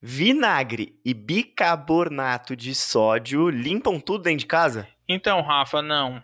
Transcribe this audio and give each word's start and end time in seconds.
vinagre 0.00 0.94
e 1.04 1.12
bicarbonato 1.12 2.54
de 2.54 2.74
sódio 2.74 3.48
limpam 3.48 3.98
tudo 3.98 4.24
dentro 4.24 4.40
de 4.40 4.46
casa? 4.46 4.86
Então, 5.08 5.42
Rafa, 5.42 5.82
não. 5.82 6.20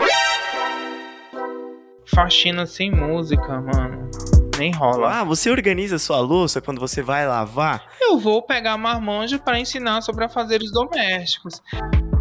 Faxina 2.06 2.66
sem 2.66 2.90
música, 2.90 3.60
mano. 3.60 4.10
Nem 4.56 4.70
rola. 4.70 5.20
Ah, 5.20 5.24
você 5.24 5.50
organiza 5.50 5.98
sua 5.98 6.20
louça 6.20 6.60
quando 6.60 6.78
você 6.78 7.02
vai 7.02 7.26
lavar? 7.26 7.84
Eu 8.00 8.18
vou 8.18 8.40
pegar 8.42 8.78
marmanjo 8.78 9.40
para 9.40 9.58
ensinar 9.58 10.00
sobre 10.02 10.24
afazeres 10.24 10.70
domésticos. 10.70 11.60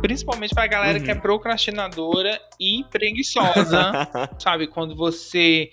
Principalmente 0.04 0.54
pra 0.54 0.68
galera 0.68 0.98
uhum. 0.98 1.06
que 1.06 1.10
é 1.10 1.14
uhum. 1.14 1.22
procrastinadora 1.22 2.38
e 2.60 2.84
preguiçosa. 2.92 4.10
sabe? 4.38 4.68
Quando 4.68 4.94
você 4.98 5.70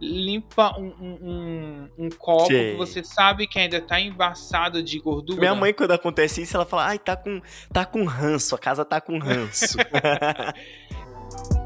limpa 0.00 0.78
um, 0.78 0.94
um, 1.00 1.88
um 1.98 2.08
copo 2.10 2.46
que 2.46 2.76
você 2.76 3.02
sabe 3.02 3.48
que 3.48 3.58
ainda 3.58 3.80
tá 3.80 4.00
embaçado 4.00 4.84
de 4.84 5.00
gordura. 5.00 5.40
Minha 5.40 5.56
mãe, 5.56 5.74
quando 5.74 5.90
acontece 5.90 6.42
isso, 6.42 6.56
ela 6.56 6.64
fala: 6.64 6.86
ai, 6.86 6.98
tá 7.00 7.16
com, 7.16 7.42
tá 7.72 7.84
com 7.84 8.04
ranço, 8.04 8.54
a 8.54 8.58
casa 8.58 8.84
tá 8.84 9.00
com 9.00 9.18
ranço. 9.18 9.76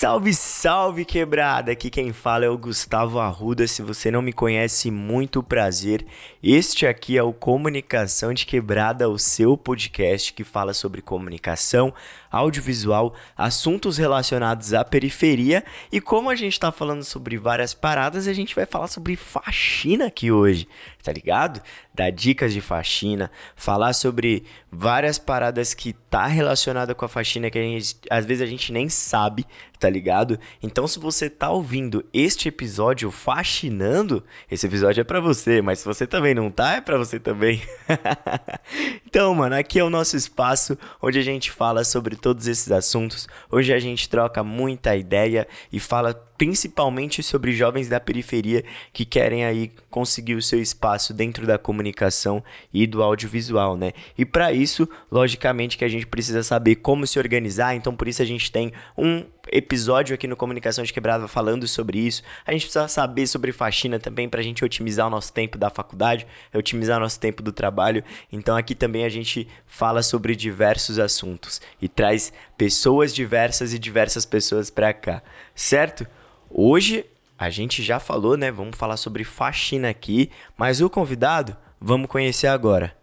Salve, 0.00 0.32
salve 0.32 1.04
quebrada! 1.04 1.72
Aqui 1.72 1.90
quem 1.90 2.12
fala 2.12 2.44
é 2.44 2.48
o 2.48 2.56
Gustavo 2.56 3.18
Arruda. 3.18 3.66
Se 3.66 3.82
você 3.82 4.12
não 4.12 4.22
me 4.22 4.32
conhece, 4.32 4.92
muito 4.92 5.42
prazer. 5.42 6.06
Este 6.40 6.86
aqui 6.86 7.18
é 7.18 7.22
o 7.24 7.32
Comunicação 7.32 8.32
de 8.32 8.46
Quebrada, 8.46 9.08
o 9.08 9.18
seu 9.18 9.56
podcast 9.56 10.32
que 10.32 10.44
fala 10.44 10.72
sobre 10.72 11.02
comunicação, 11.02 11.92
audiovisual, 12.30 13.12
assuntos 13.36 13.98
relacionados 13.98 14.72
à 14.72 14.84
periferia. 14.84 15.64
E 15.90 16.00
como 16.00 16.30
a 16.30 16.36
gente 16.36 16.52
está 16.52 16.70
falando 16.70 17.02
sobre 17.02 17.36
várias 17.36 17.74
paradas, 17.74 18.28
a 18.28 18.32
gente 18.32 18.54
vai 18.54 18.66
falar 18.66 18.86
sobre 18.86 19.16
faxina 19.16 20.06
aqui 20.06 20.30
hoje, 20.30 20.68
tá 21.08 21.12
ligado? 21.12 21.62
Dar 21.94 22.10
dicas 22.10 22.52
de 22.52 22.60
faxina, 22.60 23.30
falar 23.56 23.94
sobre 23.94 24.44
várias 24.70 25.18
paradas 25.18 25.72
que 25.72 25.94
tá 25.94 26.26
relacionada 26.26 26.94
com 26.94 27.02
a 27.02 27.08
faxina 27.08 27.50
que 27.50 27.58
a 27.58 27.62
gente, 27.62 27.96
às 28.10 28.26
vezes 28.26 28.42
a 28.42 28.46
gente 28.46 28.70
nem 28.70 28.90
sabe, 28.90 29.46
tá 29.78 29.88
ligado? 29.88 30.38
Então 30.62 30.86
se 30.86 30.98
você 30.98 31.30
tá 31.30 31.50
ouvindo 31.50 32.04
este 32.12 32.48
episódio 32.48 33.10
faxinando, 33.10 34.22
esse 34.50 34.66
episódio 34.66 35.00
é 35.00 35.04
para 35.04 35.18
você, 35.18 35.62
mas 35.62 35.78
se 35.78 35.86
você 35.86 36.06
também 36.06 36.34
não 36.34 36.50
tá, 36.50 36.74
é 36.74 36.80
para 36.82 36.98
você 36.98 37.18
também. 37.18 37.62
então, 39.08 39.34
mano, 39.34 39.54
aqui 39.54 39.78
é 39.78 39.82
o 39.82 39.88
nosso 39.88 40.18
espaço 40.18 40.76
onde 41.00 41.18
a 41.18 41.22
gente 41.22 41.50
fala 41.50 41.82
sobre 41.82 42.14
todos 42.14 42.46
esses 42.46 42.70
assuntos. 42.70 43.26
Hoje 43.50 43.72
a 43.72 43.78
gente 43.78 44.06
troca 44.06 44.44
muita 44.44 44.94
ideia 44.94 45.48
e 45.72 45.80
fala 45.80 46.12
principalmente 46.36 47.22
sobre 47.22 47.52
jovens 47.52 47.88
da 47.88 47.98
periferia 47.98 48.62
que 48.92 49.06
querem 49.06 49.46
aí 49.46 49.72
conseguir 49.88 50.34
o 50.34 50.42
seu 50.42 50.60
espaço 50.60 51.14
dentro 51.14 51.46
da 51.46 51.56
comunicação 51.56 52.44
e 52.70 52.86
do 52.86 53.02
audiovisual, 53.02 53.78
né? 53.78 53.92
E 54.16 54.26
para 54.26 54.52
isso, 54.52 54.86
logicamente 55.10 55.78
que 55.78 55.86
a 55.86 55.88
gente 55.88 56.06
precisa 56.06 56.42
saber 56.42 56.76
como 56.76 57.06
se 57.06 57.18
organizar, 57.18 57.74
então 57.74 57.96
por 57.96 58.08
isso 58.08 58.20
a 58.20 58.26
gente 58.26 58.52
tem 58.52 58.74
um 58.96 59.24
episódio 59.52 60.14
aqui 60.14 60.26
no 60.26 60.36
Comunicação 60.36 60.84
de 60.84 60.92
Quebrada 60.92 61.28
falando 61.28 61.66
sobre 61.66 61.98
isso. 61.98 62.22
A 62.46 62.52
gente 62.52 62.62
precisa 62.62 62.88
saber 62.88 63.26
sobre 63.26 63.52
faxina 63.52 63.98
também 63.98 64.28
para 64.28 64.40
a 64.40 64.42
gente 64.42 64.64
otimizar 64.64 65.06
o 65.06 65.10
nosso 65.10 65.32
tempo 65.32 65.58
da 65.58 65.70
faculdade, 65.70 66.26
otimizar 66.54 66.98
o 66.98 67.00
nosso 67.00 67.18
tempo 67.18 67.42
do 67.42 67.52
trabalho. 67.52 68.02
Então 68.32 68.56
aqui 68.56 68.74
também 68.74 69.04
a 69.04 69.08
gente 69.08 69.48
fala 69.66 70.02
sobre 70.02 70.34
diversos 70.34 70.98
assuntos 70.98 71.60
e 71.80 71.88
traz 71.88 72.32
pessoas 72.56 73.14
diversas 73.14 73.72
e 73.72 73.78
diversas 73.78 74.24
pessoas 74.24 74.70
para 74.70 74.92
cá, 74.92 75.22
certo? 75.54 76.06
Hoje 76.50 77.04
a 77.38 77.50
gente 77.50 77.82
já 77.82 78.00
falou, 78.00 78.36
né? 78.36 78.50
Vamos 78.50 78.76
falar 78.76 78.96
sobre 78.96 79.22
faxina 79.24 79.88
aqui, 79.88 80.30
mas 80.56 80.80
o 80.80 80.90
convidado 80.90 81.56
vamos 81.80 82.08
conhecer 82.08 82.48
agora. 82.48 82.96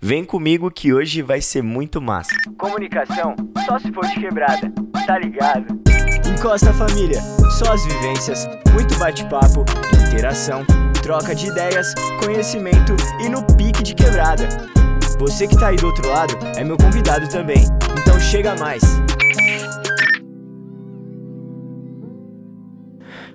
Vem 0.00 0.24
comigo 0.24 0.70
que 0.70 0.94
hoje 0.94 1.20
vai 1.20 1.42
ser 1.42 1.62
muito 1.62 2.00
massa. 2.00 2.34
Comunicação 2.56 3.34
só 3.66 3.78
se 3.78 3.92
for 3.92 4.06
de 4.06 4.14
quebrada, 4.14 4.72
tá 5.06 5.18
ligado? 5.18 5.99
Encosta 6.30 6.72
família, 6.72 7.20
só 7.58 7.72
as 7.72 7.84
vivências, 7.84 8.48
muito 8.72 8.96
bate-papo, 8.98 9.64
interação, 10.06 10.64
troca 11.02 11.34
de 11.34 11.48
ideias, 11.48 11.92
conhecimento 12.22 12.96
e 13.20 13.28
no 13.28 13.42
pique 13.56 13.82
de 13.82 13.94
quebrada. 13.94 14.48
Você 15.18 15.46
que 15.46 15.56
tá 15.56 15.68
aí 15.68 15.76
do 15.76 15.86
outro 15.86 16.08
lado 16.08 16.34
é 16.56 16.64
meu 16.64 16.76
convidado 16.76 17.28
também, 17.28 17.64
então 18.00 18.18
chega 18.18 18.54
mais. 18.56 18.82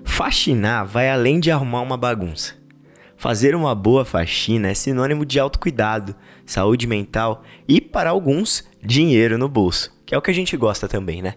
Faxinar 0.02 0.86
vai 0.86 1.10
além 1.10 1.38
de 1.38 1.50
arrumar 1.50 1.82
uma 1.82 1.96
bagunça. 1.96 2.54
Fazer 3.16 3.54
uma 3.54 3.74
boa 3.74 4.04
faxina 4.04 4.68
é 4.68 4.74
sinônimo 4.74 5.24
de 5.24 5.40
autocuidado, 5.40 6.14
saúde 6.44 6.86
mental 6.86 7.42
e, 7.66 7.80
para 7.80 8.10
alguns, 8.10 8.62
dinheiro 8.82 9.38
no 9.38 9.48
bolso, 9.48 9.90
que 10.04 10.14
é 10.14 10.18
o 10.18 10.22
que 10.22 10.30
a 10.30 10.34
gente 10.34 10.54
gosta 10.54 10.86
também, 10.86 11.22
né? 11.22 11.34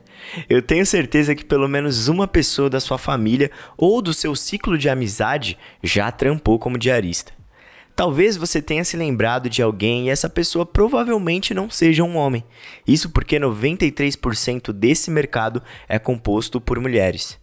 Eu 0.50 0.62
tenho 0.62 0.86
certeza 0.86 1.34
que 1.34 1.46
pelo 1.46 1.70
menos 1.70 2.10
uma 2.10 2.28
pessoa 2.28 2.70
da 2.70 2.82
sua 2.82 2.98
família 2.98 3.50
ou 3.78 4.02
do 4.02 4.14
seu 4.14 4.36
ciclo 4.36 4.78
de 4.78 4.90
amizade 4.90 5.58
já 5.82 6.12
trampou 6.12 6.60
como 6.60 6.78
diarista. 6.78 7.32
Talvez 7.96 8.36
você 8.36 8.62
tenha 8.62 8.84
se 8.84 8.98
lembrado 8.98 9.50
de 9.50 9.62
alguém 9.62 10.08
e 10.08 10.10
essa 10.10 10.30
pessoa 10.30 10.66
provavelmente 10.66 11.54
não 11.54 11.70
seja 11.70 12.04
um 12.04 12.18
homem. 12.18 12.44
Isso 12.86 13.10
porque 13.10 13.40
93% 13.40 14.74
desse 14.74 15.10
mercado 15.10 15.64
é 15.88 15.98
composto 15.98 16.60
por 16.60 16.78
mulheres. 16.80 17.39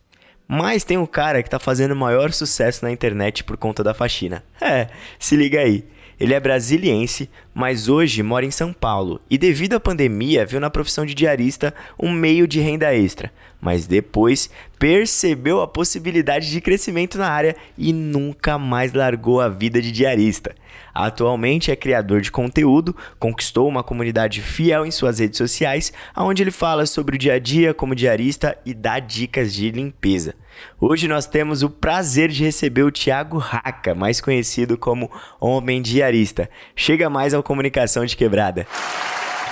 Mas 0.48 0.84
tem 0.84 0.96
um 0.96 1.06
cara 1.06 1.42
que 1.42 1.50
tá 1.50 1.58
fazendo 1.58 1.96
maior 1.96 2.32
sucesso 2.32 2.84
na 2.84 2.92
internet 2.92 3.42
por 3.42 3.56
conta 3.56 3.82
da 3.82 3.92
faxina. 3.92 4.44
É, 4.60 4.88
se 5.18 5.36
liga 5.36 5.60
aí. 5.60 5.84
Ele 6.18 6.32
é 6.32 6.40
brasiliense, 6.40 7.28
mas 7.54 7.88
hoje 7.88 8.22
mora 8.22 8.46
em 8.46 8.50
São 8.50 8.72
Paulo 8.72 9.20
e, 9.28 9.36
devido 9.36 9.74
à 9.74 9.80
pandemia, 9.80 10.46
viu 10.46 10.58
na 10.58 10.70
profissão 10.70 11.04
de 11.04 11.14
diarista 11.14 11.74
um 12.00 12.10
meio 12.10 12.48
de 12.48 12.58
renda 12.58 12.94
extra. 12.94 13.30
Mas 13.60 13.86
depois 13.86 14.50
percebeu 14.78 15.60
a 15.60 15.66
possibilidade 15.66 16.50
de 16.50 16.60
crescimento 16.60 17.18
na 17.18 17.28
área 17.28 17.56
e 17.76 17.92
nunca 17.92 18.58
mais 18.58 18.92
largou 18.92 19.40
a 19.40 19.48
vida 19.48 19.80
de 19.80 19.90
diarista. 19.90 20.54
Atualmente 20.94 21.70
é 21.70 21.76
criador 21.76 22.20
de 22.20 22.30
conteúdo, 22.30 22.96
conquistou 23.18 23.68
uma 23.68 23.82
comunidade 23.82 24.40
fiel 24.40 24.86
em 24.86 24.90
suas 24.90 25.18
redes 25.18 25.36
sociais, 25.36 25.92
onde 26.16 26.42
ele 26.42 26.50
fala 26.50 26.86
sobre 26.86 27.16
o 27.16 27.18
dia 27.18 27.34
a 27.34 27.38
dia 27.38 27.74
como 27.74 27.94
diarista 27.94 28.56
e 28.64 28.72
dá 28.72 28.98
dicas 28.98 29.52
de 29.52 29.70
limpeza. 29.70 30.34
Hoje 30.80 31.06
nós 31.06 31.26
temos 31.26 31.62
o 31.62 31.68
prazer 31.68 32.30
de 32.30 32.44
receber 32.44 32.82
o 32.82 32.90
Thiago 32.90 33.36
Raca, 33.36 33.94
mais 33.94 34.20
conhecido 34.20 34.78
como 34.78 35.10
Homem 35.38 35.82
Diarista. 35.82 36.48
Chega 36.74 37.10
mais 37.10 37.34
ao 37.34 37.42
Comunicação 37.42 38.06
de 38.06 38.16
Quebrada. 38.16 38.66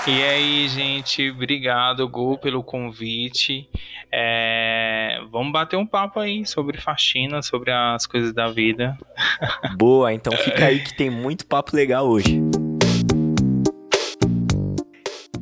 E 0.07 0.23
aí, 0.23 0.69
gente, 0.69 1.31
obrigado, 1.31 2.07
Gu, 2.07 2.37
pelo 2.37 2.63
convite. 2.63 3.67
É... 4.13 5.19
Vamos 5.33 5.51
bater 5.51 5.77
um 5.77 5.87
papo 5.87 6.21
aí 6.21 6.45
sobre 6.45 6.79
faxina, 6.79 7.41
sobre 7.41 7.71
as 7.73 8.07
coisas 8.07 8.35
da 8.35 8.49
vida. 8.49 8.99
Boa, 9.79 10.13
então 10.13 10.37
fica 10.37 10.67
aí 10.67 10.81
que 10.81 10.95
tem 10.95 11.09
muito 11.09 11.47
papo 11.47 11.75
legal 11.75 12.07
hoje. 12.07 12.39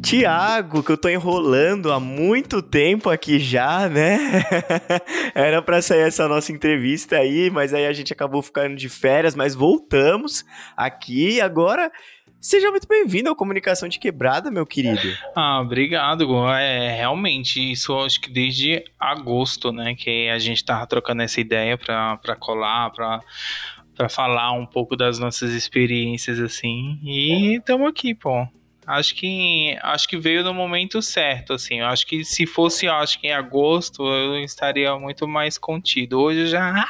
Tiago, 0.00 0.82
que 0.84 0.92
eu 0.92 0.98
tô 0.98 1.08
enrolando 1.08 1.90
há 1.90 1.98
muito 1.98 2.62
tempo 2.62 3.10
aqui 3.10 3.40
já, 3.40 3.88
né? 3.88 4.44
Era 5.34 5.60
para 5.60 5.82
sair 5.82 6.02
essa 6.02 6.28
nossa 6.28 6.52
entrevista 6.52 7.16
aí, 7.16 7.50
mas 7.50 7.74
aí 7.74 7.86
a 7.86 7.92
gente 7.92 8.12
acabou 8.12 8.42
ficando 8.42 8.76
de 8.76 8.88
férias, 8.88 9.34
mas 9.34 9.56
voltamos 9.56 10.44
aqui 10.76 11.40
agora 11.40 11.90
Seja 12.42 12.72
muito 12.72 12.88
bem-vindo 12.88 13.28
ao 13.28 13.36
Comunicação 13.36 13.88
de 13.88 14.00
Quebrada, 14.00 14.50
meu 14.50 14.66
querido. 14.66 14.98
Ah, 15.32 15.60
obrigado. 15.60 16.26
É, 16.48 16.92
realmente, 16.96 17.70
isso 17.70 17.96
acho 18.00 18.20
que 18.20 18.28
desde 18.28 18.82
agosto, 18.98 19.70
né, 19.70 19.94
que 19.94 20.28
a 20.28 20.40
gente 20.40 20.64
tava 20.64 20.84
trocando 20.88 21.22
essa 21.22 21.40
ideia 21.40 21.78
para 21.78 22.36
colar, 22.40 22.90
para 22.90 23.20
para 23.94 24.08
falar 24.08 24.52
um 24.52 24.66
pouco 24.66 24.96
das 24.96 25.20
nossas 25.20 25.52
experiências 25.52 26.40
assim. 26.40 26.98
E 27.04 27.58
estamos 27.58 27.88
aqui, 27.88 28.12
pô 28.12 28.48
acho 28.86 29.14
que 29.14 29.76
acho 29.82 30.08
que 30.08 30.18
veio 30.18 30.42
no 30.42 30.52
momento 30.52 31.00
certo, 31.00 31.52
assim. 31.52 31.80
Eu 31.80 31.86
acho 31.86 32.06
que 32.06 32.24
se 32.24 32.46
fosse, 32.46 32.88
acho 32.88 33.20
que 33.20 33.28
em 33.28 33.32
agosto, 33.32 34.02
eu 34.02 34.36
estaria 34.42 34.96
muito 34.98 35.26
mais 35.28 35.56
contido. 35.56 36.20
Hoje 36.20 36.40
eu 36.40 36.46
já 36.46 36.84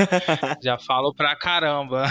já 0.62 0.78
falo 0.78 1.14
pra 1.14 1.34
caramba. 1.36 2.04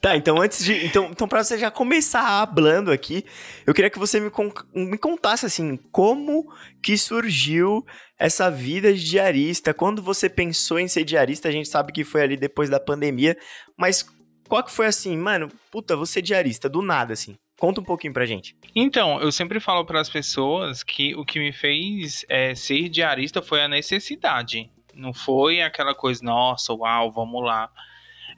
Tá, 0.00 0.16
então 0.16 0.40
antes 0.40 0.64
de 0.64 0.84
então, 0.84 1.06
então 1.10 1.28
para 1.28 1.44
você 1.44 1.58
já 1.58 1.70
começar 1.70 2.42
hablando 2.42 2.90
aqui, 2.90 3.24
eu 3.66 3.74
queria 3.74 3.90
que 3.90 3.98
você 3.98 4.20
me, 4.20 4.30
me 4.74 4.98
contasse 4.98 5.46
assim, 5.46 5.76
como 5.92 6.46
que 6.82 6.96
surgiu 6.96 7.84
essa 8.18 8.50
vida 8.50 8.92
de 8.92 9.04
diarista? 9.04 9.74
Quando 9.74 10.02
você 10.02 10.28
pensou 10.28 10.78
em 10.78 10.88
ser 10.88 11.04
diarista, 11.04 11.48
a 11.48 11.52
gente 11.52 11.68
sabe 11.68 11.92
que 11.92 12.04
foi 12.04 12.22
ali 12.22 12.36
depois 12.36 12.70
da 12.70 12.80
pandemia, 12.80 13.36
mas 13.76 14.06
qual 14.48 14.62
que 14.62 14.70
foi 14.70 14.86
assim, 14.86 15.16
mano, 15.16 15.50
puta, 15.70 15.96
você 15.96 16.22
diarista 16.22 16.68
do 16.68 16.82
nada 16.82 17.12
assim? 17.12 17.36
Conta 17.64 17.80
um 17.80 17.84
pouquinho 17.84 18.12
pra 18.12 18.26
gente. 18.26 18.54
Então, 18.76 19.18
eu 19.22 19.32
sempre 19.32 19.58
falo 19.58 19.86
para 19.86 19.98
as 19.98 20.10
pessoas 20.10 20.82
que 20.82 21.14
o 21.14 21.24
que 21.24 21.38
me 21.38 21.50
fez 21.50 22.22
é, 22.28 22.54
ser 22.54 22.90
diarista 22.90 23.40
foi 23.40 23.62
a 23.62 23.68
necessidade. 23.68 24.70
Não 24.94 25.14
foi 25.14 25.62
aquela 25.62 25.94
coisa, 25.94 26.22
nossa, 26.22 26.74
uau, 26.74 27.10
vamos 27.10 27.42
lá. 27.42 27.70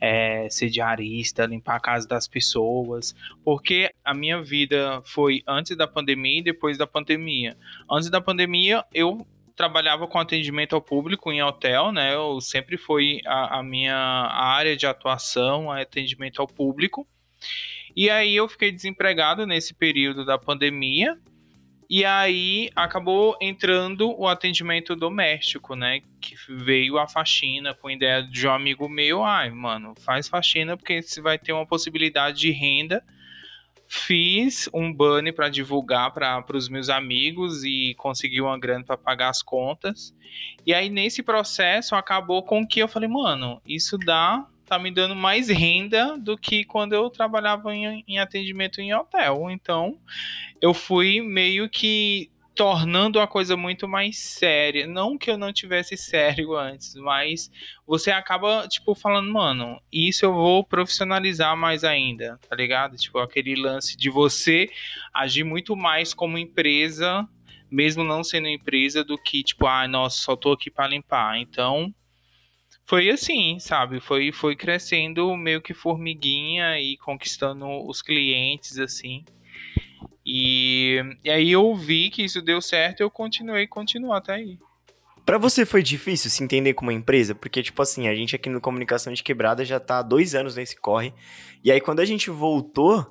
é, 0.01 0.49
ser 0.49 0.69
diarista, 0.71 1.45
limpar 1.45 1.75
a 1.75 1.81
casa 1.81 2.07
das 2.07 2.29
pessoas, 2.29 3.17
porque 3.45 3.91
a 4.05 4.15
minha 4.15 4.41
vida 4.41 5.03
foi 5.05 5.43
antes 5.45 5.77
da 5.77 5.89
pandemia 5.89 6.39
e 6.39 6.45
depois 6.45 6.79
da 6.79 6.87
pandemia. 6.87 7.57
Antes 7.91 8.09
da 8.09 8.21
pandemia, 8.21 8.85
eu 8.95 9.27
trabalhava 9.57 10.07
com 10.07 10.21
atendimento 10.21 10.77
ao 10.77 10.83
público 10.83 11.33
em 11.33 11.43
hotel, 11.43 11.91
né? 11.91 12.15
Eu 12.15 12.41
sempre 12.41 12.77
foi 12.77 13.21
a, 13.27 13.59
a 13.59 13.63
minha 13.65 13.97
área 13.97 14.77
de 14.77 14.87
atuação, 14.87 15.69
atendimento 15.73 16.41
ao 16.41 16.47
público. 16.47 17.09
E 17.95 18.11
aí 18.11 18.35
eu 18.37 18.49
fiquei 18.49 18.71
desempregado 18.71 19.47
nesse 19.47 19.75
período 19.75 20.25
da 20.25 20.39
pandemia. 20.39 21.19
E 21.89 22.05
aí 22.05 22.69
acabou 22.75 23.37
entrando 23.41 24.13
o 24.19 24.27
atendimento 24.27 24.97
doméstico, 24.97 25.77
né? 25.77 26.01
Que 26.21 26.35
veio 26.49 26.99
a 26.99 27.07
faxina 27.07 27.75
com 27.75 27.87
a 27.87 27.93
ideia 27.93 28.23
de 28.23 28.47
um 28.47 28.51
amigo 28.51 28.89
meu. 28.89 29.23
Ai, 29.23 29.51
mano, 29.51 29.95
faz 30.01 30.29
faxina 30.29 30.77
porque 30.77 31.01
você 31.01 31.21
vai 31.21 31.39
ter 31.39 31.53
uma 31.53 31.65
possibilidade 31.65 32.41
de 32.41 32.51
renda 32.51 33.03
fiz 33.89 34.69
um 34.75 34.93
banner 34.93 35.35
para 35.35 35.49
divulgar 35.49 36.13
para 36.13 36.45
os 36.57 36.69
meus 36.69 36.89
amigos 36.89 37.65
e 37.65 37.95
consegui 37.97 38.41
uma 38.41 38.59
grana 38.59 38.85
para 38.85 38.97
pagar 38.97 39.29
as 39.29 39.43
contas. 39.43 40.15
E 40.65 40.75
aí 40.75 40.89
nesse 40.89 41.23
processo 41.23 41.95
acabou 41.95 42.43
com 42.43 42.67
que 42.67 42.81
eu 42.81 42.89
falei, 42.89 43.09
mano, 43.09 43.61
isso 43.67 43.97
dá 43.97 44.47
tá 44.67 44.79
me 44.79 44.91
dando 44.91 45.15
mais 45.15 45.49
renda 45.49 46.19
do 46.19 46.37
que 46.37 46.65
quando 46.65 46.93
eu 46.93 47.09
trabalhava 47.09 47.75
em, 47.75 48.05
em 48.07 48.19
atendimento 48.19 48.81
em 48.81 48.93
hotel. 48.93 49.49
Então, 49.51 49.99
eu 50.61 50.75
fui 50.75 51.21
meio 51.21 51.69
que 51.71 52.31
tornando 52.57 53.21
a 53.21 53.27
coisa 53.27 53.57
muito 53.57 53.87
mais 53.87 54.19
séria. 54.19 54.87
Não 54.87 55.19
que 55.19 55.31
eu 55.31 55.37
não 55.37 55.53
tivesse 55.53 55.97
sério 55.97 56.57
antes, 56.57 56.95
mas 56.97 57.51
você 57.87 58.11
acaba, 58.11 58.67
tipo, 58.67 58.95
falando, 58.95 59.31
mano, 59.31 59.81
isso 59.93 60.25
eu 60.25 60.33
vou 60.33 60.65
profissionalizar 60.65 61.55
mais 61.57 61.85
ainda, 61.85 62.41
tá 62.49 62.57
ligado? 62.57 62.97
Tipo, 62.97 63.19
aquele 63.19 63.55
lance 63.55 63.97
de 63.97 64.09
você 64.09 64.69
agir 65.15 65.45
muito 65.45 65.77
mais 65.77 66.15
como 66.15 66.39
empresa, 66.39 67.29
mesmo 67.71 68.03
não 68.03 68.25
sendo 68.25 68.49
empresa, 68.49 69.05
do 69.05 69.19
que, 69.19 69.45
tipo, 69.45 69.67
ah, 69.67 69.87
nossa, 69.87 70.19
só 70.19 70.35
tô 70.35 70.53
aqui 70.53 70.71
para 70.71 70.89
limpar. 70.89 71.39
Então, 71.39 71.95
foi 72.87 73.11
assim, 73.11 73.59
sabe? 73.59 74.01
Foi, 74.01 74.31
foi 74.31 74.55
crescendo 74.55 75.37
meio 75.37 75.61
que 75.61 75.75
formiguinha 75.75 76.79
e 76.81 76.97
conquistando 76.99 77.67
os 77.87 78.01
clientes, 78.01 78.79
assim. 78.79 79.25
E, 80.25 81.01
e 81.25 81.31
aí 81.31 81.51
eu 81.51 81.75
vi 81.75 82.11
que 82.11 82.25
isso 82.25 82.41
deu 82.41 82.61
certo 82.63 83.01
e 83.01 83.03
eu 83.03 83.11
continuei, 83.11 83.67
continuo 83.67 84.13
até 84.13 84.35
aí. 84.35 84.59
Para 85.25 85.39
você 85.39 85.67
foi 85.67 85.83
difícil 85.83 86.31
se 86.31 86.45
entender 86.45 86.75
como 86.75 86.93
empresa? 86.93 87.35
Porque, 87.35 87.61
tipo 87.61 87.83
assim, 87.83 88.07
a 88.07 88.15
gente 88.15 88.37
aqui 88.37 88.49
no 88.49 88.61
Comunicação 88.61 89.13
de 89.13 89.25
Quebrada 89.25 89.65
já 89.65 89.81
tá 89.81 89.99
há 89.99 90.03
dois 90.03 90.37
anos 90.37 90.55
nesse 90.55 90.81
corre. 90.81 91.13
E 91.65 91.73
aí, 91.73 91.81
quando 91.81 91.99
a 91.99 92.05
gente 92.05 92.31
voltou, 92.31 93.05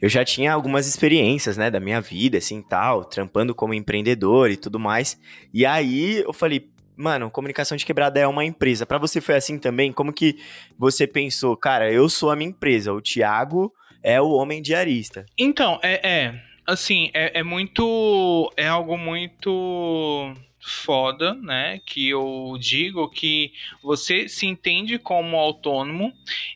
eu 0.00 0.08
já 0.08 0.24
tinha 0.24 0.50
algumas 0.50 0.86
experiências, 0.86 1.58
né, 1.58 1.70
da 1.70 1.78
minha 1.78 2.00
vida, 2.00 2.38
assim, 2.38 2.62
tal, 2.62 3.04
trampando 3.04 3.54
como 3.54 3.74
empreendedor 3.74 4.50
e 4.50 4.56
tudo 4.56 4.80
mais. 4.80 5.20
E 5.52 5.66
aí, 5.66 6.22
eu 6.22 6.32
falei, 6.32 6.71
mano, 7.02 7.30
Comunicação 7.30 7.76
de 7.76 7.84
Quebrada 7.84 8.20
é 8.20 8.26
uma 8.26 8.44
empresa. 8.44 8.86
Para 8.86 8.96
você 8.96 9.20
foi 9.20 9.34
assim 9.34 9.58
também? 9.58 9.92
Como 9.92 10.12
que 10.12 10.38
você 10.78 11.06
pensou, 11.06 11.56
cara, 11.56 11.90
eu 11.90 12.08
sou 12.08 12.30
a 12.30 12.36
minha 12.36 12.50
empresa, 12.50 12.92
o 12.92 13.02
Thiago 13.02 13.72
é 14.02 14.20
o 14.20 14.30
homem 14.30 14.62
diarista. 14.62 15.26
Então, 15.36 15.80
é, 15.82 16.00
é 16.08 16.42
assim, 16.66 17.10
é, 17.12 17.40
é 17.40 17.42
muito. 17.42 18.52
É 18.56 18.68
algo 18.68 18.96
muito 18.96 20.32
foda, 20.60 21.34
né? 21.34 21.80
Que 21.84 22.08
eu 22.08 22.56
digo 22.60 23.08
que 23.10 23.52
você 23.82 24.28
se 24.28 24.46
entende 24.46 24.96
como 24.96 25.36
autônomo 25.36 26.12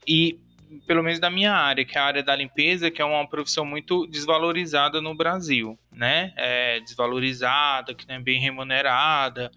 e 0.07 0.39
pelo 0.87 1.03
menos 1.03 1.19
da 1.19 1.31
minha 1.31 1.53
área, 1.53 1.85
que 1.85 1.97
é 1.97 2.01
a 2.01 2.05
área 2.05 2.23
da 2.23 2.35
limpeza, 2.35 2.91
que 2.91 3.01
é 3.01 3.05
uma 3.05 3.27
profissão 3.27 3.65
muito 3.65 4.07
desvalorizada 4.07 5.01
no 5.01 5.15
Brasil, 5.15 5.79
né? 5.93 6.33
É 6.37 6.81
desvalorizada, 6.81 7.95
que 7.95 8.07
não 8.07 8.17
é 8.17 8.21
bem 8.21 8.41
remunerada. 8.41 9.51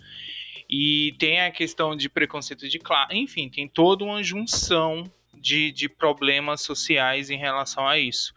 E 0.69 1.15
tem 1.17 1.41
a 1.41 1.51
questão 1.51 1.95
de 1.95 2.07
preconceito 2.07 2.69
de 2.69 2.77
classe, 2.77 3.17
enfim, 3.17 3.49
tem 3.49 3.67
toda 3.67 4.03
uma 4.03 4.21
junção 4.21 5.03
de, 5.33 5.71
de 5.71 5.89
problemas 5.89 6.61
sociais 6.61 7.29
em 7.29 7.37
relação 7.37 7.87
a 7.87 7.97
isso. 7.97 8.33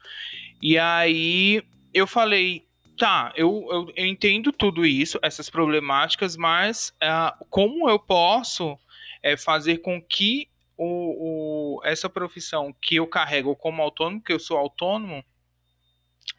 E 0.62 0.78
aí 0.78 1.62
eu 1.92 2.06
falei, 2.06 2.64
tá, 2.96 3.32
eu, 3.36 3.92
eu, 3.96 4.06
entendo 4.06 4.52
tudo 4.52 4.86
isso, 4.86 5.18
essas 5.22 5.50
problemáticas, 5.50 6.36
mas 6.36 6.94
uh, 7.02 7.44
como 7.50 7.90
eu 7.90 7.98
posso 7.98 8.78
é, 9.22 9.36
fazer 9.36 9.78
com 9.78 10.00
que 10.00 10.48
o, 10.76 11.78
o, 11.78 11.80
essa 11.84 12.08
profissão 12.08 12.74
que 12.80 12.96
eu 12.96 13.06
carrego 13.06 13.54
como 13.54 13.82
autônomo, 13.82 14.22
que 14.22 14.32
eu 14.32 14.38
sou 14.38 14.56
autônomo, 14.56 15.22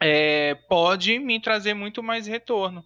é, 0.00 0.54
pode 0.68 1.18
me 1.18 1.40
trazer 1.40 1.74
muito 1.74 2.02
mais 2.02 2.26
retorno. 2.26 2.84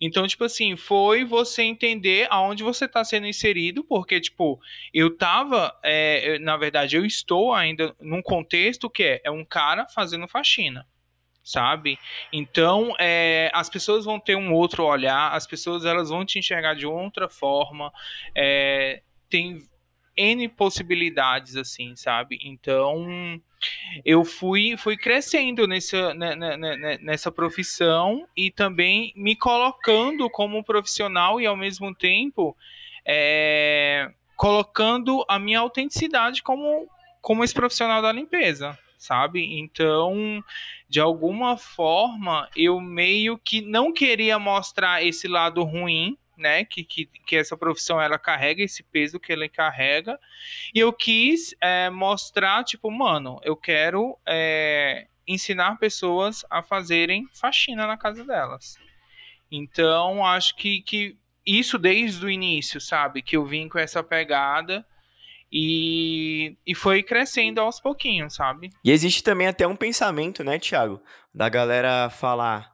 Então, 0.00 0.26
tipo 0.26 0.44
assim, 0.44 0.76
foi 0.76 1.24
você 1.24 1.62
entender 1.62 2.26
aonde 2.30 2.62
você 2.62 2.84
está 2.84 3.04
sendo 3.04 3.26
inserido, 3.26 3.82
porque, 3.82 4.20
tipo, 4.20 4.60
eu 4.94 5.16
tava, 5.16 5.74
é, 5.82 6.38
na 6.38 6.56
verdade, 6.56 6.96
eu 6.96 7.04
estou 7.04 7.52
ainda 7.52 7.94
num 8.00 8.22
contexto 8.22 8.88
que 8.88 9.02
é, 9.02 9.20
é 9.24 9.30
um 9.30 9.44
cara 9.44 9.86
fazendo 9.88 10.28
faxina 10.28 10.86
sabe? 11.42 11.98
Então, 12.30 12.94
é, 13.00 13.50
as 13.54 13.70
pessoas 13.70 14.04
vão 14.04 14.20
ter 14.20 14.36
um 14.36 14.52
outro 14.52 14.84
olhar, 14.84 15.32
as 15.32 15.46
pessoas 15.46 15.86
elas 15.86 16.10
vão 16.10 16.22
te 16.22 16.38
enxergar 16.38 16.74
de 16.74 16.86
outra 16.86 17.26
forma, 17.26 17.90
é, 18.36 19.00
tem 19.30 19.62
N 20.18 20.48
possibilidades, 20.48 21.56
assim, 21.56 21.94
sabe? 21.94 22.38
Então, 22.42 23.40
eu 24.04 24.24
fui, 24.24 24.76
fui 24.76 24.96
crescendo 24.96 25.66
nessa, 25.66 26.12
né, 26.14 26.34
né, 26.34 26.56
né, 26.56 26.98
nessa 27.00 27.30
profissão 27.30 28.26
e 28.36 28.50
também 28.50 29.12
me 29.16 29.36
colocando 29.36 30.28
como 30.28 30.64
profissional 30.64 31.40
e 31.40 31.46
ao 31.46 31.56
mesmo 31.56 31.94
tempo 31.94 32.56
é, 33.06 34.10
colocando 34.36 35.24
a 35.28 35.38
minha 35.38 35.60
autenticidade 35.60 36.42
como, 36.42 36.88
como 37.20 37.42
esse 37.42 37.54
profissional 37.54 38.02
da 38.02 38.12
limpeza, 38.12 38.78
sabe? 38.98 39.58
Então, 39.58 40.42
de 40.88 41.00
alguma 41.00 41.56
forma, 41.56 42.48
eu 42.56 42.80
meio 42.80 43.38
que 43.38 43.60
não 43.60 43.92
queria 43.92 44.38
mostrar 44.38 45.04
esse 45.04 45.26
lado 45.26 45.62
ruim 45.64 46.16
né, 46.38 46.64
que, 46.64 46.84
que, 46.84 47.06
que 47.26 47.36
essa 47.36 47.56
profissão 47.56 48.00
ela 48.00 48.18
carrega 48.18 48.62
esse 48.62 48.82
peso 48.82 49.20
que 49.20 49.32
ela 49.32 49.48
carrega. 49.48 50.18
E 50.74 50.78
eu 50.78 50.92
quis 50.92 51.54
é, 51.60 51.90
mostrar, 51.90 52.64
tipo, 52.64 52.90
mano, 52.90 53.40
eu 53.42 53.56
quero 53.56 54.18
é, 54.26 55.06
ensinar 55.26 55.76
pessoas 55.76 56.44
a 56.48 56.62
fazerem 56.62 57.26
faxina 57.34 57.86
na 57.86 57.98
casa 57.98 58.24
delas. 58.24 58.76
Então, 59.50 60.24
acho 60.24 60.56
que, 60.56 60.82
que 60.82 61.16
isso 61.44 61.78
desde 61.78 62.24
o 62.24 62.30
início, 62.30 62.80
sabe? 62.80 63.22
Que 63.22 63.36
eu 63.36 63.44
vim 63.44 63.68
com 63.68 63.78
essa 63.78 64.02
pegada. 64.02 64.86
E, 65.50 66.58
e 66.66 66.74
foi 66.74 67.02
crescendo 67.02 67.58
aos 67.58 67.80
pouquinhos, 67.80 68.34
sabe? 68.34 68.70
E 68.84 68.90
existe 68.90 69.22
também 69.22 69.46
até 69.46 69.66
um 69.66 69.76
pensamento, 69.76 70.44
né, 70.44 70.58
Thiago? 70.58 71.02
Da 71.34 71.48
galera 71.48 72.10
falar: 72.10 72.70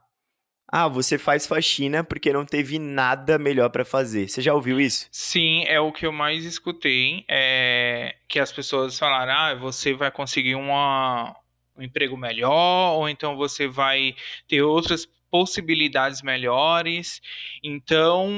ah, 0.67 0.87
você 0.87 1.17
faz 1.17 1.45
faxina 1.45 2.03
porque 2.03 2.33
não 2.33 2.45
teve 2.45 2.79
nada 2.79 3.37
melhor 3.37 3.69
para 3.69 3.85
fazer. 3.85 4.27
Você 4.27 4.41
já 4.41 4.53
ouviu 4.53 4.79
isso? 4.79 5.07
Sim, 5.11 5.63
é 5.65 5.79
o 5.79 5.91
que 5.91 6.05
eu 6.05 6.11
mais 6.11 6.43
escutei. 6.43 7.23
É 7.29 8.15
que 8.27 8.39
as 8.39 8.51
pessoas 8.51 8.97
falaram: 8.97 9.31
ah, 9.31 9.55
você 9.55 9.93
vai 9.93 10.11
conseguir 10.11 10.55
uma, 10.55 11.35
um 11.77 11.83
emprego 11.83 12.17
melhor, 12.17 12.97
ou 12.97 13.07
então 13.07 13.35
você 13.35 13.67
vai 13.67 14.15
ter 14.47 14.61
outras 14.61 15.07
possibilidades 15.29 16.21
melhores. 16.21 17.21
Então, 17.63 18.29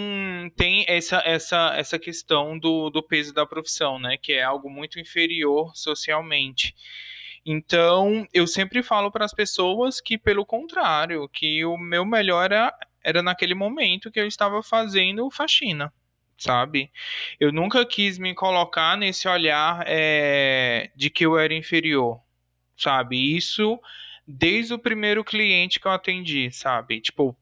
tem 0.55 0.83
essa, 0.87 1.21
essa, 1.25 1.73
essa 1.75 1.99
questão 1.99 2.57
do, 2.57 2.89
do 2.89 3.03
peso 3.03 3.33
da 3.33 3.45
profissão, 3.45 3.99
né? 3.99 4.17
Que 4.17 4.33
é 4.33 4.43
algo 4.43 4.69
muito 4.69 4.99
inferior 4.99 5.71
socialmente. 5.75 6.75
Então, 7.49 8.27
eu 8.33 8.45
sempre 8.45 8.83
falo 8.83 9.09
para 9.09 9.23
as 9.23 9.33
pessoas 9.33 10.01
que, 10.01 10.17
pelo 10.17 10.45
contrário, 10.45 11.29
que 11.29 11.63
o 11.63 11.77
meu 11.77 12.03
melhor 12.05 12.51
era, 12.51 12.77
era 13.01 13.23
naquele 13.23 13.55
momento 13.55 14.11
que 14.11 14.19
eu 14.19 14.27
estava 14.27 14.61
fazendo 14.61 15.31
faxina, 15.31 15.93
sabe? 16.37 16.91
Eu 17.39 17.53
nunca 17.53 17.85
quis 17.85 18.17
me 18.19 18.35
colocar 18.35 18.97
nesse 18.97 19.29
olhar 19.29 19.81
é, 19.87 20.91
de 20.93 21.09
que 21.09 21.25
eu 21.25 21.37
era 21.39 21.53
inferior, 21.53 22.19
sabe? 22.75 23.37
Isso 23.37 23.79
desde 24.27 24.73
o 24.73 24.79
primeiro 24.79 25.23
cliente 25.23 25.79
que 25.79 25.87
eu 25.87 25.91
atendi, 25.91 26.51
sabe? 26.51 26.99
Tipo, 26.99 27.33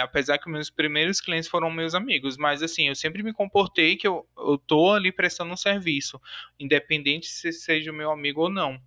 apesar 0.00 0.38
que 0.38 0.48
meus 0.48 0.70
primeiros 0.70 1.20
clientes 1.20 1.48
foram 1.48 1.68
meus 1.68 1.96
amigos, 1.96 2.36
mas 2.36 2.62
assim, 2.62 2.86
eu 2.86 2.94
sempre 2.94 3.24
me 3.24 3.32
comportei 3.32 3.96
que 3.96 4.06
eu, 4.06 4.24
eu 4.38 4.56
tô 4.56 4.92
ali 4.92 5.10
prestando 5.10 5.52
um 5.52 5.56
serviço, 5.56 6.20
independente 6.60 7.26
se 7.26 7.50
seja 7.52 7.90
o 7.90 7.94
meu 7.94 8.12
amigo 8.12 8.42
ou 8.42 8.48
não. 8.48 8.80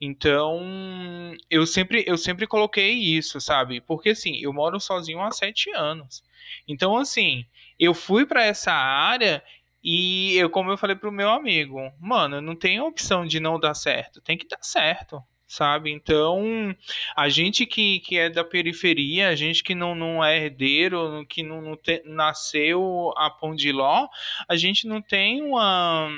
Então, 0.00 1.34
eu 1.50 1.66
sempre, 1.66 2.04
eu 2.06 2.16
sempre 2.18 2.46
coloquei 2.46 2.92
isso, 2.92 3.40
sabe? 3.40 3.80
Porque 3.80 4.10
assim, 4.10 4.38
eu 4.40 4.52
moro 4.52 4.80
sozinho 4.80 5.20
há 5.20 5.30
sete 5.30 5.70
anos. 5.70 6.22
Então, 6.68 6.96
assim, 6.96 7.44
eu 7.78 7.94
fui 7.94 8.26
para 8.26 8.44
essa 8.44 8.72
área 8.72 9.42
E 9.82 10.36
eu, 10.36 10.48
como 10.50 10.70
eu 10.70 10.78
falei 10.78 10.96
pro 10.96 11.12
meu 11.12 11.30
amigo, 11.30 11.78
mano, 12.00 12.40
não 12.40 12.56
tem 12.56 12.80
opção 12.80 13.26
de 13.26 13.38
não 13.40 13.60
dar 13.60 13.74
certo, 13.74 14.20
tem 14.22 14.38
que 14.38 14.48
dar 14.48 14.62
certo 14.62 15.22
sabe? 15.46 15.92
Então, 15.92 16.74
a 17.16 17.28
gente 17.28 17.66
que, 17.66 18.00
que 18.00 18.18
é 18.18 18.28
da 18.28 18.44
periferia, 18.44 19.28
a 19.28 19.36
gente 19.36 19.62
que 19.62 19.74
não, 19.74 19.94
não 19.94 20.24
é 20.24 20.36
herdeiro, 20.44 21.24
que 21.28 21.42
não, 21.42 21.60
não 21.62 21.76
te, 21.76 22.02
nasceu 22.04 23.12
a 23.16 23.30
pão 23.30 23.54
de 23.54 23.70
ló, 23.70 24.08
a 24.48 24.56
gente 24.56 24.86
não 24.86 25.00
tem 25.00 25.42
uma, 25.42 26.08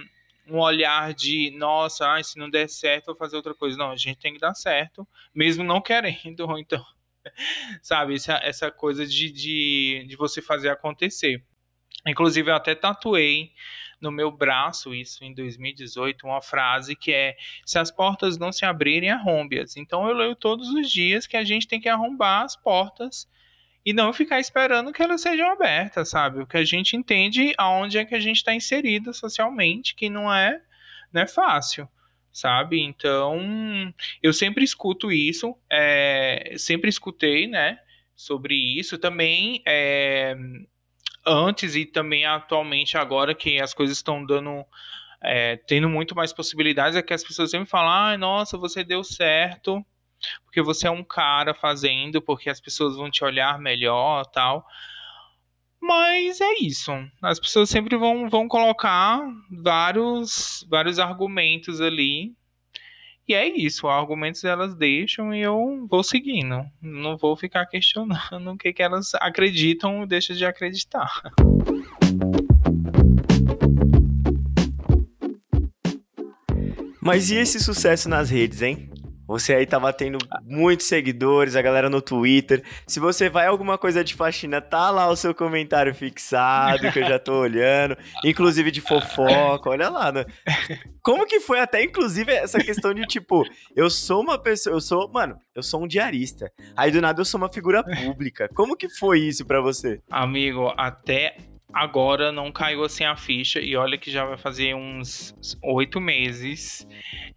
um 0.48 0.58
olhar 0.58 1.12
de, 1.12 1.50
nossa, 1.56 2.06
ai, 2.06 2.24
se 2.24 2.38
não 2.38 2.48
der 2.48 2.68
certo, 2.68 3.06
vou 3.06 3.16
fazer 3.16 3.36
outra 3.36 3.54
coisa. 3.54 3.76
Não, 3.76 3.90
a 3.90 3.96
gente 3.96 4.18
tem 4.18 4.32
que 4.32 4.40
dar 4.40 4.54
certo, 4.54 5.06
mesmo 5.34 5.64
não 5.64 5.80
querendo, 5.80 6.40
ou 6.48 6.58
então, 6.58 6.84
sabe? 7.82 8.14
Essa, 8.14 8.40
essa 8.42 8.70
coisa 8.70 9.06
de, 9.06 9.30
de, 9.30 10.04
de 10.08 10.16
você 10.16 10.40
fazer 10.40 10.68
acontecer. 10.68 11.44
Inclusive, 12.06 12.50
eu 12.50 12.54
até 12.54 12.74
tatuei 12.74 13.52
no 14.00 14.12
meu 14.12 14.30
braço, 14.30 14.94
isso 14.94 15.24
em 15.24 15.34
2018, 15.34 16.26
uma 16.26 16.42
frase 16.42 16.94
que 16.94 17.12
é: 17.12 17.36
se 17.64 17.78
as 17.78 17.90
portas 17.90 18.38
não 18.38 18.52
se 18.52 18.64
abrirem, 18.64 19.10
arrombe-as. 19.10 19.76
Então 19.76 20.06
eu 20.06 20.14
leio 20.14 20.36
todos 20.36 20.68
os 20.68 20.90
dias 20.90 21.26
que 21.26 21.36
a 21.36 21.44
gente 21.44 21.66
tem 21.66 21.80
que 21.80 21.88
arrombar 21.88 22.44
as 22.44 22.54
portas 22.56 23.28
e 23.86 23.92
não 23.92 24.12
ficar 24.12 24.40
esperando 24.40 24.92
que 24.92 25.00
elas 25.00 25.20
sejam 25.20 25.48
abertas, 25.48 26.10
sabe? 26.10 26.42
O 26.42 26.46
que 26.46 26.56
a 26.56 26.64
gente 26.64 26.96
entende 26.96 27.54
aonde 27.56 27.96
é 27.98 28.04
que 28.04 28.16
a 28.16 28.20
gente 28.20 28.38
está 28.38 28.52
inserido 28.52 29.14
socialmente, 29.14 29.94
que 29.94 30.10
não 30.10 30.32
é, 30.32 30.60
não 31.12 31.22
é 31.22 31.26
fácil 31.26 31.88
sabe? 32.32 32.82
Então, 32.82 33.40
eu 34.22 34.30
sempre 34.30 34.62
escuto 34.62 35.10
isso, 35.10 35.56
é, 35.72 36.54
sempre 36.58 36.90
escutei, 36.90 37.46
né, 37.46 37.78
sobre 38.14 38.54
isso. 38.54 38.98
Também, 38.98 39.62
é, 39.66 40.36
antes 41.26 41.74
e 41.74 41.86
também 41.86 42.26
atualmente 42.26 42.98
agora 42.98 43.34
que 43.34 43.60
as 43.60 43.72
coisas 43.72 43.96
estão 43.96 44.24
dando 44.24 44.64
é, 45.22 45.56
tendo 45.66 45.88
muito 45.88 46.14
mais 46.14 46.32
possibilidades 46.32 46.96
é 46.96 47.02
que 47.02 47.14
as 47.14 47.24
pessoas 47.24 47.50
sempre 47.50 47.68
falam 47.68 47.90
ah, 47.90 48.18
nossa 48.18 48.58
você 48.58 48.84
deu 48.84 49.02
certo 49.02 49.84
porque 50.44 50.62
você 50.62 50.86
é 50.86 50.90
um 50.90 51.04
cara 51.04 51.54
fazendo 51.54 52.20
porque 52.20 52.50
as 52.50 52.60
pessoas 52.60 52.96
vão 52.96 53.10
te 53.10 53.24
olhar 53.24 53.58
melhor 53.58 54.24
tal 54.26 54.66
mas 55.80 56.40
é 56.40 56.54
isso 56.60 56.92
as 57.22 57.38
pessoas 57.38 57.68
sempre 57.68 57.96
vão, 57.96 58.28
vão 58.28 58.48
colocar 58.48 59.20
vários 59.50 60.66
vários 60.68 60.98
argumentos 60.98 61.80
ali 61.80 62.34
e 63.28 63.34
é 63.34 63.48
isso, 63.48 63.88
argumentos 63.88 64.44
elas 64.44 64.76
deixam 64.76 65.34
e 65.34 65.40
eu 65.40 65.84
vou 65.90 66.04
seguindo. 66.04 66.64
Não 66.80 67.16
vou 67.16 67.36
ficar 67.36 67.66
questionando 67.66 68.14
o 68.54 68.56
que, 68.56 68.72
que 68.72 68.80
elas 68.80 69.14
acreditam 69.16 69.98
ou 69.98 70.06
deixam 70.06 70.36
de 70.36 70.46
acreditar. 70.46 71.10
Mas 77.02 77.28
e 77.32 77.34
esse 77.34 77.58
sucesso 77.58 78.08
nas 78.08 78.30
redes, 78.30 78.62
hein? 78.62 78.90
Você 79.26 79.54
aí 79.54 79.66
tava 79.66 79.92
tendo 79.92 80.18
muitos 80.44 80.86
seguidores, 80.86 81.56
a 81.56 81.62
galera 81.62 81.90
no 81.90 82.00
Twitter. 82.00 82.62
Se 82.86 83.00
você 83.00 83.28
vai 83.28 83.46
alguma 83.46 83.76
coisa 83.76 84.04
de 84.04 84.14
faxina, 84.14 84.60
tá 84.60 84.90
lá 84.90 85.08
o 85.08 85.16
seu 85.16 85.34
comentário 85.34 85.94
fixado, 85.94 86.90
que 86.92 86.98
eu 87.00 87.08
já 87.08 87.18
tô 87.18 87.40
olhando. 87.40 87.96
Inclusive 88.24 88.70
de 88.70 88.80
fofoca, 88.80 89.70
olha 89.70 89.88
lá. 89.88 90.12
Né? 90.12 90.24
Como 91.02 91.26
que 91.26 91.40
foi 91.40 91.60
até, 91.60 91.82
inclusive, 91.82 92.32
essa 92.32 92.58
questão 92.58 92.94
de, 92.94 93.02
tipo, 93.06 93.44
eu 93.74 93.90
sou 93.90 94.22
uma 94.22 94.38
pessoa, 94.38 94.76
eu 94.76 94.80
sou, 94.80 95.10
mano, 95.10 95.36
eu 95.54 95.62
sou 95.62 95.82
um 95.82 95.88
diarista. 95.88 96.50
Aí 96.76 96.90
do 96.90 97.00
nada 97.00 97.20
eu 97.20 97.24
sou 97.24 97.38
uma 97.38 97.52
figura 97.52 97.82
pública. 97.82 98.48
Como 98.54 98.76
que 98.76 98.88
foi 98.88 99.20
isso 99.20 99.44
para 99.44 99.60
você? 99.60 100.00
Amigo, 100.10 100.72
até 100.76 101.36
agora 101.76 102.32
não 102.32 102.50
caiu 102.50 102.82
assim 102.82 103.04
a 103.04 103.14
ficha 103.14 103.60
e 103.60 103.76
olha 103.76 103.98
que 103.98 104.10
já 104.10 104.24
vai 104.24 104.38
fazer 104.38 104.74
uns 104.74 105.36
oito 105.62 106.00
meses. 106.00 106.88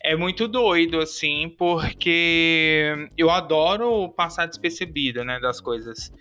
É 0.01 0.15
muito 0.15 0.48
doido 0.48 0.98
assim, 1.00 1.53
porque 1.58 3.10
eu 3.17 3.29
adoro 3.29 4.08
passar 4.13 4.46
despercebido, 4.46 5.25
né, 5.25 5.41
das 5.41 5.60
coisas. 5.60 6.13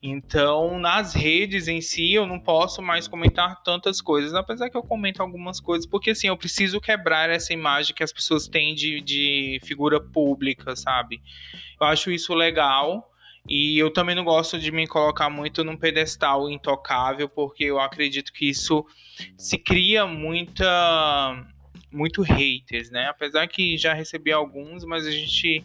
Então, 0.00 0.78
nas 0.78 1.12
redes 1.12 1.66
em 1.66 1.80
si, 1.80 2.12
eu 2.12 2.24
não 2.24 2.38
posso 2.38 2.80
mais 2.80 3.08
comentar 3.08 3.60
tantas 3.64 4.00
coisas, 4.00 4.32
apesar 4.34 4.70
que 4.70 4.76
eu 4.76 4.82
comento 4.82 5.20
algumas 5.20 5.58
coisas, 5.58 5.84
porque 5.84 6.10
assim, 6.10 6.28
eu 6.28 6.36
preciso 6.36 6.80
quebrar 6.80 7.28
essa 7.30 7.52
imagem 7.52 7.96
que 7.96 8.04
as 8.04 8.12
pessoas 8.12 8.46
têm 8.46 8.76
de, 8.76 9.00
de 9.00 9.58
figura 9.64 10.00
pública, 10.00 10.76
sabe? 10.76 11.20
Eu 11.80 11.88
acho 11.88 12.12
isso 12.12 12.32
legal. 12.32 13.10
E 13.48 13.78
eu 13.78 13.92
também 13.92 14.14
não 14.14 14.24
gosto 14.24 14.58
de 14.58 14.70
me 14.72 14.86
colocar 14.86 15.30
muito 15.30 15.62
num 15.62 15.76
pedestal 15.76 16.50
intocável, 16.50 17.28
porque 17.28 17.64
eu 17.64 17.78
acredito 17.78 18.32
que 18.32 18.48
isso 18.48 18.84
se 19.36 19.58
cria 19.58 20.06
muita 20.06 21.46
muito 21.92 22.20
haters, 22.20 22.90
né? 22.90 23.06
Apesar 23.06 23.46
que 23.46 23.78
já 23.78 23.94
recebi 23.94 24.30
alguns, 24.30 24.84
mas 24.84 25.06
a 25.06 25.10
gente 25.10 25.64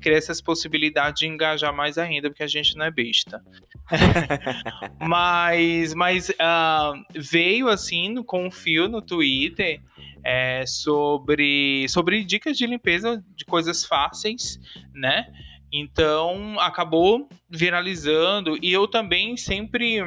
cria 0.00 0.16
essas 0.16 0.40
possibilidades 0.40 1.20
de 1.20 1.26
engajar 1.26 1.74
mais 1.74 1.98
ainda, 1.98 2.30
porque 2.30 2.42
a 2.42 2.48
gente 2.48 2.76
não 2.76 2.84
é 2.86 2.90
besta. 2.90 3.42
mas 5.00 5.94
mas 5.94 6.28
uh, 6.28 7.02
veio 7.14 7.68
assim 7.68 8.22
com 8.22 8.46
um 8.46 8.50
fio 8.50 8.88
no 8.88 9.02
Twitter 9.02 9.80
é, 10.24 10.64
sobre, 10.66 11.86
sobre 11.88 12.24
dicas 12.24 12.56
de 12.56 12.66
limpeza 12.66 13.22
de 13.34 13.44
coisas 13.44 13.84
fáceis, 13.84 14.60
né? 14.94 15.26
Então 15.72 16.60
acabou 16.60 17.28
viralizando 17.48 18.58
e 18.62 18.70
eu 18.70 18.86
também 18.86 19.36
sempre 19.36 20.00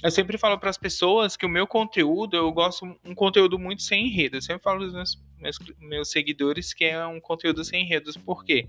eu 0.00 0.12
sempre 0.12 0.38
falo 0.38 0.56
para 0.58 0.70
as 0.70 0.78
pessoas 0.78 1.36
que 1.36 1.44
o 1.44 1.48
meu 1.48 1.66
conteúdo 1.66 2.36
eu 2.36 2.52
gosto 2.52 2.84
um 3.04 3.14
conteúdo 3.14 3.58
muito 3.58 3.82
sem 3.82 4.06
enredo. 4.06 4.36
Eu 4.36 4.42
sempre 4.42 4.62
falo 4.62 4.84
dos 4.84 4.92
meus, 4.92 5.20
meus, 5.38 5.58
meus 5.80 6.10
seguidores 6.10 6.72
que 6.72 6.84
é 6.84 7.04
um 7.04 7.20
conteúdo 7.20 7.64
sem 7.64 7.82
enredos. 7.82 8.16
Por 8.16 8.44
quê? 8.44 8.68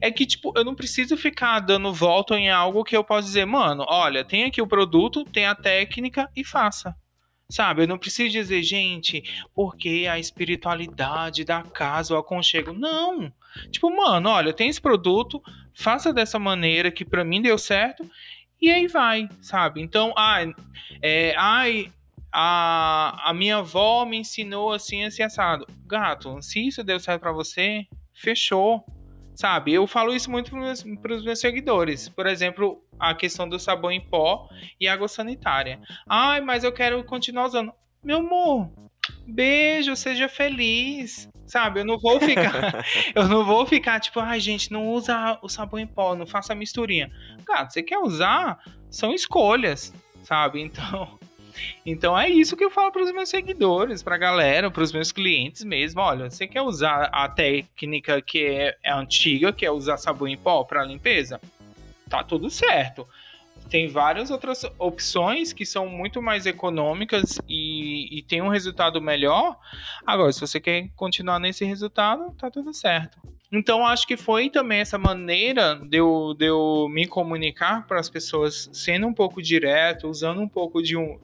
É 0.00 0.12
que 0.12 0.24
tipo 0.24 0.52
eu 0.54 0.64
não 0.64 0.76
preciso 0.76 1.16
ficar 1.16 1.58
dando 1.58 1.92
volta 1.92 2.38
em 2.38 2.50
algo 2.50 2.84
que 2.84 2.96
eu 2.96 3.02
posso 3.02 3.26
dizer, 3.26 3.46
mano, 3.46 3.84
olha, 3.88 4.24
tem 4.24 4.44
aqui 4.44 4.62
o 4.62 4.66
produto, 4.66 5.24
tem 5.24 5.46
a 5.46 5.56
técnica 5.56 6.30
e 6.36 6.44
faça. 6.44 6.94
Sabe, 7.50 7.82
eu 7.82 7.88
não 7.88 7.98
preciso 7.98 8.30
dizer, 8.30 8.62
gente, 8.62 9.24
porque 9.54 10.06
a 10.08 10.18
espiritualidade 10.18 11.44
da 11.44 11.62
casa, 11.62 12.14
o 12.14 12.16
aconchego. 12.16 12.72
Não. 12.72 13.32
Tipo, 13.70 13.90
mano, 13.94 14.30
olha, 14.30 14.52
tem 14.52 14.68
esse 14.68 14.80
produto, 14.80 15.42
faça 15.74 16.12
dessa 16.12 16.38
maneira 16.38 16.90
que 16.90 17.04
para 17.04 17.24
mim 17.24 17.42
deu 17.42 17.58
certo, 17.58 18.08
e 18.60 18.70
aí 18.70 18.86
vai, 18.86 19.28
sabe? 19.40 19.80
Então, 19.82 20.14
ai, 20.16 20.54
é, 21.02 21.34
ai 21.36 21.92
a, 22.32 23.30
a 23.30 23.34
minha 23.34 23.56
avó 23.56 24.04
me 24.04 24.18
ensinou 24.18 24.72
assim, 24.72 25.04
assim, 25.04 25.22
assado. 25.22 25.66
Gato, 25.86 26.40
se 26.40 26.66
isso 26.66 26.84
deu 26.84 27.00
certo 27.00 27.22
para 27.22 27.32
você, 27.32 27.86
fechou. 28.14 28.84
Sabe, 29.34 29.72
eu 29.72 29.86
falo 29.86 30.14
isso 30.14 30.30
muito 30.30 30.50
para 31.00 31.14
os 31.14 31.24
meus 31.24 31.40
seguidores. 31.40 32.08
Por 32.08 32.26
exemplo, 32.26 32.84
a 32.98 33.14
questão 33.14 33.48
do 33.48 33.58
sabão 33.58 33.90
em 33.90 34.00
pó 34.00 34.48
e 34.78 34.86
água 34.86 35.08
sanitária. 35.08 35.80
Ai, 36.08 36.40
mas 36.40 36.64
eu 36.64 36.72
quero 36.72 37.02
continuar 37.04 37.46
usando. 37.46 37.72
Meu 38.02 38.18
amor, 38.18 38.70
beijo, 39.26 39.96
seja 39.96 40.28
feliz. 40.28 41.28
Sabe, 41.46 41.80
eu 41.80 41.84
não 41.84 41.98
vou 41.98 42.20
ficar. 42.20 42.84
eu 43.14 43.26
não 43.26 43.44
vou 43.44 43.66
ficar 43.66 43.98
tipo, 43.98 44.20
ai, 44.20 44.38
gente, 44.38 44.70
não 44.70 44.88
usa 44.88 45.38
o 45.42 45.48
sabão 45.48 45.80
em 45.80 45.86
pó, 45.86 46.14
não 46.14 46.26
faça 46.26 46.52
a 46.52 46.56
misturinha. 46.56 47.10
Cara, 47.44 47.68
você 47.68 47.82
quer 47.82 47.98
usar? 47.98 48.58
São 48.88 49.12
escolhas, 49.12 49.92
sabe? 50.22 50.60
Então. 50.60 51.19
Então 51.84 52.18
é 52.18 52.28
isso 52.28 52.56
que 52.56 52.64
eu 52.64 52.70
falo 52.70 52.92
para 52.92 53.02
os 53.02 53.12
meus 53.12 53.28
seguidores, 53.28 54.02
para 54.02 54.14
a 54.14 54.18
galera, 54.18 54.70
para 54.70 54.82
os 54.82 54.92
meus 54.92 55.12
clientes 55.12 55.64
mesmo. 55.64 56.00
Olha, 56.00 56.30
você 56.30 56.46
quer 56.46 56.62
usar 56.62 57.08
a 57.12 57.28
técnica 57.28 58.20
que 58.20 58.44
é, 58.44 58.76
é 58.82 58.92
antiga, 58.92 59.52
que 59.52 59.64
é 59.64 59.70
usar 59.70 59.96
sabão 59.96 60.28
em 60.28 60.36
pó 60.36 60.64
para 60.64 60.84
limpeza? 60.84 61.40
Tá 62.08 62.22
tudo 62.22 62.50
certo. 62.50 63.06
Tem 63.68 63.86
várias 63.86 64.30
outras 64.30 64.64
opções 64.78 65.52
que 65.52 65.64
são 65.64 65.86
muito 65.86 66.20
mais 66.20 66.44
econômicas 66.44 67.38
e, 67.48 68.18
e 68.18 68.22
tem 68.22 68.42
um 68.42 68.48
resultado 68.48 69.00
melhor. 69.00 69.56
Agora, 70.04 70.32
se 70.32 70.40
você 70.40 70.58
quer 70.58 70.88
continuar 70.96 71.38
nesse 71.38 71.64
resultado, 71.64 72.34
tá 72.36 72.50
tudo 72.50 72.74
certo. 72.74 73.18
Então, 73.52 73.84
acho 73.84 74.06
que 74.06 74.16
foi 74.16 74.48
também 74.48 74.80
essa 74.80 74.96
maneira 74.98 75.74
de 75.76 75.98
eu, 75.98 76.34
de 76.36 76.46
eu 76.46 76.88
me 76.88 77.06
comunicar 77.06 77.86
para 77.86 77.98
as 77.98 78.08
pessoas, 78.08 78.68
sendo 78.72 79.06
um 79.06 79.14
pouco 79.14 79.42
direto, 79.42 80.08
usando 80.08 80.40
um 80.40 80.48
pouco 80.48 80.80
de 80.80 80.96
um, 80.96 81.18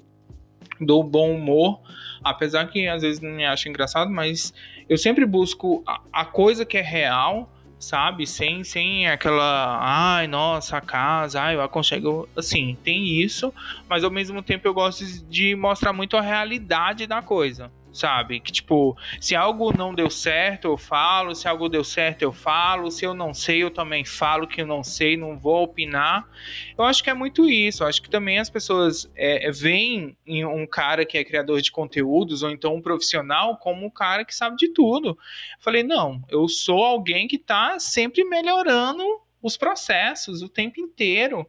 do 0.80 1.02
bom 1.02 1.34
humor, 1.34 1.80
apesar 2.22 2.66
que 2.68 2.86
às 2.88 3.02
vezes 3.02 3.20
não 3.20 3.30
me 3.30 3.44
acha 3.44 3.68
engraçado, 3.68 4.10
mas 4.10 4.52
eu 4.88 4.96
sempre 4.96 5.24
busco 5.26 5.82
a, 5.86 6.00
a, 6.12 6.24
coisa 6.24 6.64
que 6.64 6.78
é 6.78 6.82
real, 6.82 7.50
sabe? 7.78 8.26
Sem, 8.26 8.64
sem 8.64 9.08
aquela, 9.08 9.78
ai, 9.80 10.26
nossa, 10.26 10.80
casa, 10.80 11.40
ai, 11.40 11.56
eu 11.56 11.62
aconchego. 11.62 12.28
Assim, 12.36 12.76
tem 12.82 13.06
isso, 13.20 13.52
mas 13.88 14.04
ao 14.04 14.10
mesmo 14.10 14.42
tempo 14.42 14.66
eu 14.66 14.74
gosto 14.74 15.04
de 15.28 15.54
mostrar 15.56 15.92
muito 15.92 16.16
a 16.16 16.20
realidade 16.20 17.06
da 17.06 17.20
coisa, 17.20 17.70
sabe? 17.96 18.40
Que 18.40 18.52
tipo, 18.52 18.96
se 19.20 19.34
algo 19.34 19.76
não 19.76 19.94
deu 19.94 20.10
certo, 20.10 20.68
eu 20.68 20.76
falo, 20.76 21.34
se 21.34 21.48
algo 21.48 21.68
deu 21.68 21.82
certo, 21.82 22.22
eu 22.22 22.32
falo, 22.32 22.90
se 22.90 23.04
eu 23.04 23.14
não 23.14 23.32
sei, 23.32 23.62
eu 23.62 23.70
também 23.70 24.04
falo 24.04 24.46
que 24.46 24.62
eu 24.62 24.66
não 24.66 24.82
sei, 24.82 25.16
não 25.16 25.38
vou 25.38 25.62
opinar. 25.62 26.28
Eu 26.76 26.84
acho 26.84 27.02
que 27.02 27.10
é 27.10 27.14
muito 27.14 27.48
isso. 27.48 27.82
Eu 27.82 27.88
acho 27.88 28.02
que 28.02 28.10
também 28.10 28.38
as 28.38 28.50
pessoas 28.50 29.10
é, 29.16 29.50
veem 29.50 30.16
em 30.26 30.44
um 30.44 30.66
cara 30.66 31.04
que 31.04 31.18
é 31.18 31.24
criador 31.24 31.60
de 31.60 31.72
conteúdos, 31.72 32.42
ou 32.42 32.50
então 32.50 32.74
um 32.74 32.82
profissional, 32.82 33.56
como 33.56 33.86
um 33.86 33.90
cara 33.90 34.24
que 34.24 34.34
sabe 34.34 34.56
de 34.56 34.68
tudo. 34.68 35.08
Eu 35.08 35.16
falei, 35.60 35.82
não, 35.82 36.22
eu 36.28 36.48
sou 36.48 36.84
alguém 36.84 37.26
que 37.26 37.38
tá 37.38 37.78
sempre 37.78 38.24
melhorando 38.24 39.25
os 39.42 39.56
processos 39.56 40.42
o 40.42 40.48
tempo 40.48 40.80
inteiro. 40.80 41.48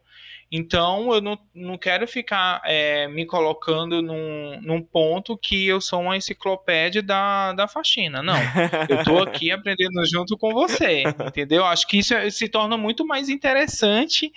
Então, 0.50 1.14
eu 1.14 1.20
não, 1.20 1.38
não 1.54 1.78
quero 1.78 2.08
ficar 2.08 2.62
é, 2.64 3.08
me 3.10 3.26
colocando 3.26 4.02
num, 4.02 4.62
num 4.62 4.82
ponto 4.82 5.38
que 5.38 5.68
eu 5.68 5.82
sou 5.82 6.02
uma 6.02 6.16
enciclopédia 6.16 7.04
da, 7.04 7.52
da 7.52 7.68
faxina. 7.68 8.24
Não. 8.24 8.34
Eu 8.88 9.00
estou 9.00 9.22
aqui 9.22 9.52
aprendendo 9.52 10.02
junto 10.10 10.38
com 10.38 10.52
você, 10.54 11.04
entendeu? 11.28 11.66
Acho 11.66 11.86
que 11.86 11.98
isso 11.98 12.14
é, 12.14 12.30
se 12.30 12.48
torna 12.48 12.78
muito 12.78 13.06
mais 13.06 13.28
interessante 13.28 14.32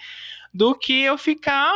do 0.52 0.74
que 0.74 1.02
eu 1.02 1.16
ficar, 1.16 1.72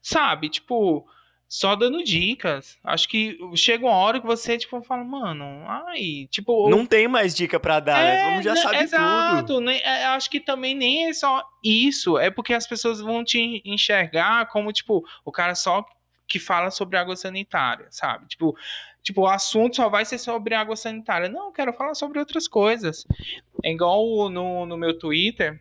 sabe, 0.00 0.48
tipo, 0.48 1.06
só 1.50 1.74
dando 1.74 2.04
dicas. 2.04 2.78
Acho 2.84 3.08
que 3.08 3.36
chega 3.56 3.84
uma 3.84 3.96
hora 3.96 4.20
que 4.20 4.26
você, 4.26 4.56
tipo, 4.56 4.80
fala, 4.82 5.02
mano, 5.02 5.44
ai, 5.66 6.28
tipo. 6.30 6.70
Não 6.70 6.86
tem 6.86 7.08
mais 7.08 7.34
dica 7.34 7.58
para 7.58 7.80
dar, 7.80 7.98
né? 7.98 8.08
é, 8.08 8.14
né? 8.14 8.30
Vamos 8.30 8.44
já 8.44 8.54
sabe 8.54 8.76
exato, 8.76 9.46
tudo. 9.54 9.60
Né? 9.60 9.82
Acho 9.82 10.30
que 10.30 10.38
também 10.38 10.76
nem 10.76 11.08
é 11.08 11.12
só 11.12 11.44
isso. 11.64 12.16
É 12.16 12.30
porque 12.30 12.54
as 12.54 12.68
pessoas 12.68 13.00
vão 13.00 13.24
te 13.24 13.60
enxergar 13.64 14.46
como, 14.46 14.72
tipo, 14.72 15.04
o 15.24 15.32
cara 15.32 15.56
só 15.56 15.84
que 16.28 16.38
fala 16.38 16.70
sobre 16.70 16.96
água 16.96 17.16
sanitária, 17.16 17.88
sabe? 17.90 18.28
Tipo, 18.28 18.56
tipo, 19.02 19.22
o 19.22 19.26
assunto 19.26 19.74
só 19.74 19.88
vai 19.88 20.04
ser 20.04 20.18
sobre 20.18 20.54
água 20.54 20.76
sanitária. 20.76 21.28
Não, 21.28 21.46
eu 21.46 21.52
quero 21.52 21.72
falar 21.72 21.94
sobre 21.94 22.20
outras 22.20 22.46
coisas. 22.46 23.04
É 23.64 23.72
igual 23.72 24.30
no, 24.30 24.64
no 24.66 24.76
meu 24.76 24.96
Twitter. 24.96 25.60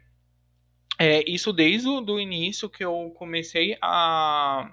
É, 1.00 1.24
isso 1.27 1.51
desde 1.51 1.88
o 1.88 2.00
do 2.00 2.19
início 2.19 2.69
que 2.69 2.86
eu 2.86 3.12
comecei 3.17 3.75
a 3.81 4.69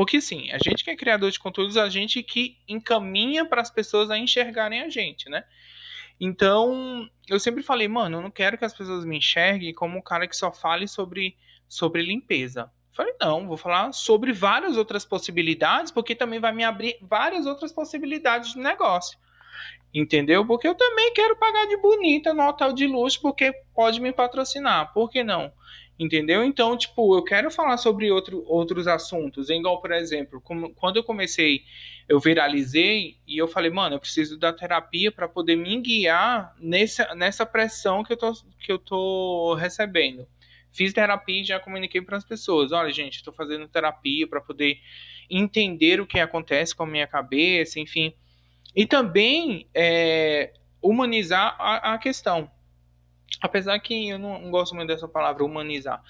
porque 0.00 0.16
assim, 0.16 0.50
a 0.50 0.56
gente 0.56 0.82
que 0.82 0.88
é 0.88 0.96
criador 0.96 1.30
de 1.30 1.38
conteúdos, 1.38 1.76
a 1.76 1.86
gente 1.90 2.22
que 2.22 2.56
encaminha 2.66 3.44
para 3.44 3.60
as 3.60 3.70
pessoas 3.70 4.10
a 4.10 4.16
enxergarem 4.16 4.80
a 4.80 4.88
gente, 4.88 5.28
né? 5.28 5.44
Então, 6.18 7.06
eu 7.28 7.38
sempre 7.38 7.62
falei, 7.62 7.86
mano, 7.86 8.16
eu 8.16 8.22
não 8.22 8.30
quero 8.30 8.56
que 8.56 8.64
as 8.64 8.72
pessoas 8.72 9.04
me 9.04 9.18
enxerguem 9.18 9.74
como 9.74 9.98
um 9.98 10.00
cara 10.00 10.26
que 10.26 10.34
só 10.34 10.50
fale 10.50 10.88
sobre, 10.88 11.36
sobre 11.68 12.00
limpeza. 12.00 12.72
falei, 12.94 13.12
não, 13.20 13.46
vou 13.46 13.58
falar 13.58 13.92
sobre 13.92 14.32
várias 14.32 14.78
outras 14.78 15.04
possibilidades, 15.04 15.92
porque 15.92 16.14
também 16.14 16.40
vai 16.40 16.54
me 16.54 16.64
abrir 16.64 16.96
várias 17.02 17.44
outras 17.44 17.70
possibilidades 17.70 18.54
de 18.54 18.58
negócio. 18.58 19.18
Entendeu? 19.92 20.46
Porque 20.46 20.66
eu 20.66 20.74
também 20.74 21.12
quero 21.12 21.36
pagar 21.36 21.66
de 21.66 21.76
bonita 21.76 22.32
no 22.32 22.48
hotel 22.48 22.72
de 22.72 22.86
luxo, 22.86 23.20
porque 23.20 23.52
pode 23.74 24.00
me 24.00 24.14
patrocinar. 24.14 24.94
Por 24.94 25.10
que 25.10 25.22
não? 25.22 25.52
Entendeu? 26.00 26.42
Então, 26.42 26.78
tipo, 26.78 27.14
eu 27.14 27.22
quero 27.22 27.50
falar 27.50 27.76
sobre 27.76 28.10
outro, 28.10 28.42
outros 28.46 28.88
assuntos. 28.88 29.50
Igual, 29.50 29.82
por 29.82 29.92
exemplo, 29.92 30.40
como, 30.40 30.74
quando 30.74 30.96
eu 30.96 31.04
comecei, 31.04 31.62
eu 32.08 32.18
viralizei 32.18 33.18
e 33.26 33.36
eu 33.36 33.46
falei, 33.46 33.70
mano, 33.70 33.96
eu 33.96 34.00
preciso 34.00 34.38
da 34.38 34.50
terapia 34.50 35.12
para 35.12 35.28
poder 35.28 35.56
me 35.56 35.78
guiar 35.78 36.56
nessa, 36.58 37.14
nessa 37.14 37.44
pressão 37.44 38.02
que 38.02 38.14
eu, 38.14 38.16
tô, 38.16 38.32
que 38.58 38.72
eu 38.72 38.78
tô 38.78 39.54
recebendo. 39.56 40.26
Fiz 40.72 40.94
terapia 40.94 41.42
e 41.42 41.44
já 41.44 41.60
comuniquei 41.60 42.00
para 42.00 42.16
as 42.16 42.24
pessoas. 42.24 42.72
Olha, 42.72 42.90
gente, 42.90 43.16
estou 43.16 43.34
fazendo 43.34 43.68
terapia 43.68 44.26
para 44.26 44.40
poder 44.40 44.80
entender 45.28 46.00
o 46.00 46.06
que 46.06 46.18
acontece 46.18 46.74
com 46.74 46.84
a 46.84 46.86
minha 46.86 47.06
cabeça, 47.06 47.78
enfim. 47.78 48.14
E 48.74 48.86
também 48.86 49.68
é, 49.74 50.54
humanizar 50.80 51.56
a, 51.58 51.92
a 51.92 51.98
questão 51.98 52.50
Apesar 53.40 53.78
que 53.78 54.08
eu 54.08 54.18
não, 54.18 54.40
não 54.40 54.50
gosto 54.50 54.74
muito 54.74 54.88
dessa 54.88 55.08
palavra 55.08 55.44
humanizar. 55.44 56.02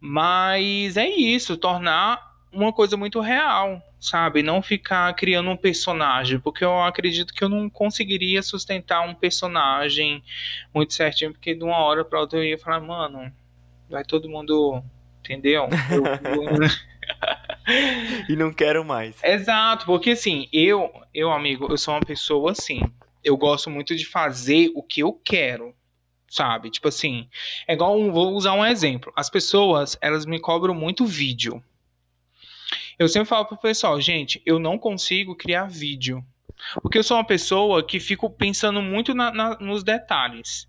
Mas 0.00 0.96
é 0.96 1.08
isso, 1.08 1.56
tornar 1.56 2.30
uma 2.52 2.72
coisa 2.72 2.96
muito 2.96 3.20
real, 3.20 3.82
sabe? 3.98 4.42
Não 4.42 4.62
ficar 4.62 5.12
criando 5.14 5.50
um 5.50 5.56
personagem, 5.56 6.38
porque 6.38 6.64
eu 6.64 6.82
acredito 6.82 7.32
que 7.32 7.44
eu 7.44 7.48
não 7.48 7.68
conseguiria 7.68 8.42
sustentar 8.42 9.06
um 9.06 9.14
personagem 9.14 10.22
muito 10.74 10.94
certinho, 10.94 11.32
porque 11.32 11.54
de 11.54 11.62
uma 11.62 11.78
hora 11.78 12.04
para 12.04 12.20
outra 12.20 12.38
eu 12.38 12.44
ia 12.44 12.58
falar, 12.58 12.80
mano, 12.80 13.30
vai 13.88 14.04
todo 14.04 14.28
mundo, 14.28 14.82
entendeu? 15.20 15.68
Eu, 15.90 16.04
eu... 16.34 16.90
e 18.28 18.36
não 18.36 18.52
quero 18.52 18.84
mais. 18.84 19.22
Exato, 19.22 19.84
porque 19.84 20.10
assim, 20.10 20.48
eu, 20.52 20.90
eu 21.12 21.30
amigo, 21.30 21.66
eu 21.68 21.76
sou 21.76 21.94
uma 21.94 22.00
pessoa 22.00 22.52
assim, 22.52 22.80
eu 23.22 23.36
gosto 23.36 23.68
muito 23.68 23.94
de 23.94 24.06
fazer 24.06 24.70
o 24.74 24.82
que 24.82 25.00
eu 25.00 25.12
quero 25.12 25.74
sabe? 26.30 26.70
Tipo 26.70 26.88
assim, 26.88 27.28
é 27.66 27.74
igual, 27.74 27.98
um, 27.98 28.12
vou 28.12 28.32
usar 28.32 28.52
um 28.52 28.64
exemplo. 28.64 29.12
As 29.16 29.28
pessoas, 29.28 29.98
elas 30.00 30.24
me 30.24 30.38
cobram 30.38 30.72
muito 30.72 31.04
vídeo. 31.04 31.62
Eu 32.96 33.08
sempre 33.08 33.28
falo 33.28 33.46
pro 33.46 33.56
pessoal, 33.56 34.00
gente, 34.00 34.40
eu 34.46 34.58
não 34.60 34.78
consigo 34.78 35.34
criar 35.34 35.66
vídeo. 35.66 36.24
Porque 36.80 36.98
eu 36.98 37.02
sou 37.02 37.16
uma 37.16 37.24
pessoa 37.24 37.84
que 37.84 37.98
fico 37.98 38.30
pensando 38.30 38.80
muito 38.80 39.12
na, 39.12 39.32
na, 39.32 39.58
nos 39.58 39.82
detalhes. 39.82 40.68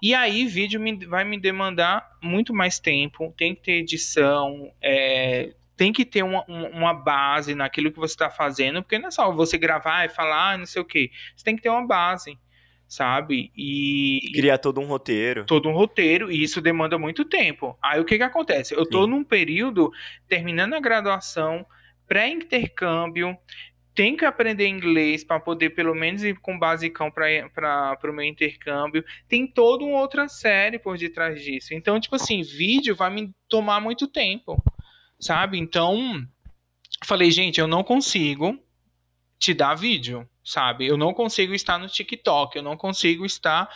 E 0.00 0.14
aí, 0.14 0.46
vídeo 0.46 0.80
me, 0.80 1.04
vai 1.04 1.24
me 1.24 1.38
demandar 1.38 2.08
muito 2.22 2.54
mais 2.54 2.78
tempo, 2.78 3.34
tem 3.36 3.54
que 3.54 3.62
ter 3.62 3.72
edição, 3.72 4.72
é, 4.80 5.54
tem 5.76 5.92
que 5.92 6.04
ter 6.04 6.22
uma, 6.22 6.44
uma 6.46 6.94
base 6.94 7.54
naquilo 7.54 7.90
que 7.90 7.98
você 7.98 8.14
está 8.14 8.30
fazendo, 8.30 8.82
porque 8.82 8.98
não 8.98 9.08
é 9.08 9.10
só 9.10 9.30
você 9.32 9.58
gravar 9.58 10.04
e 10.04 10.08
falar, 10.08 10.56
não 10.58 10.66
sei 10.66 10.80
o 10.80 10.84
que. 10.84 11.10
Você 11.34 11.44
tem 11.44 11.56
que 11.56 11.62
ter 11.62 11.70
uma 11.70 11.86
base 11.86 12.38
sabe? 12.94 13.50
E 13.56 14.20
criar 14.32 14.58
todo 14.58 14.80
um 14.80 14.86
roteiro. 14.86 15.44
Todo 15.46 15.68
um 15.68 15.72
roteiro 15.72 16.30
e 16.30 16.42
isso 16.42 16.60
demanda 16.60 16.96
muito 16.96 17.24
tempo. 17.24 17.76
Aí 17.82 18.00
o 18.00 18.04
que 18.04 18.16
que 18.16 18.22
acontece? 18.22 18.74
Eu 18.74 18.86
tô 18.88 19.04
Sim. 19.04 19.10
num 19.10 19.24
período 19.24 19.90
terminando 20.28 20.74
a 20.74 20.80
graduação, 20.80 21.66
pré-intercâmbio, 22.06 23.36
tem 23.94 24.16
que 24.16 24.24
aprender 24.24 24.68
inglês 24.68 25.24
para 25.24 25.40
poder 25.40 25.70
pelo 25.70 25.94
menos 25.94 26.22
ir 26.22 26.38
com 26.38 26.58
basicão 26.58 27.10
para 27.10 27.98
o 28.04 28.12
meu 28.12 28.24
intercâmbio. 28.24 29.04
Tem 29.28 29.46
toda 29.46 29.84
uma 29.84 30.00
outra 30.00 30.28
série 30.28 30.78
por 30.78 30.96
detrás 30.96 31.42
disso. 31.42 31.74
Então, 31.74 31.98
tipo 31.98 32.14
assim, 32.14 32.42
vídeo 32.42 32.94
vai 32.94 33.10
me 33.10 33.32
tomar 33.48 33.80
muito 33.80 34.06
tempo, 34.06 34.62
sabe? 35.18 35.58
Então, 35.58 36.24
falei, 37.04 37.30
gente, 37.32 37.60
eu 37.60 37.66
não 37.66 37.82
consigo 37.82 38.56
te 39.38 39.52
dar 39.52 39.74
vídeo 39.74 40.28
sabe? 40.44 40.86
Eu 40.86 40.96
não 40.96 41.14
consigo 41.14 41.54
estar 41.54 41.78
no 41.78 41.88
TikTok, 41.88 42.56
eu 42.56 42.62
não 42.62 42.76
consigo 42.76 43.24
estar 43.24 43.68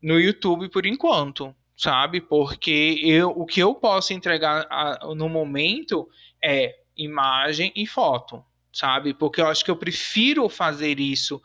no 0.00 0.20
YouTube 0.20 0.68
por 0.68 0.86
enquanto, 0.86 1.54
sabe? 1.76 2.20
Porque 2.20 3.00
eu, 3.02 3.30
o 3.30 3.44
que 3.44 3.60
eu 3.60 3.74
posso 3.74 4.12
entregar 4.12 4.66
a, 4.70 5.14
no 5.14 5.28
momento 5.28 6.08
é 6.42 6.74
imagem 6.96 7.72
e 7.74 7.86
foto, 7.86 8.44
sabe? 8.72 9.12
Porque 9.12 9.40
eu 9.40 9.48
acho 9.48 9.64
que 9.64 9.70
eu 9.70 9.76
prefiro 9.76 10.48
fazer 10.48 11.00
isso 11.00 11.42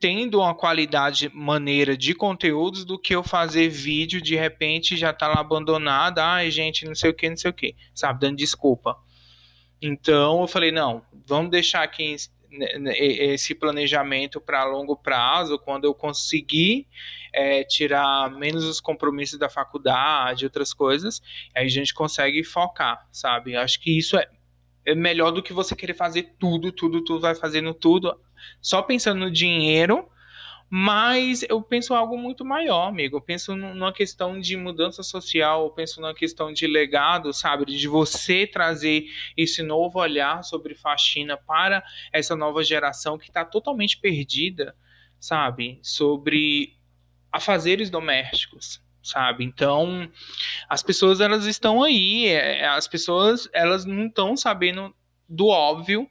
tendo 0.00 0.38
uma 0.38 0.54
qualidade 0.54 1.28
maneira 1.34 1.96
de 1.96 2.14
conteúdos 2.14 2.84
do 2.84 2.98
que 2.98 3.14
eu 3.14 3.24
fazer 3.24 3.68
vídeo 3.68 4.22
de 4.22 4.36
repente 4.36 4.96
já 4.96 5.12
tá 5.12 5.26
lá 5.26 5.40
abandonado, 5.40 6.20
ai 6.20 6.50
gente, 6.50 6.84
não 6.84 6.94
sei 6.94 7.10
o 7.10 7.14
que, 7.14 7.28
não 7.28 7.36
sei 7.36 7.50
o 7.50 7.54
que, 7.54 7.74
sabe, 7.92 8.20
dando 8.20 8.36
desculpa. 8.36 8.96
Então 9.82 10.40
eu 10.40 10.46
falei, 10.46 10.70
não, 10.70 11.02
vamos 11.26 11.50
deixar 11.50 11.82
aqui 11.82 12.14
esse 12.50 13.54
planejamento 13.54 14.40
para 14.40 14.64
longo 14.64 14.96
prazo, 14.96 15.58
quando 15.58 15.84
eu 15.84 15.94
conseguir 15.94 16.86
é, 17.32 17.62
tirar 17.64 18.30
menos 18.30 18.64
os 18.64 18.80
compromissos 18.80 19.38
da 19.38 19.48
faculdade, 19.48 20.44
outras 20.44 20.72
coisas, 20.72 21.20
aí 21.54 21.66
a 21.66 21.68
gente 21.68 21.92
consegue 21.92 22.42
focar, 22.42 23.06
sabe? 23.12 23.56
Acho 23.56 23.80
que 23.80 23.96
isso 23.96 24.16
é, 24.16 24.28
é 24.84 24.94
melhor 24.94 25.30
do 25.30 25.42
que 25.42 25.52
você 25.52 25.76
querer 25.76 25.94
fazer 25.94 26.34
tudo, 26.38 26.72
tudo, 26.72 27.02
tudo, 27.02 27.20
vai 27.20 27.34
fazendo 27.34 27.74
tudo, 27.74 28.18
só 28.60 28.82
pensando 28.82 29.20
no 29.20 29.30
dinheiro 29.30 30.08
mas 30.70 31.42
eu 31.48 31.62
penso 31.62 31.94
algo 31.94 32.18
muito 32.18 32.44
maior, 32.44 32.88
amigo. 32.88 33.16
Eu 33.16 33.20
penso 33.22 33.56
numa 33.56 33.92
questão 33.92 34.38
de 34.38 34.56
mudança 34.56 35.02
social, 35.02 35.64
eu 35.64 35.70
penso 35.70 36.00
numa 36.00 36.14
questão 36.14 36.52
de 36.52 36.66
legado, 36.66 37.32
sabe? 37.32 37.64
De 37.64 37.88
você 37.88 38.46
trazer 38.46 39.06
esse 39.36 39.62
novo 39.62 39.98
olhar 39.98 40.44
sobre 40.44 40.74
faxina 40.74 41.36
para 41.38 41.82
essa 42.12 42.36
nova 42.36 42.62
geração 42.62 43.16
que 43.16 43.28
está 43.28 43.44
totalmente 43.44 43.98
perdida, 43.98 44.76
sabe? 45.18 45.78
Sobre 45.82 46.76
afazeres 47.32 47.88
domésticos, 47.88 48.82
sabe? 49.02 49.44
Então, 49.44 50.10
as 50.68 50.82
pessoas 50.82 51.20
elas 51.20 51.46
estão 51.46 51.82
aí, 51.82 52.26
é, 52.26 52.66
as 52.66 52.86
pessoas 52.86 53.48
elas 53.54 53.86
não 53.86 54.06
estão 54.06 54.36
sabendo 54.36 54.94
do 55.26 55.46
óbvio 55.46 56.08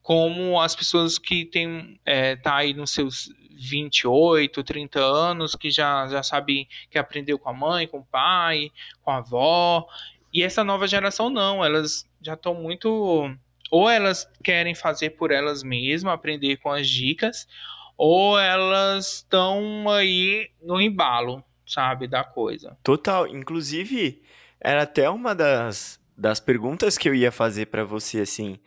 como 0.00 0.60
as 0.60 0.74
pessoas 0.74 1.18
que 1.18 1.44
têm 1.44 2.00
é, 2.04 2.34
tá 2.36 2.56
aí 2.56 2.74
nos 2.74 2.90
seus 2.90 3.30
28, 3.62 4.62
30 4.62 5.00
anos, 5.00 5.54
que 5.54 5.70
já, 5.70 6.06
já 6.08 6.22
sabe 6.22 6.68
que 6.90 6.98
aprendeu 6.98 7.38
com 7.38 7.48
a 7.48 7.52
mãe, 7.52 7.86
com 7.86 7.98
o 7.98 8.04
pai, 8.04 8.70
com 9.02 9.10
a 9.10 9.18
avó. 9.18 9.86
E 10.32 10.42
essa 10.42 10.64
nova 10.64 10.86
geração 10.86 11.30
não, 11.30 11.64
elas 11.64 12.08
já 12.20 12.34
estão 12.34 12.54
muito 12.54 13.30
ou 13.70 13.88
elas 13.88 14.30
querem 14.44 14.74
fazer 14.74 15.10
por 15.10 15.30
elas 15.30 15.62
mesmas, 15.62 16.12
aprender 16.12 16.58
com 16.58 16.70
as 16.70 16.86
dicas, 16.86 17.48
ou 17.96 18.38
elas 18.38 19.16
estão 19.16 19.88
aí 19.88 20.50
no 20.60 20.78
embalo, 20.78 21.42
sabe, 21.66 22.06
da 22.06 22.22
coisa. 22.22 22.76
Total. 22.82 23.26
Inclusive, 23.26 24.22
era 24.60 24.82
até 24.82 25.08
uma 25.08 25.34
das, 25.34 25.98
das 26.14 26.38
perguntas 26.38 26.98
que 26.98 27.08
eu 27.08 27.14
ia 27.14 27.32
fazer 27.32 27.66
para 27.66 27.82
você, 27.82 28.20
assim. 28.20 28.58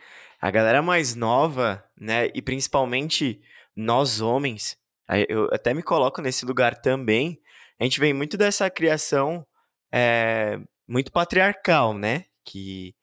A 0.42 0.50
galera 0.50 0.82
mais 0.82 1.16
nova, 1.16 1.84
né, 1.96 2.32
e 2.34 2.42
principalmente 2.42 3.40
nós 3.76 4.22
homens, 4.22 4.76
eu 5.28 5.50
até 5.52 5.74
me 5.74 5.84
coloco 5.84 6.22
nesse 6.22 6.46
lugar 6.46 6.76
também. 6.82 7.39
A 7.80 7.84
gente 7.84 8.00
vem 8.00 8.13
muito 8.13 8.38
dessa 8.38 8.70
criação 8.70 9.46
é, 9.94 10.60
muito 10.88 11.12
patriarcal, 11.12 11.94
né? 11.94 12.26
Que 12.44 12.96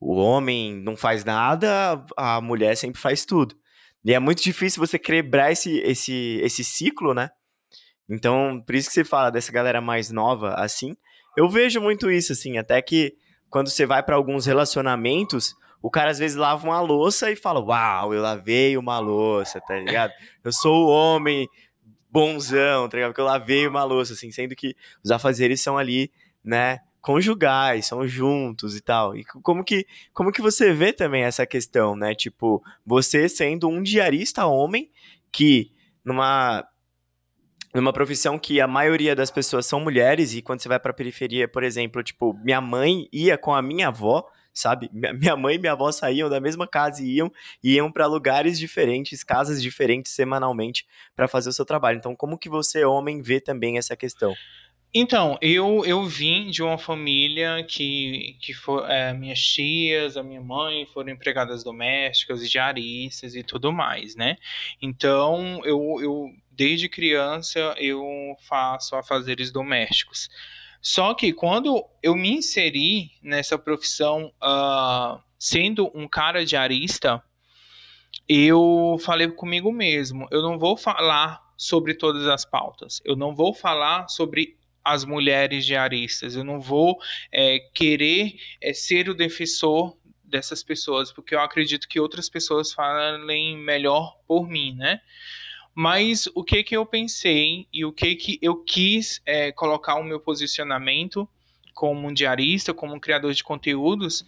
o 0.00 0.16
homem 0.16 0.74
não 0.76 0.96
faz 0.96 1.24
nada, 1.24 2.04
a 2.16 2.40
mulher 2.40 2.76
sempre 2.76 3.00
faz 3.00 3.24
tudo. 3.24 3.56
E 4.04 4.14
é 4.14 4.18
muito 4.18 4.42
difícil 4.42 4.84
você 4.84 4.98
quebrar 4.98 5.50
esse, 5.50 5.78
esse, 5.80 6.40
esse 6.42 6.62
ciclo, 6.62 7.12
né? 7.14 7.30
Então, 8.08 8.62
por 8.64 8.74
isso 8.74 8.88
que 8.88 8.94
você 8.94 9.04
fala 9.04 9.30
dessa 9.30 9.52
galera 9.52 9.80
mais 9.80 10.10
nova, 10.10 10.54
assim. 10.54 10.96
Eu 11.36 11.48
vejo 11.48 11.80
muito 11.80 12.10
isso, 12.10 12.32
assim, 12.32 12.56
até 12.56 12.80
que 12.80 13.14
quando 13.50 13.68
você 13.68 13.84
vai 13.84 14.02
para 14.02 14.16
alguns 14.16 14.46
relacionamentos, 14.46 15.54
o 15.82 15.90
cara 15.90 16.10
às 16.10 16.18
vezes 16.18 16.36
lava 16.36 16.66
uma 16.66 16.80
louça 16.80 17.30
e 17.30 17.36
fala: 17.36 17.60
Uau, 17.60 18.14
eu 18.14 18.22
lavei 18.22 18.76
uma 18.76 18.98
louça, 18.98 19.60
tá 19.60 19.76
ligado? 19.76 20.12
Eu 20.42 20.52
sou 20.52 20.86
o 20.86 20.88
homem 20.88 21.48
bonzão, 22.10 22.88
tá 22.88 22.96
ligado? 22.96 23.10
Porque 23.10 23.20
eu 23.20 23.26
lavei 23.26 23.66
uma 23.66 23.84
louça, 23.84 24.12
assim, 24.12 24.30
sendo 24.30 24.56
que 24.56 24.74
os 25.02 25.10
afazeres 25.10 25.60
são 25.60 25.76
ali, 25.78 26.10
né? 26.44 26.80
conjugais, 27.00 27.86
são 27.86 28.06
juntos 28.06 28.76
e 28.76 28.82
tal. 28.82 29.16
E 29.16 29.24
como 29.24 29.64
que, 29.64 29.86
como 30.12 30.32
que 30.32 30.42
você 30.42 30.74
vê 30.74 30.92
também 30.92 31.22
essa 31.22 31.46
questão, 31.46 31.96
né? 31.96 32.14
Tipo, 32.14 32.62
você 32.84 33.28
sendo 33.28 33.68
um 33.68 33.82
diarista 33.82 34.44
homem 34.44 34.90
que 35.32 35.72
numa 36.04 36.66
numa 37.74 37.92
profissão 37.92 38.38
que 38.38 38.60
a 38.60 38.66
maioria 38.66 39.14
das 39.14 39.30
pessoas 39.30 39.66
são 39.66 39.78
mulheres 39.78 40.34
e 40.34 40.42
quando 40.42 40.60
você 40.60 40.68
vai 40.68 40.80
para 40.80 40.92
periferia, 40.92 41.46
por 41.46 41.62
exemplo, 41.62 42.02
tipo, 42.02 42.34
minha 42.42 42.60
mãe 42.60 43.08
ia 43.12 43.38
com 43.38 43.54
a 43.54 43.62
minha 43.62 43.88
avó, 43.88 44.26
sabe? 44.60 44.90
Minha 44.92 45.36
mãe 45.36 45.56
e 45.56 45.58
minha 45.58 45.72
avó 45.72 45.90
saíam 45.92 46.28
da 46.28 46.40
mesma 46.40 46.66
casa 46.66 47.02
e 47.02 47.16
iam 47.16 47.32
iam 47.62 47.90
para 47.90 48.06
lugares 48.06 48.58
diferentes, 48.58 49.22
casas 49.22 49.62
diferentes 49.62 50.12
semanalmente 50.12 50.86
para 51.14 51.28
fazer 51.28 51.50
o 51.50 51.52
seu 51.52 51.64
trabalho. 51.64 51.98
Então, 51.98 52.14
como 52.14 52.38
que 52.38 52.48
você 52.48 52.84
homem 52.84 53.22
vê 53.22 53.40
também 53.40 53.78
essa 53.78 53.96
questão? 53.96 54.34
Então, 54.92 55.36
eu, 55.42 55.84
eu 55.84 56.04
vim 56.06 56.48
de 56.50 56.62
uma 56.62 56.78
família 56.78 57.62
que, 57.62 58.38
que 58.40 58.54
for, 58.54 58.88
é, 58.90 59.12
minhas 59.12 59.38
tias, 59.38 60.16
a 60.16 60.22
minha 60.22 60.40
mãe 60.40 60.86
foram 60.86 61.10
empregadas 61.10 61.62
domésticas 61.62 62.42
e 62.42 62.48
diaristas 62.48 63.34
e 63.34 63.42
tudo 63.42 63.70
mais, 63.70 64.16
né? 64.16 64.36
Então, 64.80 65.60
eu, 65.64 65.98
eu 66.00 66.30
desde 66.50 66.88
criança 66.88 67.74
eu 67.76 68.02
faço 68.48 68.96
afazeres 68.96 69.52
domésticos. 69.52 70.30
Só 70.80 71.14
que 71.14 71.32
quando 71.32 71.84
eu 72.02 72.14
me 72.14 72.32
inseri 72.32 73.10
nessa 73.22 73.58
profissão, 73.58 74.32
uh, 74.42 75.20
sendo 75.38 75.90
um 75.94 76.08
cara 76.08 76.44
diarista, 76.44 77.22
eu 78.28 78.96
falei 79.00 79.28
comigo 79.28 79.72
mesmo: 79.72 80.28
eu 80.30 80.42
não 80.42 80.58
vou 80.58 80.76
falar 80.76 81.40
sobre 81.56 81.94
todas 81.94 82.26
as 82.26 82.44
pautas, 82.44 83.00
eu 83.04 83.16
não 83.16 83.34
vou 83.34 83.52
falar 83.52 84.08
sobre 84.08 84.58
as 84.88 85.04
mulheres 85.04 85.66
diaristas. 85.66 86.34
Eu 86.34 86.44
não 86.44 86.60
vou 86.60 86.98
é, 87.30 87.58
querer 87.74 88.34
é, 88.60 88.72
ser 88.72 89.08
o 89.08 89.14
defensor 89.14 89.96
dessas 90.24 90.62
pessoas, 90.62 91.12
porque 91.12 91.34
eu 91.34 91.40
acredito 91.40 91.88
que 91.88 92.00
outras 92.00 92.28
pessoas 92.28 92.72
falem 92.72 93.56
melhor 93.56 94.16
por 94.26 94.48
mim, 94.48 94.74
né? 94.74 95.00
Mas 95.80 96.28
o 96.34 96.42
que 96.42 96.64
que 96.64 96.76
eu 96.76 96.84
pensei 96.84 97.68
e 97.72 97.84
o 97.84 97.92
que 97.92 98.16
que 98.16 98.36
eu 98.42 98.56
quis 98.64 99.22
é, 99.24 99.52
colocar 99.52 99.94
o 99.94 100.02
meu 100.02 100.18
posicionamento 100.18 101.28
como 101.72 102.08
um 102.08 102.12
diarista, 102.12 102.74
como 102.74 102.96
um 102.96 102.98
criador 102.98 103.32
de 103.32 103.44
conteúdos, 103.44 104.24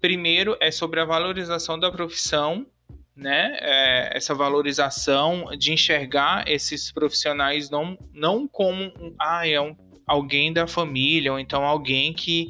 primeiro 0.00 0.56
é 0.58 0.70
sobre 0.70 0.98
a 0.98 1.04
valorização 1.04 1.78
da 1.78 1.92
profissão 1.92 2.66
né, 3.14 3.58
é, 3.60 4.16
essa 4.16 4.34
valorização 4.34 5.50
de 5.58 5.70
enxergar 5.70 6.48
esses 6.48 6.90
profissionais 6.90 7.68
não, 7.68 7.98
não 8.14 8.48
como 8.48 8.90
ah, 9.20 9.46
é 9.46 9.60
um 9.60 9.76
alguém 10.06 10.50
da 10.50 10.66
família, 10.66 11.30
ou 11.30 11.38
então 11.38 11.62
alguém 11.62 12.14
que, 12.14 12.48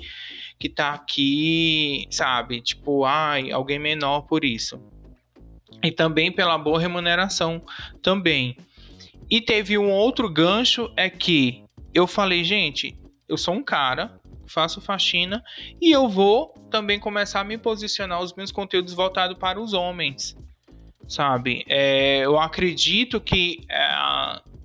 que 0.56 0.68
tá 0.68 0.92
aqui, 0.92 2.06
sabe? 2.12 2.60
Tipo, 2.60 3.04
ai, 3.04 3.50
alguém 3.50 3.80
menor 3.80 4.20
por 4.22 4.44
isso. 4.44 4.80
E 5.86 5.92
também 5.92 6.32
pela 6.32 6.58
boa 6.58 6.80
remuneração 6.80 7.62
também. 8.02 8.56
E 9.30 9.40
teve 9.40 9.78
um 9.78 9.90
outro 9.90 10.28
gancho 10.28 10.92
é 10.96 11.08
que 11.08 11.64
eu 11.94 12.06
falei, 12.06 12.44
gente, 12.44 12.98
eu 13.28 13.36
sou 13.36 13.54
um 13.54 13.62
cara, 13.62 14.20
faço 14.46 14.80
faxina 14.80 15.42
e 15.80 15.90
eu 15.90 16.08
vou 16.08 16.48
também 16.70 16.98
começar 16.98 17.40
a 17.40 17.44
me 17.44 17.58
posicionar 17.58 18.20
os 18.20 18.34
meus 18.34 18.52
conteúdos 18.52 18.94
voltados 18.94 19.36
para 19.38 19.60
os 19.60 19.72
homens, 19.72 20.36
sabe? 21.08 21.64
É, 21.68 22.24
eu 22.24 22.38
acredito 22.38 23.20
que 23.20 23.64
é, 23.68 23.88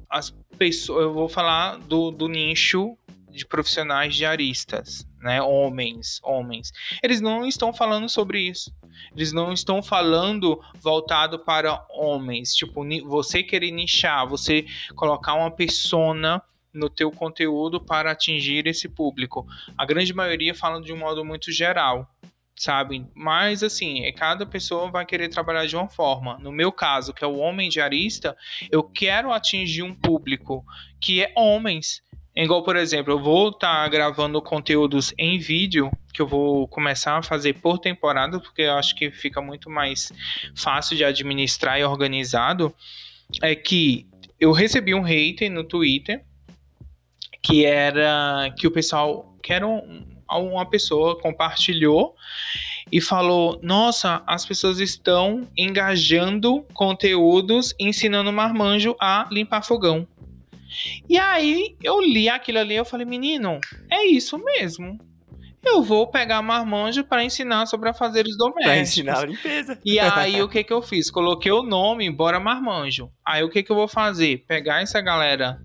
as 0.10 0.32
pessoas, 0.58 1.04
eu 1.04 1.14
vou 1.14 1.30
falar 1.30 1.78
do, 1.78 2.12
do 2.12 2.28
nicho 2.28 2.98
de 3.30 3.46
profissionais 3.46 4.16
diaristas, 4.16 5.08
né? 5.22 5.42
Homens, 5.42 6.20
homens. 6.24 6.72
Eles 7.02 7.22
não 7.22 7.46
estão 7.46 7.74
falando 7.74 8.10
sobre 8.10 8.42
isso. 8.42 8.74
Eles 9.16 9.32
não 9.32 9.54
estão 9.54 9.82
falando 9.82 10.62
voltado 10.82 11.40
para 11.40 11.86
homens. 11.90 12.54
Tipo, 12.54 12.84
você 13.08 13.44
querer 13.44 13.72
nichar, 13.72 14.28
você 14.28 14.66
colocar 14.96 15.34
uma 15.34 15.52
persona 15.52 16.42
no 16.74 16.90
teu 16.90 17.12
conteúdo 17.12 17.82
para 17.82 18.12
atingir 18.12 18.66
esse 18.66 18.88
público. 18.88 19.46
A 19.78 19.86
grande 19.86 20.14
maioria 20.14 20.56
fala 20.56 20.82
de 20.82 20.94
um 20.94 20.98
modo 20.98 21.24
muito 21.24 21.52
geral 21.52 22.10
sabe? 22.62 23.08
Mas 23.16 23.64
assim, 23.64 24.04
é, 24.04 24.12
cada 24.12 24.46
pessoa 24.46 24.92
vai 24.92 25.04
querer 25.04 25.30
trabalhar 25.30 25.66
de 25.66 25.76
uma 25.76 25.90
forma. 25.90 26.38
No 26.38 26.52
meu 26.52 26.72
caso, 26.72 27.12
que 27.12 27.24
é 27.24 27.28
o 27.28 27.38
homem 27.38 27.70
diarista, 27.70 28.38
eu 28.70 28.84
quero 28.84 29.32
atingir 29.32 29.82
um 29.82 29.96
público 29.96 30.64
que 31.00 31.24
é 31.24 31.34
homens. 31.36 32.04
Igual, 32.36 32.64
por 32.64 32.76
exemplo, 32.76 33.14
eu 33.14 33.20
vou 33.20 33.50
estar 33.50 33.84
tá 33.84 33.88
gravando 33.90 34.42
conteúdos 34.42 35.14
em 35.18 35.38
vídeo, 35.38 35.92
que 36.14 36.22
eu 36.22 36.28
vou 36.28 36.68
começar 36.68 37.18
a 37.18 37.24
fazer 37.24 37.54
por 37.56 37.78
temporada, 37.78 38.40
porque 38.40 38.62
eu 38.62 38.74
acho 38.74 38.96
que 38.96 39.12
fica 39.12 39.42
muito 39.42 39.70
mais 39.70 40.12
fácil 40.56 40.96
de 40.96 41.04
administrar 41.04 41.80
e 41.80 41.84
organizado. 41.84 42.74
É 43.42 43.54
que 43.54 44.08
eu 44.40 44.52
recebi 44.52 44.94
um 44.94 45.02
hater 45.02 45.52
no 45.52 45.64
Twitter 45.64 46.24
que 47.42 47.66
era 47.66 48.54
que 48.58 48.68
o 48.68 48.72
pessoal 48.72 49.36
que 49.42 49.52
era 49.52 49.68
um, 49.68 50.06
uma 50.30 50.66
pessoa 50.66 51.20
compartilhou 51.20 52.16
e 52.92 53.02
falou: 53.02 53.60
Nossa, 53.62 54.22
as 54.28 54.46
pessoas 54.46 54.80
estão 54.80 55.48
engajando 55.58 56.64
conteúdos 56.74 57.74
ensinando 57.80 58.32
marmanjo 58.32 58.96
a 59.00 59.28
limpar 59.32 59.64
fogão. 59.64 60.08
E 61.10 61.18
aí 61.18 61.76
eu 61.84 62.00
li 62.02 62.30
aquilo 62.30 62.60
ali 62.60 62.78
e 62.78 62.86
falei: 62.86 63.06
Menino, 63.06 63.60
é 63.90 64.06
isso 64.06 64.38
mesmo. 64.38 64.98
Eu 65.64 65.84
vou 65.84 66.08
pegar 66.08 66.42
marmanjo 66.42 67.04
para 67.04 67.24
ensinar 67.24 67.68
sobre 67.68 67.90
afazeres 67.90 68.36
domésticos. 68.36 68.66
Para 68.66 68.80
ensinar 68.80 69.20
a 69.20 69.26
limpeza. 69.26 69.80
E 69.86 70.00
aí 70.00 70.42
o 70.42 70.50
que 70.50 70.64
que 70.64 70.74
eu 70.74 70.82
fiz? 70.82 71.12
Coloquei 71.12 71.52
o 71.52 71.62
nome, 71.62 72.10
bora 72.10 72.40
marmanjo. 72.40 73.12
Aí 73.24 73.44
o 73.44 73.50
que 73.50 73.62
que 73.62 73.72
eu 73.72 73.76
vou 73.76 73.88
fazer? 73.88 74.44
Pegar 74.48 74.82
essa 74.82 75.00
galera 75.02 75.62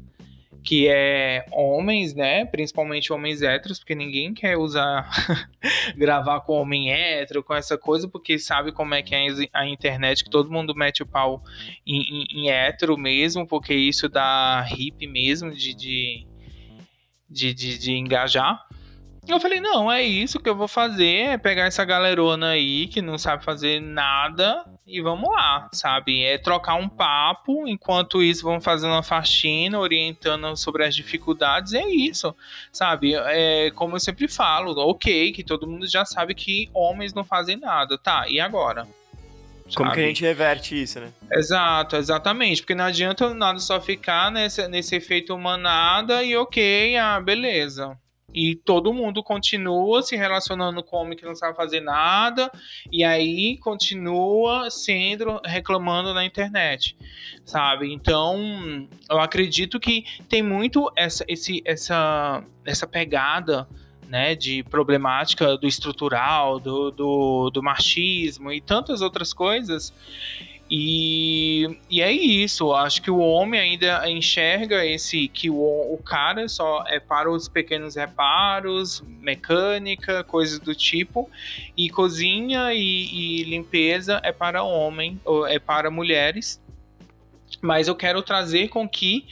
que 0.66 0.88
é 0.88 1.46
homens, 1.52 2.12
né? 2.12 2.44
Principalmente 2.44 3.12
homens 3.12 3.40
héteros, 3.40 3.79
porque 3.79 3.94
ninguém 3.94 4.35
quer 4.35 4.59
usar 4.59 5.09
gravar 5.96 6.40
com 6.40 6.55
homem 6.55 6.90
hétero, 6.90 7.44
com 7.44 7.55
essa 7.55 7.79
coisa, 7.79 8.09
porque 8.09 8.37
sabe 8.37 8.72
como 8.72 8.92
é 8.92 9.00
que 9.00 9.14
é 9.14 9.29
a 9.52 9.64
internet, 9.64 10.24
que 10.24 10.31
todo 10.31 10.50
mundo 10.50 10.74
mete 10.74 11.05
o 11.05 11.07
pau 11.07 11.40
em, 11.87 12.02
em, 12.02 12.26
em 12.33 12.50
hétero 12.50 12.98
mesmo, 12.98 13.46
porque 13.46 13.72
isso 13.72 14.09
dá 14.09 14.66
hip 14.76 15.07
mesmo 15.07 15.52
de, 15.52 15.72
de, 15.72 16.26
de, 17.31 17.55
de, 17.55 17.79
de 17.79 17.92
engajar. 17.92 18.65
Eu 19.29 19.41
falei, 19.41 19.61
não, 19.61 19.91
é 19.91 20.03
isso 20.03 20.39
que 20.39 20.49
eu 20.49 20.55
vou 20.55 20.69
fazer, 20.69 21.33
é 21.33 21.39
pegar 21.39 21.65
essa 21.65 21.85
galerona 21.85 22.51
aí 22.51 22.87
que 22.87 23.03
não 23.03 23.19
sabe 23.19 23.45
fazer 23.45 23.81
nada 23.81 24.65
e 24.87 25.01
vamos 25.01 25.29
lá, 25.29 25.69
sabe? 25.73 26.23
É 26.23 26.39
trocar 26.39 26.75
um 26.75 26.89
papo, 26.89 27.67
enquanto 27.67 28.23
isso 28.23 28.45
vamos 28.45 28.65
fazendo 28.65 28.93
uma 28.93 29.03
faxina, 29.03 29.81
orientando 29.81 30.57
sobre 30.57 30.85
as 30.85 30.95
dificuldades, 30.95 31.73
é 31.73 31.85
isso, 31.89 32.35
sabe? 32.73 33.15
É 33.15 33.73
como 33.75 33.97
eu 33.97 34.01
sempre 34.01 34.29
falo, 34.29 34.73
ok, 34.79 35.33
que 35.33 35.43
todo 35.43 35.67
mundo 35.67 35.89
já 35.89 36.05
sabe 36.05 36.33
que 36.33 36.71
homens 36.73 37.12
não 37.12 37.25
fazem 37.25 37.57
nada, 37.57 37.99
tá, 37.99 38.27
e 38.29 38.39
agora? 38.39 38.87
Como 39.75 39.91
que 39.91 39.99
a 39.99 40.05
gente 40.05 40.23
reverte 40.23 40.81
isso, 40.81 41.01
né? 41.01 41.12
Exato, 41.33 41.97
exatamente. 41.97 42.62
Porque 42.62 42.75
não 42.77 42.85
adianta 42.85 43.35
nada 43.35 43.59
só 43.59 43.81
ficar 43.81 44.31
nesse, 44.31 44.69
nesse 44.69 44.95
efeito 44.95 45.37
manada 45.37 46.23
e 46.23 46.37
ok, 46.37 46.97
ah, 46.97 47.21
beleza 47.21 47.99
E 48.35 48.55
todo 48.57 48.93
mundo 48.93 49.23
continua 49.23 50.03
se 50.03 50.17
relacionando 50.17 50.83
com 50.83 50.97
homem 50.97 51.17
que 51.17 51.25
não 51.25 51.35
sabe 51.35 51.57
fazer 51.57 51.81
nada, 51.81 52.51
e 52.93 53.05
aí 53.05 53.57
continua 53.59 54.71
sendo 54.71 55.41
reclamando 55.45 56.12
na 56.12 56.25
internet, 56.25 56.97
sabe? 57.45 57.93
Então, 57.93 58.89
eu 59.09 59.19
acredito 59.19 59.79
que 59.79 60.05
tem 60.29 60.43
muito 60.43 60.91
essa, 60.97 61.25
esse, 61.29 61.62
essa, 61.65 62.45
essa 62.65 62.87
pegada 62.87 63.67
né, 64.09 64.35
de 64.35 64.62
problemática 64.65 65.57
do 65.57 65.67
estrutural, 65.67 66.59
do, 66.59 66.91
do, 66.91 67.51
do 67.51 67.62
machismo 67.62 68.53
e 68.53 68.61
tantas 68.61 69.01
outras 69.03 69.33
coisas 69.33 69.93
e, 70.68 71.79
e 71.88 72.02
é 72.02 72.11
isso, 72.11 72.74
acho 72.74 73.00
que 73.00 73.11
o 73.11 73.18
homem 73.18 73.61
ainda 73.61 74.11
enxerga 74.11 74.85
esse 74.85 75.29
que 75.29 75.48
o, 75.48 75.55
o 75.55 76.00
cara 76.05 76.48
só 76.48 76.85
é 76.88 76.98
para 76.98 77.31
os 77.31 77.48
pequenos 77.48 77.94
reparos, 77.94 79.00
mecânica, 79.20 80.24
coisas 80.24 80.59
do 80.59 80.74
tipo, 80.74 81.31
e 81.76 81.88
cozinha 81.88 82.74
e, 82.74 82.81
e 82.81 83.44
limpeza 83.44 84.20
é 84.24 84.33
para 84.33 84.64
homem, 84.64 85.20
é 85.48 85.59
para 85.61 85.88
mulheres. 85.88 86.61
Mas 87.62 87.87
eu 87.87 87.94
quero 87.94 88.20
trazer 88.20 88.68
com 88.68 88.88
que 88.88 89.24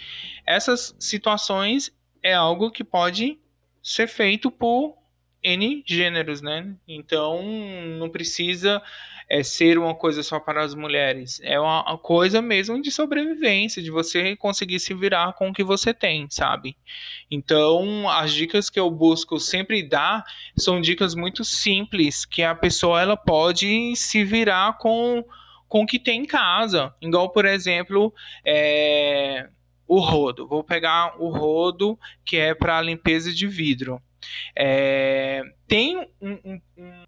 essas 0.46 0.94
situações 1.00 1.92
é 2.22 2.32
algo 2.32 2.70
que 2.70 2.84
pode 2.84 3.38
ser 3.82 4.06
feito 4.06 4.52
por 4.52 4.96
N 5.42 5.82
gêneros, 5.84 6.40
né? 6.40 6.74
Então 6.86 7.42
não 7.98 8.08
precisa 8.08 8.80
é 9.28 9.42
ser 9.42 9.78
uma 9.78 9.94
coisa 9.94 10.22
só 10.22 10.38
para 10.38 10.62
as 10.62 10.74
mulheres. 10.74 11.40
É 11.42 11.58
uma 11.58 11.98
coisa 11.98 12.42
mesmo 12.42 12.80
de 12.80 12.90
sobrevivência, 12.90 13.82
de 13.82 13.90
você 13.90 14.36
conseguir 14.36 14.80
se 14.80 14.94
virar 14.94 15.32
com 15.34 15.48
o 15.48 15.52
que 15.52 15.64
você 15.64 15.92
tem, 15.94 16.26
sabe? 16.30 16.76
Então, 17.30 18.08
as 18.08 18.32
dicas 18.32 18.68
que 18.68 18.78
eu 18.78 18.90
busco 18.90 19.40
sempre 19.40 19.82
dar 19.82 20.24
são 20.56 20.80
dicas 20.80 21.14
muito 21.14 21.44
simples, 21.44 22.24
que 22.24 22.42
a 22.42 22.54
pessoa 22.54 23.00
ela 23.00 23.16
pode 23.16 23.94
se 23.96 24.24
virar 24.24 24.78
com, 24.78 25.24
com 25.68 25.82
o 25.82 25.86
que 25.86 25.98
tem 25.98 26.22
em 26.22 26.26
casa. 26.26 26.94
Igual, 27.00 27.30
por 27.30 27.44
exemplo, 27.44 28.12
é, 28.44 29.48
o 29.86 30.00
rodo. 30.00 30.46
Vou 30.46 30.62
pegar 30.62 31.20
o 31.20 31.28
rodo 31.28 31.98
que 32.24 32.36
é 32.36 32.54
para 32.54 32.80
limpeza 32.80 33.32
de 33.32 33.46
vidro. 33.46 34.00
É, 34.56 35.42
tem 35.66 35.98
um, 36.20 36.38
um, 36.44 36.60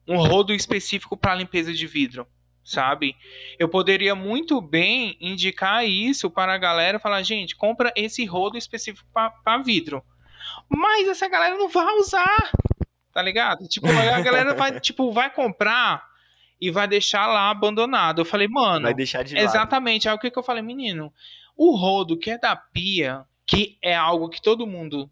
um 0.08 0.16
rodo 0.16 0.52
específico 0.52 1.16
para 1.16 1.34
limpeza 1.34 1.72
de 1.72 1.86
vidro, 1.86 2.26
sabe? 2.64 3.16
Eu 3.58 3.68
poderia 3.68 4.14
muito 4.14 4.60
bem 4.60 5.16
indicar 5.20 5.86
isso 5.86 6.30
para 6.30 6.54
a 6.54 6.58
galera, 6.58 6.98
falar, 6.98 7.22
gente, 7.22 7.56
compra 7.56 7.92
esse 7.96 8.24
rodo 8.24 8.56
específico 8.56 9.08
para 9.12 9.58
vidro. 9.58 10.02
Mas 10.68 11.08
essa 11.08 11.28
galera 11.28 11.56
não 11.56 11.68
vai 11.68 11.94
usar, 11.94 12.50
tá 13.12 13.22
ligado? 13.22 13.66
Tipo, 13.68 13.86
a 13.86 14.20
galera 14.20 14.54
vai, 14.54 14.80
tipo, 14.80 15.12
vai 15.12 15.30
comprar 15.30 16.04
e 16.60 16.70
vai 16.70 16.88
deixar 16.88 17.26
lá 17.26 17.50
abandonado. 17.50 18.20
Eu 18.20 18.24
falei, 18.24 18.48
mano, 18.48 18.84
vai 18.84 18.94
deixar 18.94 19.22
de 19.22 19.36
exatamente. 19.36 20.06
Lado. 20.06 20.14
Aí 20.14 20.18
o 20.18 20.20
que, 20.20 20.30
que 20.30 20.38
eu 20.38 20.42
falei, 20.42 20.62
menino? 20.62 21.12
O 21.56 21.76
rodo 21.76 22.18
que 22.18 22.30
é 22.30 22.38
da 22.38 22.56
pia, 22.56 23.24
que 23.46 23.78
é 23.82 23.94
algo 23.94 24.28
que 24.28 24.42
todo 24.42 24.66
mundo 24.66 25.10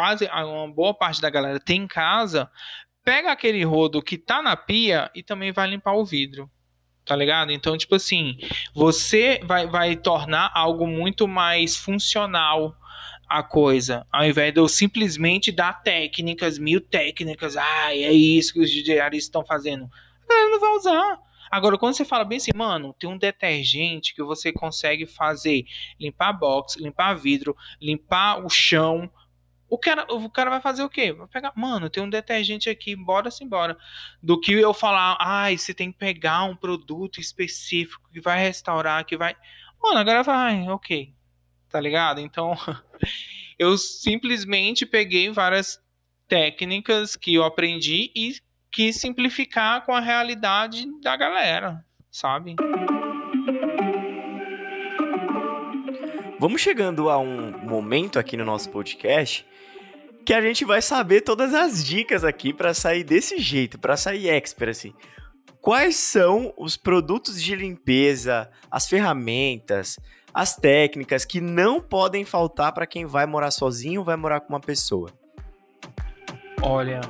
quase 0.00 0.26
uma 0.32 0.72
boa 0.72 0.94
parte 0.94 1.20
da 1.20 1.28
galera 1.28 1.60
tem 1.60 1.82
em 1.82 1.86
casa, 1.86 2.50
pega 3.04 3.30
aquele 3.30 3.62
rodo 3.64 4.00
que 4.00 4.16
tá 4.16 4.40
na 4.40 4.56
pia 4.56 5.10
e 5.14 5.22
também 5.22 5.52
vai 5.52 5.68
limpar 5.68 5.92
o 5.92 6.06
vidro. 6.06 6.50
Tá 7.04 7.14
ligado? 7.14 7.52
Então, 7.52 7.76
tipo 7.76 7.94
assim, 7.96 8.38
você 8.74 9.40
vai, 9.44 9.66
vai 9.66 9.96
tornar 9.96 10.50
algo 10.54 10.86
muito 10.86 11.28
mais 11.28 11.76
funcional 11.76 12.74
a 13.28 13.42
coisa, 13.42 14.06
ao 14.10 14.24
invés 14.24 14.54
de 14.54 14.58
eu 14.58 14.66
simplesmente 14.68 15.52
dar 15.52 15.82
técnicas, 15.82 16.58
mil 16.58 16.80
técnicas, 16.80 17.56
ah, 17.56 17.94
é 17.94 18.10
isso 18.10 18.54
que 18.54 18.60
os 18.60 18.70
diaristas 18.70 19.26
estão 19.26 19.44
fazendo. 19.44 19.84
A 20.24 20.28
galera 20.32 20.50
não 20.50 20.60
vai 20.60 20.70
usar. 20.70 21.18
Agora, 21.50 21.76
quando 21.76 21.94
você 21.94 22.04
fala 22.06 22.24
bem 22.24 22.38
assim, 22.38 22.52
mano, 22.54 22.94
tem 22.98 23.08
um 23.10 23.18
detergente 23.18 24.14
que 24.14 24.22
você 24.22 24.50
consegue 24.50 25.06
fazer 25.06 25.64
limpar 25.98 26.32
box, 26.32 26.80
limpar 26.80 27.14
vidro, 27.14 27.54
limpar 27.80 28.44
o 28.44 28.48
chão, 28.48 29.10
o 29.70 29.78
cara, 29.78 30.04
o 30.12 30.28
cara 30.28 30.50
vai 30.50 30.60
fazer 30.60 30.82
o 30.82 30.90
quê? 30.90 31.12
Vai 31.12 31.28
pegar, 31.28 31.52
mano, 31.54 31.88
tem 31.88 32.02
um 32.02 32.10
detergente 32.10 32.68
aqui, 32.68 32.96
bora 32.96 33.30
se 33.30 33.44
embora. 33.44 33.78
Do 34.20 34.38
que 34.38 34.52
eu 34.52 34.74
falar, 34.74 35.16
ai, 35.20 35.56
você 35.56 35.72
tem 35.72 35.92
que 35.92 35.98
pegar 35.98 36.42
um 36.42 36.56
produto 36.56 37.20
específico 37.20 38.10
que 38.12 38.20
vai 38.20 38.40
restaurar, 38.40 39.04
que 39.06 39.16
vai. 39.16 39.36
Mano, 39.80 40.00
agora 40.00 40.24
vai, 40.24 40.68
ok. 40.68 41.14
Tá 41.68 41.80
ligado? 41.80 42.20
Então, 42.20 42.56
eu 43.56 43.78
simplesmente 43.78 44.84
peguei 44.84 45.30
várias 45.30 45.80
técnicas 46.26 47.14
que 47.14 47.34
eu 47.34 47.44
aprendi 47.44 48.10
e 48.14 48.34
quis 48.72 48.96
simplificar 48.96 49.86
com 49.86 49.94
a 49.94 50.00
realidade 50.00 50.84
da 51.00 51.16
galera, 51.16 51.84
sabe? 52.10 52.56
Vamos 56.40 56.60
chegando 56.60 57.08
a 57.08 57.18
um 57.18 57.52
momento 57.58 58.18
aqui 58.18 58.36
no 58.36 58.44
nosso 58.44 58.68
podcast 58.70 59.46
que 60.24 60.34
a 60.34 60.40
gente 60.40 60.64
vai 60.64 60.82
saber 60.82 61.22
todas 61.22 61.54
as 61.54 61.84
dicas 61.84 62.24
aqui 62.24 62.52
para 62.52 62.74
sair 62.74 63.04
desse 63.04 63.38
jeito, 63.38 63.78
para 63.78 63.96
sair 63.96 64.28
expert 64.28 64.70
assim. 64.70 64.94
Quais 65.60 65.96
são 65.96 66.54
os 66.56 66.76
produtos 66.76 67.42
de 67.42 67.54
limpeza, 67.54 68.50
as 68.70 68.88
ferramentas, 68.88 69.98
as 70.32 70.56
técnicas 70.56 71.24
que 71.24 71.40
não 71.40 71.80
podem 71.80 72.24
faltar 72.24 72.72
para 72.72 72.86
quem 72.86 73.04
vai 73.04 73.26
morar 73.26 73.50
sozinho 73.50 74.00
ou 74.00 74.06
vai 74.06 74.16
morar 74.16 74.40
com 74.40 74.52
uma 74.54 74.60
pessoa? 74.60 75.10
Olha, 76.62 77.00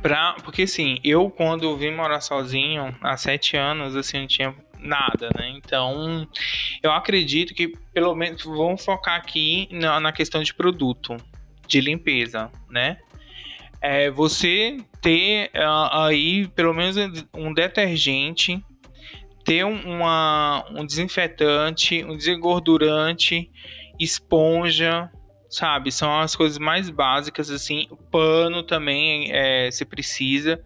pra, 0.00 0.36
porque 0.42 0.62
assim, 0.62 0.98
eu 1.04 1.30
quando 1.30 1.76
vim 1.76 1.90
morar 1.90 2.20
sozinho 2.20 2.96
há 3.02 3.16
sete 3.16 3.56
anos, 3.56 3.94
assim, 3.94 4.20
não 4.20 4.26
tinha 4.26 4.54
nada, 4.78 5.30
né? 5.36 5.50
Então, 5.56 6.26
eu 6.82 6.92
acredito 6.92 7.54
que 7.54 7.68
pelo 7.92 8.14
menos 8.14 8.42
vamos 8.44 8.84
focar 8.84 9.16
aqui 9.16 9.68
na, 9.70 9.98
na 10.00 10.12
questão 10.12 10.42
de 10.42 10.54
produto 10.54 11.16
de 11.66 11.80
limpeza, 11.80 12.50
né? 12.70 12.98
É 13.80 14.10
você 14.10 14.78
ter 15.00 15.50
uh, 15.54 16.04
aí 16.04 16.48
pelo 16.48 16.72
menos 16.74 16.96
um 17.34 17.52
detergente, 17.52 18.62
ter 19.44 19.64
uma, 19.64 20.64
um 20.70 20.84
desinfetante, 20.84 22.04
um 22.04 22.16
desengordurante, 22.16 23.50
esponja, 23.98 25.10
sabe? 25.48 25.92
São 25.92 26.20
as 26.20 26.34
coisas 26.34 26.58
mais 26.58 26.90
básicas, 26.90 27.50
assim. 27.50 27.88
Pano 28.10 28.62
também 28.62 29.30
é, 29.32 29.70
se 29.70 29.84
precisa. 29.84 30.60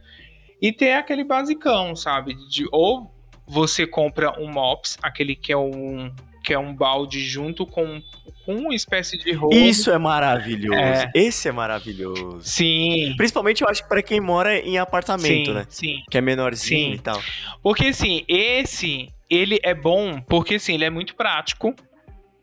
E 0.61 0.73
ter 0.73 0.93
aquele 0.93 1.25
basicão, 1.25 1.95
sabe? 1.95 2.35
De, 2.49 2.67
ou 2.73 3.15
você 3.47 3.87
compra 3.87 4.39
um 4.41 4.51
mops, 4.51 4.97
aquele 5.03 5.35
que 5.35 5.53
é 5.53 5.57
um 5.57 6.13
que 6.51 6.55
é 6.55 6.59
um 6.59 6.75
balde 6.75 7.21
junto 7.21 7.65
com, 7.65 8.03
com 8.45 8.57
uma 8.57 8.75
espécie 8.75 9.17
de 9.17 9.31
roupa. 9.31 9.55
Isso 9.55 9.89
é 9.89 9.99
maravilhoso. 9.99 10.81
É. 10.81 11.09
Esse 11.15 11.49
é 11.49 11.53
maravilhoso. 11.53 12.41
Sim. 12.43 13.15
Principalmente 13.17 13.63
eu 13.63 13.69
acho 13.69 13.85
que 13.85 13.89
para 13.89 14.03
quem 14.03 14.21
mora 14.21 14.59
em 14.59 14.77
apartamento, 14.77 15.51
sim, 15.51 15.55
né? 15.55 15.67
Sim. 15.69 16.03
Que 16.11 16.19
é 16.19 16.21
menorzinho 16.21 16.91
sim. 16.91 16.97
e 16.97 16.99
tal. 16.99 17.23
Porque 17.63 17.87
assim, 17.87 18.25
esse 18.27 19.07
ele 19.31 19.61
é 19.63 19.73
bom 19.73 20.21
porque 20.23 20.57
assim, 20.57 20.75
ele 20.75 20.85
é 20.85 20.91
muito 20.91 21.15
prático. 21.15 21.73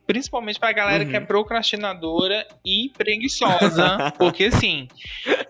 Principalmente 0.06 0.58
pra 0.58 0.72
galera 0.72 1.04
uhum. 1.04 1.10
que 1.10 1.17
é 1.17 1.20
uhum. 1.20 1.26
procrastinadora 1.26 2.48
e 2.65 2.89
preguiçosa. 2.98 4.13
porque 4.17 4.46
assim. 4.46 4.88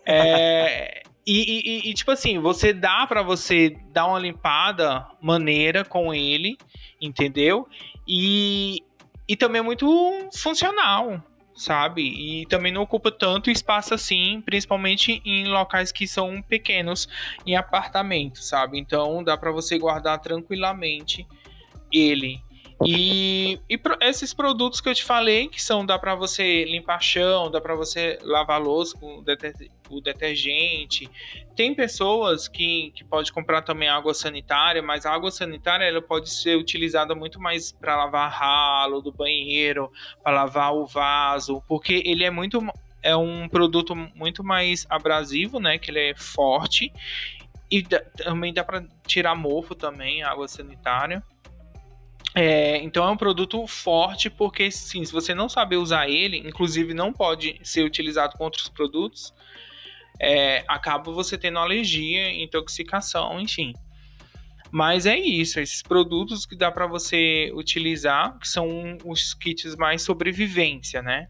É, 0.04 1.04
e, 1.28 1.84
e, 1.86 1.90
e, 1.92 1.94
tipo 1.94 2.10
assim, 2.10 2.40
você 2.40 2.74
dá 2.74 3.06
para 3.06 3.22
você 3.22 3.78
dar 3.92 4.08
uma 4.08 4.18
limpada 4.18 5.06
maneira 5.22 5.86
com 5.86 6.12
ele, 6.12 6.58
entendeu? 7.00 7.68
E, 8.08 8.84
e 9.28 9.36
também 9.36 9.60
é 9.60 9.64
muito 9.64 9.88
funcional, 10.36 11.22
sabe? 11.56 12.02
E 12.04 12.46
também 12.46 12.72
não 12.72 12.84
ocupa 12.84 13.12
tanto 13.12 13.50
espaço 13.50 13.94
assim, 13.94 14.42
principalmente 14.46 15.22
em 15.26 15.48
locais 15.48 15.92
que 15.92 16.08
são 16.08 16.42
pequenos, 16.42 17.10
em 17.46 17.56
apartamentos, 17.56 18.48
sabe? 18.48 18.80
Então 18.80 19.24
dá 19.24 19.36
para 19.36 19.52
você 19.52 19.78
guardar 19.78 20.20
tranquilamente 20.20 21.28
ele. 21.92 22.42
E, 22.86 23.60
e 23.68 23.80
esses 24.02 24.34
produtos 24.34 24.80
que 24.80 24.88
eu 24.88 24.94
te 24.94 25.04
falei, 25.04 25.48
que 25.48 25.62
são, 25.62 25.86
dá 25.86 25.98
para 25.98 26.14
você 26.14 26.64
limpar 26.66 27.02
chão, 27.02 27.50
dá 27.50 27.60
para 27.60 27.76
você 27.76 28.20
lavar 28.22 28.62
louça 28.62 28.96
com 28.98 29.24
o 29.90 30.02
detergente. 30.02 31.10
Tem 31.56 31.74
pessoas 31.74 32.48
que, 32.48 32.92
que 32.92 33.04
pode 33.04 33.32
comprar 33.34 33.64
também 33.64 33.90
água 33.90 34.14
sanitária, 34.14 34.82
mas 34.82 35.06
a 35.06 35.12
água 35.12 35.32
sanitária 35.32 35.86
ela 35.86 36.02
pode 36.02 36.30
ser 36.30 36.56
utilizada 36.56 37.16
muito 37.16 37.40
mais 37.40 37.72
para 37.72 37.96
lavar 37.96 38.32
ralo 38.32 39.02
do 39.02 39.12
banheiro, 39.12 39.92
para 40.24 40.34
lavar 40.34 40.74
o 40.74 40.86
vaso, 40.86 41.64
porque 41.68 42.04
ele 42.06 42.24
é 42.24 42.30
muito 42.30 42.64
é 43.04 43.16
um 43.16 43.48
produto 43.48 43.96
muito 43.96 44.44
mais 44.44 44.86
abrasivo, 44.90 45.60
né? 45.60 45.78
Que 45.78 45.92
ele 45.92 46.10
é 46.10 46.16
forte 46.16 46.92
e 47.70 47.84
também 47.84 48.54
dá 48.54 48.64
para 48.64 48.84
tirar 49.06 49.36
mofo 49.36 49.76
também, 49.76 50.24
água 50.24 50.48
sanitária. 50.48 51.24
É, 52.36 52.78
então 52.78 53.08
é 53.08 53.10
um 53.10 53.18
produto 53.18 53.66
forte 53.66 54.30
porque 54.30 54.70
sim, 54.70 55.04
se 55.04 55.12
você 55.12 55.34
não 55.34 55.50
saber 55.50 55.78
usar 55.78 56.08
ele, 56.08 56.38
inclusive 56.38 56.94
não 56.94 57.12
pode 57.12 57.60
ser 57.64 57.84
utilizado 57.84 58.38
com 58.38 58.44
outros 58.44 58.70
produtos, 58.70 59.34
é, 60.20 60.64
acaba 60.68 61.12
você 61.12 61.38
tendo 61.38 61.60
alergia, 61.60 62.32
intoxicação, 62.32 63.40
enfim. 63.40 63.74
Mas 64.70 65.06
é 65.06 65.18
isso, 65.18 65.60
esses 65.60 65.82
produtos 65.82 66.46
que 66.46 66.56
dá 66.56 66.70
para 66.70 66.86
você 66.86 67.52
utilizar, 67.54 68.38
que 68.38 68.48
são 68.48 68.98
os 69.06 69.34
kits 69.34 69.76
mais 69.76 70.02
sobrevivência, 70.02 71.02
né? 71.02 71.30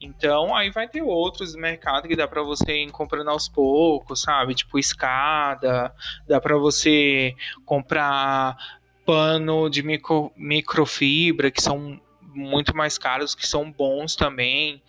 Então, 0.00 0.54
aí 0.54 0.70
vai 0.70 0.88
ter 0.88 1.02
outros 1.02 1.54
no 1.54 1.60
mercado 1.60 2.06
que 2.06 2.16
dá 2.16 2.28
para 2.28 2.42
você 2.42 2.82
ir 2.84 2.90
comprando 2.90 3.28
aos 3.28 3.48
poucos, 3.48 4.22
sabe? 4.22 4.54
Tipo 4.54 4.78
escada, 4.78 5.94
dá 6.26 6.40
para 6.40 6.56
você 6.56 7.34
comprar 7.64 8.56
pano 9.06 9.70
de 9.70 9.82
micro, 9.82 10.32
microfibra, 10.36 11.50
que 11.50 11.62
são 11.62 12.00
muito 12.34 12.76
mais 12.76 12.98
caros, 12.98 13.34
que 13.34 13.46
são 13.46 13.70
bons 13.70 14.16
também. 14.16 14.82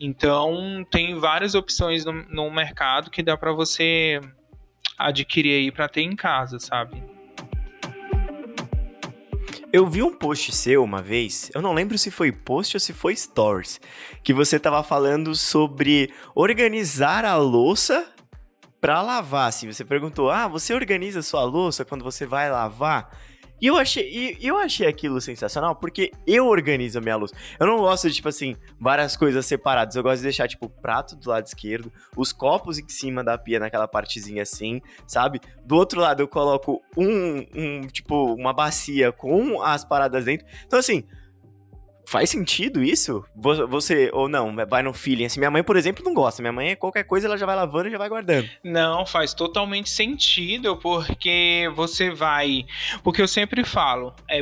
Então, 0.00 0.86
tem 0.90 1.18
várias 1.18 1.54
opções 1.54 2.04
no, 2.04 2.12
no 2.12 2.50
mercado 2.50 3.10
que 3.10 3.22
dá 3.22 3.36
para 3.36 3.52
você 3.52 4.20
adquirir 4.96 5.54
aí 5.54 5.72
para 5.72 5.88
ter 5.88 6.02
em 6.02 6.14
casa, 6.14 6.58
sabe? 6.58 7.02
Eu 9.70 9.86
vi 9.86 10.02
um 10.02 10.14
post 10.14 10.50
seu 10.54 10.82
uma 10.82 11.02
vez, 11.02 11.50
eu 11.54 11.60
não 11.60 11.74
lembro 11.74 11.98
se 11.98 12.10
foi 12.10 12.32
post 12.32 12.74
ou 12.74 12.80
se 12.80 12.94
foi 12.94 13.14
stories, 13.14 13.78
que 14.24 14.32
você 14.32 14.58
tava 14.58 14.82
falando 14.82 15.34
sobre 15.34 16.10
organizar 16.34 17.22
a 17.26 17.36
louça 17.36 18.10
para 18.80 19.02
lavar. 19.02 19.48
Assim, 19.48 19.70
você 19.70 19.84
perguntou: 19.84 20.30
"Ah, 20.30 20.48
você 20.48 20.72
organiza 20.72 21.20
sua 21.20 21.44
louça 21.44 21.84
quando 21.84 22.02
você 22.02 22.24
vai 22.24 22.50
lavar?" 22.50 23.10
E 23.60 23.66
eu 23.66 23.76
achei, 23.76 24.36
eu 24.40 24.56
achei 24.56 24.86
aquilo 24.86 25.20
sensacional, 25.20 25.74
porque 25.74 26.12
eu 26.26 26.46
organizo 26.46 26.98
a 26.98 27.00
minha 27.00 27.16
luz. 27.16 27.32
Eu 27.58 27.66
não 27.66 27.78
gosto 27.78 28.08
de, 28.08 28.14
tipo 28.14 28.28
assim, 28.28 28.56
várias 28.80 29.16
coisas 29.16 29.44
separadas. 29.46 29.96
Eu 29.96 30.02
gosto 30.02 30.18
de 30.18 30.24
deixar, 30.24 30.46
tipo, 30.46 30.66
o 30.66 30.70
prato 30.70 31.16
do 31.16 31.28
lado 31.28 31.46
esquerdo, 31.46 31.92
os 32.16 32.32
copos 32.32 32.78
em 32.78 32.88
cima 32.88 33.24
da 33.24 33.36
pia, 33.36 33.58
naquela 33.58 33.88
partezinha 33.88 34.42
assim, 34.42 34.80
sabe? 35.06 35.40
Do 35.64 35.76
outro 35.76 36.00
lado 36.00 36.22
eu 36.22 36.28
coloco 36.28 36.82
um, 36.96 37.44
um 37.54 37.80
tipo, 37.88 38.34
uma 38.34 38.52
bacia 38.52 39.10
com 39.12 39.60
as 39.62 39.84
paradas 39.84 40.24
dentro. 40.24 40.46
Então, 40.66 40.78
assim, 40.78 41.04
Faz 42.08 42.30
sentido 42.30 42.82
isso? 42.82 43.22
Você, 43.36 44.10
ou 44.14 44.30
não, 44.30 44.56
vai 44.66 44.82
no 44.82 44.94
feeling. 44.94 45.26
Assim, 45.26 45.38
minha 45.38 45.50
mãe, 45.50 45.62
por 45.62 45.76
exemplo, 45.76 46.02
não 46.02 46.14
gosta. 46.14 46.40
Minha 46.40 46.54
mãe, 46.54 46.74
qualquer 46.74 47.04
coisa, 47.04 47.26
ela 47.26 47.36
já 47.36 47.44
vai 47.44 47.54
lavando 47.54 47.88
e 47.88 47.90
já 47.90 47.98
vai 47.98 48.08
guardando. 48.08 48.48
Não, 48.64 49.04
faz 49.04 49.34
totalmente 49.34 49.90
sentido, 49.90 50.78
porque 50.78 51.70
você 51.74 52.10
vai. 52.10 52.64
Porque 53.04 53.20
eu 53.20 53.28
sempre 53.28 53.62
falo, 53.62 54.14
é, 54.26 54.40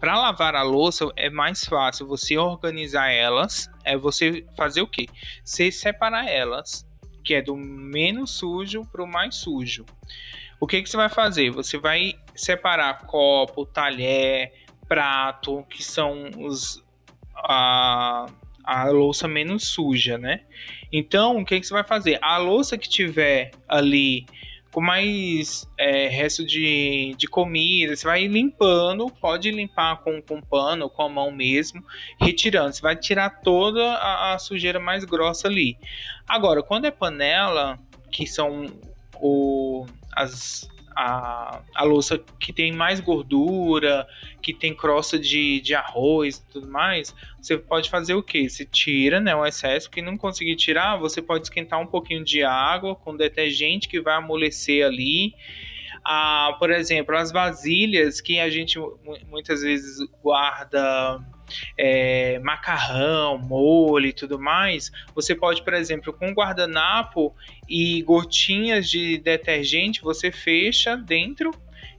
para 0.00 0.18
lavar 0.18 0.56
a 0.56 0.62
louça 0.64 1.08
é 1.14 1.30
mais 1.30 1.62
fácil 1.62 2.04
você 2.04 2.36
organizar 2.36 3.12
elas. 3.12 3.70
É 3.84 3.96
você 3.96 4.44
fazer 4.56 4.82
o 4.82 4.86
quê? 4.88 5.06
Você 5.44 5.70
separar 5.70 6.28
elas, 6.28 6.84
que 7.22 7.32
é 7.32 7.40
do 7.40 7.54
menos 7.54 8.32
sujo 8.32 8.84
para 8.90 9.04
o 9.04 9.06
mais 9.06 9.36
sujo. 9.36 9.86
O 10.58 10.66
que, 10.66 10.82
que 10.82 10.90
você 10.90 10.96
vai 10.96 11.08
fazer? 11.08 11.50
Você 11.52 11.78
vai 11.78 12.14
separar 12.34 13.06
copo, 13.06 13.64
talher, 13.64 14.52
prato, 14.88 15.64
que 15.70 15.84
são 15.84 16.28
os 16.38 16.87
a, 17.44 18.26
a 18.64 18.84
louça 18.88 19.26
menos 19.26 19.68
suja, 19.68 20.18
né? 20.18 20.42
Então, 20.92 21.38
o 21.38 21.44
que, 21.44 21.60
que 21.60 21.66
você 21.66 21.72
vai 21.72 21.84
fazer? 21.84 22.18
A 22.22 22.38
louça 22.38 22.78
que 22.78 22.88
tiver 22.88 23.50
ali 23.68 24.26
com 24.70 24.80
mais 24.80 25.66
é, 25.78 26.08
resto 26.08 26.44
de, 26.44 27.14
de 27.16 27.26
comida, 27.26 27.96
você 27.96 28.06
vai 28.06 28.26
limpando, 28.26 29.10
pode 29.10 29.50
limpar 29.50 30.02
com, 30.02 30.20
com 30.20 30.40
pano, 30.40 30.90
com 30.90 31.02
a 31.02 31.08
mão 31.08 31.30
mesmo, 31.30 31.82
retirando. 32.20 32.74
Você 32.74 32.82
vai 32.82 32.94
tirar 32.94 33.40
toda 33.40 33.82
a, 33.94 34.34
a 34.34 34.38
sujeira 34.38 34.78
mais 34.78 35.04
grossa 35.04 35.48
ali. 35.48 35.78
Agora, 36.28 36.62
quando 36.62 36.84
é 36.84 36.90
panela, 36.90 37.78
que 38.10 38.26
são 38.26 38.66
o, 39.16 39.86
as, 40.14 40.68
a, 41.00 41.62
a 41.76 41.84
louça 41.84 42.18
que 42.40 42.52
tem 42.52 42.72
mais 42.72 42.98
gordura, 42.98 44.04
que 44.42 44.52
tem 44.52 44.74
crosta 44.74 45.16
de, 45.16 45.60
de 45.60 45.72
arroz 45.72 46.38
e 46.38 46.52
tudo 46.52 46.68
mais, 46.68 47.14
você 47.40 47.56
pode 47.56 47.88
fazer 47.88 48.14
o 48.14 48.22
que? 48.22 48.50
Você 48.50 48.64
tira 48.64 49.20
né, 49.20 49.32
o 49.32 49.46
excesso, 49.46 49.88
que 49.88 50.02
não 50.02 50.18
conseguir 50.18 50.56
tirar, 50.56 50.96
você 50.96 51.22
pode 51.22 51.44
esquentar 51.44 51.80
um 51.80 51.86
pouquinho 51.86 52.24
de 52.24 52.42
água 52.42 52.96
com 52.96 53.16
detergente 53.16 53.88
que 53.88 54.00
vai 54.00 54.16
amolecer 54.16 54.84
ali. 54.84 55.34
Ah, 56.04 56.56
por 56.58 56.68
exemplo, 56.68 57.16
as 57.16 57.30
vasilhas 57.30 58.20
que 58.20 58.40
a 58.40 58.50
gente 58.50 58.76
muitas 59.28 59.62
vezes 59.62 59.98
guarda 60.20 61.20
é, 61.76 62.38
macarrão, 62.40 63.38
molho 63.38 64.06
e 64.06 64.12
tudo 64.12 64.38
mais, 64.38 64.90
você 65.14 65.34
pode, 65.34 65.62
por 65.62 65.74
exemplo, 65.74 66.12
com 66.12 66.32
guardanapo 66.32 67.34
e 67.68 68.02
gotinhas 68.02 68.88
de 68.88 69.18
detergente, 69.18 70.02
você 70.02 70.30
fecha 70.30 70.96
dentro 70.96 71.50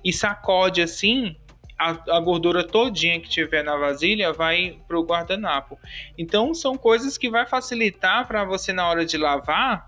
e 0.03 0.13
sacode 0.13 0.81
assim 0.81 1.35
a, 1.79 2.17
a, 2.17 2.19
gordura 2.19 2.61
todinha 2.61 3.19
que 3.21 3.29
tiver 3.29 3.63
na 3.63 3.77
vasilha 3.77 4.33
vai 4.33 4.77
pro 4.85 5.01
guardanapo. 5.01 5.79
Então 6.17 6.53
são 6.53 6.77
coisas 6.77 7.17
que 7.17 7.29
vai 7.29 7.47
facilitar 7.47 8.27
para 8.27 8.43
você 8.43 8.73
na 8.73 8.87
hora 8.87 9.05
de 9.05 9.17
lavar, 9.17 9.87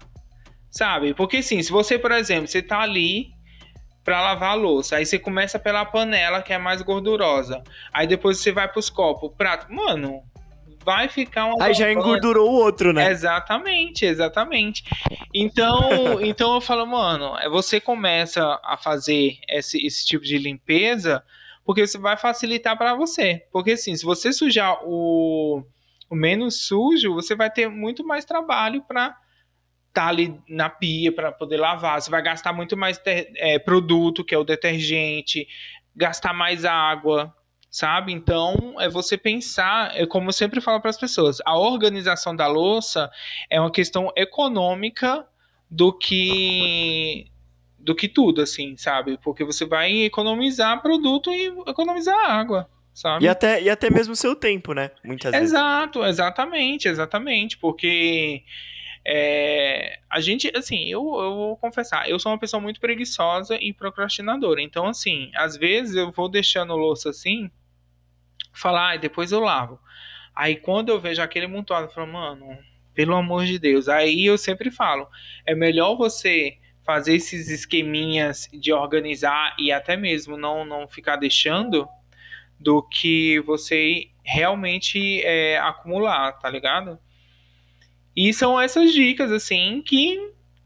sabe? 0.69 1.13
Porque 1.13 1.43
sim, 1.43 1.62
se 1.62 1.69
você, 1.69 2.00
por 2.00 2.13
exemplo, 2.13 2.47
você 2.47 2.62
tá 2.62 2.80
ali 2.80 3.34
para 4.04 4.22
lavar 4.22 4.52
a 4.52 4.56
louça. 4.56 4.96
Aí 4.96 5.06
você 5.06 5.20
começa 5.20 5.60
pela 5.60 5.86
panela, 5.86 6.42
que 6.42 6.54
é 6.54 6.58
mais 6.58 6.82
gordurosa. 6.82 7.64
Aí 7.94 8.08
depois 8.08 8.38
você 8.38 8.52
vai 8.52 8.68
pros 8.68 8.90
copos, 8.90 9.32
prato. 9.38 9.72
Mano, 9.72 10.24
vai 10.84 11.08
ficar 11.08 11.46
uma. 11.46 11.64
Aí 11.64 11.74
já 11.74 11.92
engordurou 11.92 12.50
o 12.50 12.54
outro, 12.54 12.94
né? 12.94 13.10
Exatamente, 13.12 14.06
exatamente. 14.06 14.84
Então, 15.34 16.20
então 16.22 16.56
eu 16.56 16.62
falo, 16.62 16.86
mano, 16.86 17.38
é 17.40 17.50
você 17.50 17.80
começa 17.80 18.60
a 18.64 18.78
fazer 18.78 19.38
esse, 19.50 19.86
esse 19.86 20.06
tipo 20.06 20.24
de 20.24 20.38
limpeza, 20.38 21.24
porque 21.64 21.82
isso 21.82 22.00
vai 22.00 22.18
facilitar 22.18 22.78
para 22.78 22.96
você. 22.96 23.46
Porque 23.52 23.72
assim, 23.72 23.96
se 23.96 24.04
você 24.04 24.34
sujar 24.34 24.80
o, 24.84 25.64
o 26.10 26.16
menos 26.16 26.68
sujo, 26.68 27.14
você 27.14 27.36
vai 27.36 27.50
ter 27.50 27.70
muito 27.70 28.06
mais 28.06 28.26
trabalho 28.26 28.82
para 28.82 29.16
tá 29.93 30.08
ali 30.08 30.39
na 30.47 30.69
pia 30.69 31.12
para 31.12 31.32
poder 31.32 31.58
lavar. 31.58 32.01
Você 32.01 32.10
vai 32.10 32.21
gastar 32.21 32.54
muito 32.54 32.77
mais 32.77 32.99
é, 33.06 33.60
produto, 33.60 34.23
que 34.23 34.34
é 34.34 34.38
o 34.38 34.43
detergente, 34.43 35.47
gastar 35.95 36.34
mais 36.34 36.65
água, 36.65 37.34
sabe? 37.69 38.12
Então, 38.12 38.75
é 38.80 38.89
você 38.89 39.17
pensar, 39.17 39.97
é 39.97 40.06
como 40.06 40.30
eu 40.30 40.34
sempre 40.34 40.62
falo 40.62 40.82
para 40.82 40.89
as 40.89 40.99
pessoas, 40.99 41.39
a 41.45 41.58
organização 41.58 42.36
da 42.36 42.47
louça 42.47 43.10
é 43.49 43.60
uma 43.60 43.71
questão 43.71 44.12
econômica 44.15 45.25
do 45.69 45.97
que 45.97 47.27
do 47.80 47.95
que 47.95 48.08
tudo, 48.08 48.41
assim, 48.41 48.77
sabe? 48.77 49.17
Porque 49.23 49.43
você 49.43 49.65
vai 49.65 50.04
economizar 50.04 50.82
produto 50.84 51.32
e 51.32 51.47
economizar 51.67 52.15
água. 52.30 52.69
Sabe? 52.93 53.25
E 53.25 53.27
até, 53.27 53.62
e 53.62 53.69
até 53.69 53.89
mesmo 53.89 54.13
o 54.13 54.17
seu 54.17 54.36
tempo, 54.36 54.73
né? 54.73 54.91
Muitas 55.04 55.34
Exato, 55.34 56.01
vezes. 56.01 56.15
exatamente, 56.15 56.88
exatamente. 56.88 57.58
Porque 57.58 58.43
é, 59.06 60.00
a 60.10 60.20
gente, 60.20 60.52
assim, 60.56 60.86
eu, 60.88 61.02
eu 61.02 61.36
vou 61.36 61.58
confessar, 61.58 62.10
eu 62.10 62.20
sou 62.20 62.32
uma 62.32 62.40
pessoa 62.40 62.62
muito 62.62 62.80
preguiçosa 62.80 63.58
e 63.60 63.74
procrastinadora. 63.74 64.62
Então, 64.62 64.86
assim, 64.88 65.32
às 65.36 65.58
vezes 65.58 65.96
eu 65.96 66.12
vou 66.12 66.30
deixando 66.30 66.76
louça 66.76 67.10
assim, 67.10 67.50
falar, 68.54 68.94
ah, 68.94 68.98
depois 68.98 69.32
eu 69.32 69.40
lavo. 69.40 69.80
Aí 70.36 70.56
quando 70.56 70.90
eu 70.90 71.00
vejo 71.00 71.22
aquele 71.22 71.48
montado, 71.48 71.86
eu 71.86 71.92
falo, 71.92 72.12
mano, 72.12 72.58
pelo 72.94 73.16
amor 73.16 73.46
de 73.46 73.58
Deus. 73.58 73.90
Aí 73.90 74.26
eu 74.26 74.38
sempre 74.38 74.70
falo, 74.70 75.08
é 75.46 75.56
melhor 75.56 75.96
você 75.96 76.58
fazer 76.84 77.16
esses 77.16 77.50
esqueminhas 77.50 78.50
de 78.52 78.74
organizar 78.74 79.56
e 79.58 79.72
até 79.72 79.96
mesmo 79.96 80.36
não, 80.38 80.66
não 80.66 80.88
ficar 80.88 81.16
deixando 81.16 81.88
do 82.60 82.84
que 82.84 83.40
você 83.42 84.10
realmente 84.24 85.22
é, 85.24 85.58
acumular, 85.60 86.34
tá 86.34 86.50
ligado? 86.50 87.00
E 88.15 88.34
são 88.34 88.60
essas 88.60 88.91
dicas, 88.91 89.32
assim, 89.32 89.82
que, 89.86 90.19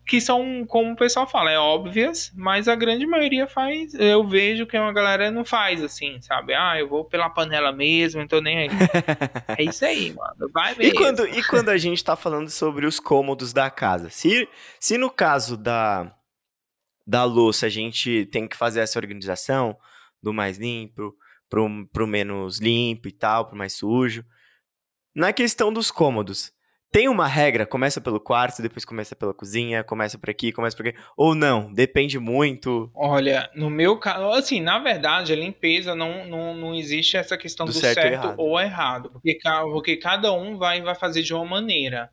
que 0.08 0.20
são, 0.20 0.66
como 0.68 0.94
o 0.94 0.96
pessoal 0.96 1.28
fala, 1.28 1.52
é 1.52 1.60
óbvias, 1.60 2.32
mas 2.36 2.68
a 2.68 2.76
grande 2.76 3.06
maioria 3.06 3.48
faz. 3.48 3.94
Eu 3.94 4.28
vejo 4.28 4.66
que 4.66 4.78
uma 4.78 4.92
galera 4.92 5.30
não 5.30 5.46
faz 5.46 5.84
assim, 5.84 6.20
sabe? 6.22 6.54
Ah, 6.54 6.80
eu 6.80 6.90
vou 6.90 7.06
pela 7.06 7.30
panela 7.30 7.72
mesmo, 7.72 8.22
então 8.22 8.42
nem 8.42 8.58
aí. 8.58 8.70
é 9.58 9.64
isso 9.64 9.86
aí, 9.86 10.14
mano. 10.14 10.50
Vai 10.52 10.76
mesmo. 10.76 10.84
E 10.84 10.94
quando, 10.94 11.28
e 11.28 11.44
quando 11.44 11.70
a 11.70 11.78
gente 11.78 12.04
tá 12.04 12.16
falando 12.16 12.50
sobre 12.50 12.86
os 12.86 13.00
cômodos 13.00 13.54
da 13.54 13.70
casa? 13.70 14.10
Se, 14.10 14.48
se 14.80 14.98
no 14.98 15.12
caso 15.12 15.56
da, 15.56 16.12
da 17.06 17.24
louça 17.24 17.68
a 17.68 17.70
gente 17.70 18.26
tem 18.32 18.48
que 18.48 18.58
fazer 18.58 18.80
essa 18.80 18.98
organização 18.98 19.78
do 20.22 20.34
mais 20.34 20.58
limpo 20.58 21.16
pro, 21.50 21.88
pro 21.92 22.08
menos 22.08 22.60
limpo 22.60 23.08
e 23.08 23.12
tal, 23.12 23.46
pro 23.46 23.58
mais 23.58 23.74
sujo. 23.74 24.26
Na 25.16 25.32
questão 25.32 25.72
dos 25.72 25.92
cômodos, 25.92 26.52
Tem 26.96 27.10
uma 27.10 27.28
regra? 27.28 27.66
Começa 27.66 28.00
pelo 28.00 28.22
quarto, 28.22 28.62
depois 28.62 28.86
começa 28.86 29.14
pela 29.18 29.34
cozinha, 29.34 29.84
começa 29.84 30.18
por 30.18 30.30
aqui, 30.30 30.54
começa 30.54 30.78
por 30.78 30.88
aqui. 30.88 30.98
Ou 31.18 31.36
não? 31.36 31.74
Depende 31.74 32.18
muito. 32.18 32.90
Olha, 32.96 33.52
no 33.54 33.70
meu 33.70 34.00
caso, 34.00 34.30
assim, 34.30 34.62
na 34.62 34.80
verdade, 34.80 35.34
a 35.34 35.36
limpeza 35.36 35.94
não, 35.94 36.26
não, 36.26 36.56
não 36.56 36.74
existe 36.74 37.18
essa 37.18 37.38
questão 37.38 37.66
do, 37.66 37.74
do 37.74 37.78
certo, 37.78 37.96
certo 37.96 38.14
errado. 38.14 38.36
ou 38.38 38.58
errado. 38.58 39.10
Porque, 39.10 39.38
porque 39.74 39.98
cada 39.98 40.32
um 40.32 40.58
vai, 40.58 40.82
vai 40.82 40.96
fazer 40.96 41.22
de 41.22 41.34
uma 41.34 41.44
maneira. 41.44 42.10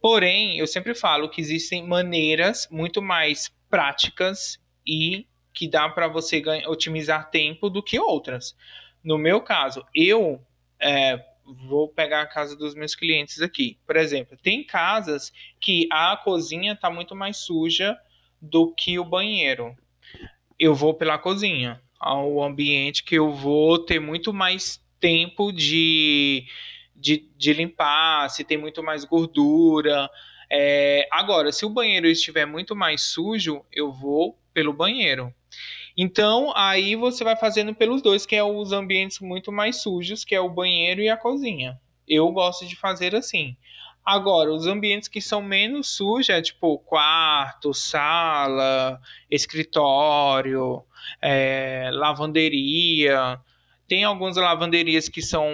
Porém, 0.00 0.56
eu 0.60 0.66
sempre 0.68 0.94
falo 0.94 1.28
que 1.28 1.40
existem 1.40 1.84
maneiras 1.84 2.68
muito 2.70 3.02
mais 3.02 3.52
práticas 3.68 4.60
e 4.86 5.26
que 5.52 5.66
dá 5.66 5.88
para 5.88 6.06
você 6.06 6.38
ganhar, 6.40 6.68
otimizar 6.68 7.30
tempo 7.32 7.68
do 7.68 7.82
que 7.82 7.98
outras. 7.98 8.54
No 9.02 9.18
meu 9.18 9.40
caso, 9.40 9.84
eu 9.92 10.40
é, 10.80 11.18
vou 11.54 11.88
pegar 11.88 12.22
a 12.22 12.26
casa 12.26 12.56
dos 12.56 12.74
meus 12.74 12.94
clientes 12.94 13.40
aqui. 13.40 13.78
Por 13.86 13.96
exemplo, 13.96 14.36
tem 14.42 14.64
casas 14.64 15.32
que 15.60 15.88
a 15.90 16.16
cozinha 16.16 16.72
está 16.72 16.90
muito 16.90 17.14
mais 17.14 17.38
suja 17.38 17.96
do 18.40 18.72
que 18.74 18.98
o 18.98 19.04
banheiro. 19.04 19.74
Eu 20.58 20.74
vou 20.74 20.94
pela 20.94 21.18
cozinha, 21.18 21.80
ao 21.98 22.42
ambiente 22.42 23.04
que 23.04 23.14
eu 23.14 23.32
vou 23.32 23.78
ter 23.78 24.00
muito 24.00 24.32
mais 24.32 24.82
tempo 24.98 25.52
de, 25.52 26.46
de, 26.94 27.28
de 27.36 27.52
limpar, 27.52 28.28
se 28.30 28.44
tem 28.44 28.56
muito 28.56 28.82
mais 28.82 29.04
gordura. 29.04 30.08
É, 30.50 31.06
agora, 31.10 31.52
se 31.52 31.64
o 31.64 31.70
banheiro 31.70 32.06
estiver 32.06 32.46
muito 32.46 32.74
mais 32.74 33.02
sujo, 33.02 33.64
eu 33.72 33.92
vou 33.92 34.38
pelo 34.52 34.72
banheiro. 34.72 35.32
Então, 36.02 36.50
aí 36.56 36.96
você 36.96 37.22
vai 37.22 37.36
fazendo 37.36 37.74
pelos 37.74 38.00
dois, 38.00 38.24
que 38.24 38.34
é 38.34 38.42
os 38.42 38.72
ambientes 38.72 39.20
muito 39.20 39.52
mais 39.52 39.82
sujos, 39.82 40.24
que 40.24 40.34
é 40.34 40.40
o 40.40 40.48
banheiro 40.48 41.02
e 41.02 41.10
a 41.10 41.16
cozinha. 41.16 41.78
Eu 42.08 42.32
gosto 42.32 42.66
de 42.66 42.74
fazer 42.74 43.14
assim. 43.14 43.54
Agora, 44.02 44.50
os 44.50 44.66
ambientes 44.66 45.10
que 45.10 45.20
são 45.20 45.42
menos 45.42 45.94
sujos 45.94 46.30
é 46.30 46.40
tipo 46.40 46.78
quarto, 46.78 47.74
sala, 47.74 48.98
escritório, 49.30 50.82
é, 51.20 51.90
lavanderia. 51.92 53.38
Tem 53.86 54.02
algumas 54.02 54.36
lavanderias 54.36 55.06
que 55.06 55.20
são 55.20 55.46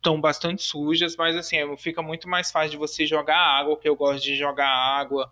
tão 0.00 0.20
bastante 0.20 0.62
sujas, 0.62 1.16
mas 1.16 1.34
assim, 1.34 1.56
fica 1.76 2.00
muito 2.00 2.28
mais 2.28 2.52
fácil 2.52 2.70
de 2.70 2.76
você 2.76 3.04
jogar 3.04 3.36
água, 3.36 3.76
que 3.76 3.88
eu 3.88 3.96
gosto 3.96 4.22
de 4.22 4.36
jogar 4.36 4.68
água 4.68 5.28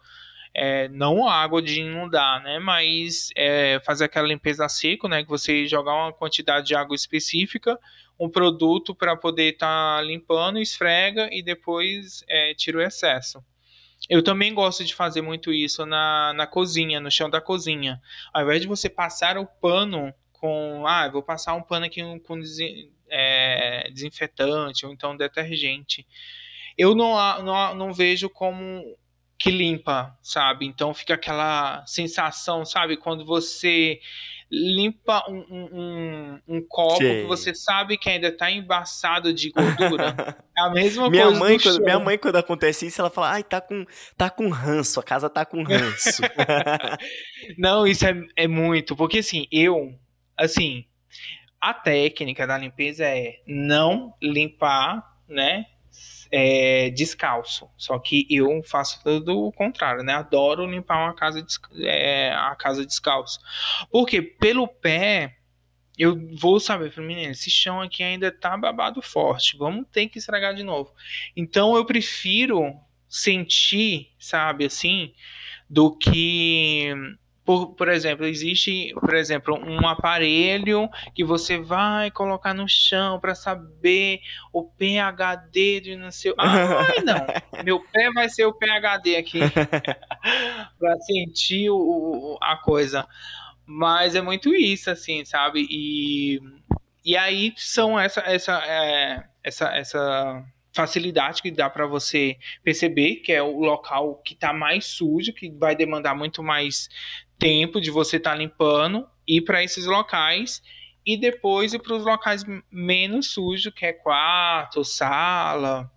é, 0.55 0.89
não 0.89 1.29
água 1.29 1.63
de 1.63 1.81
inundar, 1.81 2.43
né? 2.43 2.59
Mas 2.59 3.31
é, 3.37 3.81
fazer 3.85 4.05
aquela 4.05 4.27
limpeza 4.27 4.65
a 4.65 4.69
seco, 4.69 5.09
né? 5.09 5.23
Que 5.23 5.29
você 5.29 5.67
jogar 5.67 5.95
uma 5.95 6.13
quantidade 6.13 6.67
de 6.67 6.75
água 6.75 6.97
específica, 6.97 7.79
um 8.19 8.29
produto 8.29 8.95
para 8.95 9.17
poder 9.17 9.53
estar 9.53 9.99
tá 9.99 10.03
limpando, 10.03 10.59
esfrega 10.59 11.29
e 11.33 11.43
depois 11.43 12.25
é, 12.29 12.55
tira 12.55 12.79
o 12.79 12.83
excesso. 12.83 13.43
Eu 14.09 14.25
também 14.25 14.53
gosto 14.53 14.85
de 14.85 14.95
fazer 14.95 15.21
muito 15.21 15.53
isso 15.53 15.85
na, 15.87 16.33
na 16.35 16.47
cozinha, 16.47 17.01
no 17.01 17.11
chão 17.11 17.31
da 17.31 17.41
cozinha. 17.41 18.01
Ao 18.33 18.43
invés 18.43 18.61
de 18.61 18.67
você 18.67 18.89
passar 18.89 19.39
o 19.39 19.47
pano 19.47 20.13
com. 20.33 20.85
Ah, 20.87 21.09
vou 21.09 21.23
passar 21.23 21.55
um 21.55 21.63
pano 21.63 21.87
aqui 21.87 22.03
com 22.21 22.41
é, 23.09 23.91
desinfetante 23.93 24.87
ou 24.87 24.93
então 24.93 25.17
detergente. 25.17 26.07
Eu 26.77 26.95
não, 26.95 27.43
não, 27.43 27.75
não 27.75 27.93
vejo 27.93 28.31
como 28.31 28.97
que 29.41 29.51
limpa, 29.51 30.15
sabe? 30.23 30.67
Então 30.67 30.93
fica 30.93 31.15
aquela 31.15 31.83
sensação, 31.87 32.63
sabe? 32.67 32.99
Quando 32.99 33.25
você 33.25 33.99
limpa 34.53 35.25
um, 35.31 35.39
um, 35.51 36.41
um 36.47 36.67
copo 36.69 36.99
Sim. 36.99 37.23
que 37.23 37.27
você 37.27 37.55
sabe 37.55 37.97
que 37.97 38.11
ainda 38.11 38.31
tá 38.37 38.51
embaçado 38.51 39.33
de 39.33 39.51
gordura. 39.51 40.15
É 40.61 40.63
a 40.63 40.69
mesma 40.69 41.09
minha 41.09 41.25
coisa. 41.25 41.39
Mãe, 41.41 41.59
quando, 41.59 41.81
minha 41.83 41.99
mãe, 41.99 42.19
quando 42.19 42.37
acontece 42.37 42.87
isso, 42.87 43.01
ela 43.01 43.09
fala: 43.09 43.31
ai, 43.31 43.43
tá 43.43 43.63
com, 43.63 43.87
tá 44.15 44.29
com 44.29 44.51
ranço, 44.51 45.01
a 45.01 45.03
casa 45.03 45.31
tá 45.31 45.43
com 45.47 45.63
ranço. 45.63 46.21
Não, 47.57 47.87
isso 47.87 48.05
é, 48.05 48.15
é 48.37 48.47
muito, 48.47 48.95
porque 48.95 49.21
assim, 49.21 49.47
eu, 49.51 49.95
assim, 50.37 50.85
a 51.59 51.73
técnica 51.73 52.47
da 52.47 52.59
limpeza 52.59 53.07
é 53.07 53.37
não 53.47 54.13
limpar, 54.21 55.03
né? 55.27 55.65
É, 56.31 56.91
descalço. 56.91 57.69
Só 57.77 57.99
que 57.99 58.27
eu 58.31 58.63
faço 58.63 59.03
tudo 59.03 59.39
o 59.39 59.53
contrário, 59.53 60.03
né? 60.03 60.15
Adoro 60.15 60.71
limpar 60.71 61.05
uma 61.05 61.15
casa, 61.15 61.45
é, 61.83 62.33
a 62.33 62.55
casa 62.55 62.87
descalço. 62.87 63.41
Porque 63.91 64.23
pelo 64.23 64.69
pé, 64.69 65.37
eu 65.99 66.17
vou 66.35 66.61
saber, 66.61 66.93
menino, 66.99 67.33
esse 67.33 67.51
chão 67.51 67.81
aqui 67.81 68.03
ainda 68.03 68.31
tá 68.31 68.57
babado 68.57 69.03
forte. 69.03 69.57
Vamos 69.57 69.87
ter 69.91 70.09
que 70.09 70.19
estragar 70.19 70.55
de 70.55 70.63
novo. 70.63 70.93
Então 71.37 71.77
eu 71.77 71.85
prefiro 71.85 72.75
sentir, 73.09 74.13
sabe, 74.19 74.65
assim, 74.65 75.13
do 75.69 75.97
que 75.97 76.95
por, 77.51 77.75
por 77.75 77.89
exemplo, 77.89 78.25
existe, 78.27 78.95
por 78.95 79.13
exemplo, 79.13 79.59
um 79.59 79.85
aparelho 79.89 80.89
que 81.13 81.25
você 81.25 81.59
vai 81.59 82.09
colocar 82.09 82.55
no 82.55 82.69
chão 82.69 83.19
para 83.19 83.35
saber 83.35 84.21
o 84.53 84.63
PHD 84.63 85.81
de 85.81 85.97
não 85.97 86.13
sei. 86.13 86.33
Ai, 86.39 87.01
não. 87.03 87.27
Meu 87.65 87.81
pé 87.81 88.09
vai 88.13 88.29
ser 88.29 88.45
o 88.45 88.55
PHD 88.55 89.17
aqui 89.17 89.41
para 90.79 91.01
sentir 91.01 91.71
o, 91.71 92.39
a 92.41 92.55
coisa. 92.55 93.05
Mas 93.67 94.15
é 94.15 94.21
muito 94.21 94.55
isso, 94.55 94.89
assim, 94.89 95.25
sabe? 95.25 95.67
E, 95.69 96.39
e 97.05 97.17
aí 97.17 97.53
são 97.57 97.99
essa 97.99 98.21
essa 98.21 98.63
é, 98.65 99.25
essa 99.43 99.77
essa 99.77 100.45
facilidade 100.73 101.43
que 101.43 101.51
dá 101.51 101.69
para 101.69 101.85
você 101.85 102.37
perceber 102.63 103.17
que 103.17 103.33
é 103.33 103.43
o 103.43 103.59
local 103.59 104.23
que 104.25 104.35
está 104.35 104.53
mais 104.53 104.87
sujo, 104.87 105.33
que 105.33 105.51
vai 105.51 105.75
demandar 105.75 106.15
muito 106.15 106.45
mais 106.45 106.89
tempo 107.41 107.81
de 107.81 107.91
você 107.91 108.19
estar 108.19 108.33
tá 108.33 108.37
limpando, 108.37 109.09
ir 109.27 109.41
para 109.41 109.65
esses 109.65 109.87
locais 109.87 110.63
e 111.05 111.17
depois 111.17 111.73
ir 111.73 111.81
para 111.81 111.97
os 111.97 112.05
locais 112.05 112.45
menos 112.71 113.33
sujos, 113.33 113.73
que 113.75 113.87
é 113.87 113.93
quarto, 113.93 114.85
sala, 114.85 115.91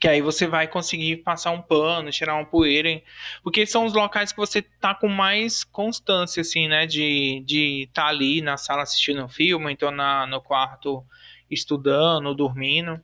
que 0.00 0.08
aí 0.08 0.22
você 0.22 0.46
vai 0.46 0.66
conseguir 0.66 1.18
passar 1.18 1.50
um 1.50 1.60
pano, 1.60 2.10
tirar 2.10 2.34
uma 2.34 2.46
poeira, 2.46 3.02
porque 3.42 3.66
são 3.66 3.84
os 3.84 3.92
locais 3.92 4.32
que 4.32 4.38
você 4.38 4.62
tá 4.62 4.94
com 4.94 5.08
mais 5.08 5.64
constância, 5.64 6.40
assim, 6.40 6.66
né, 6.66 6.86
de 6.86 7.42
de 7.44 7.82
estar 7.82 8.04
tá 8.04 8.08
ali 8.08 8.40
na 8.40 8.56
sala 8.56 8.82
assistindo 8.82 9.22
um 9.22 9.28
filme, 9.28 9.70
então 9.70 9.90
na, 9.90 10.26
no 10.26 10.40
quarto 10.40 11.04
estudando, 11.50 12.34
dormindo. 12.34 13.00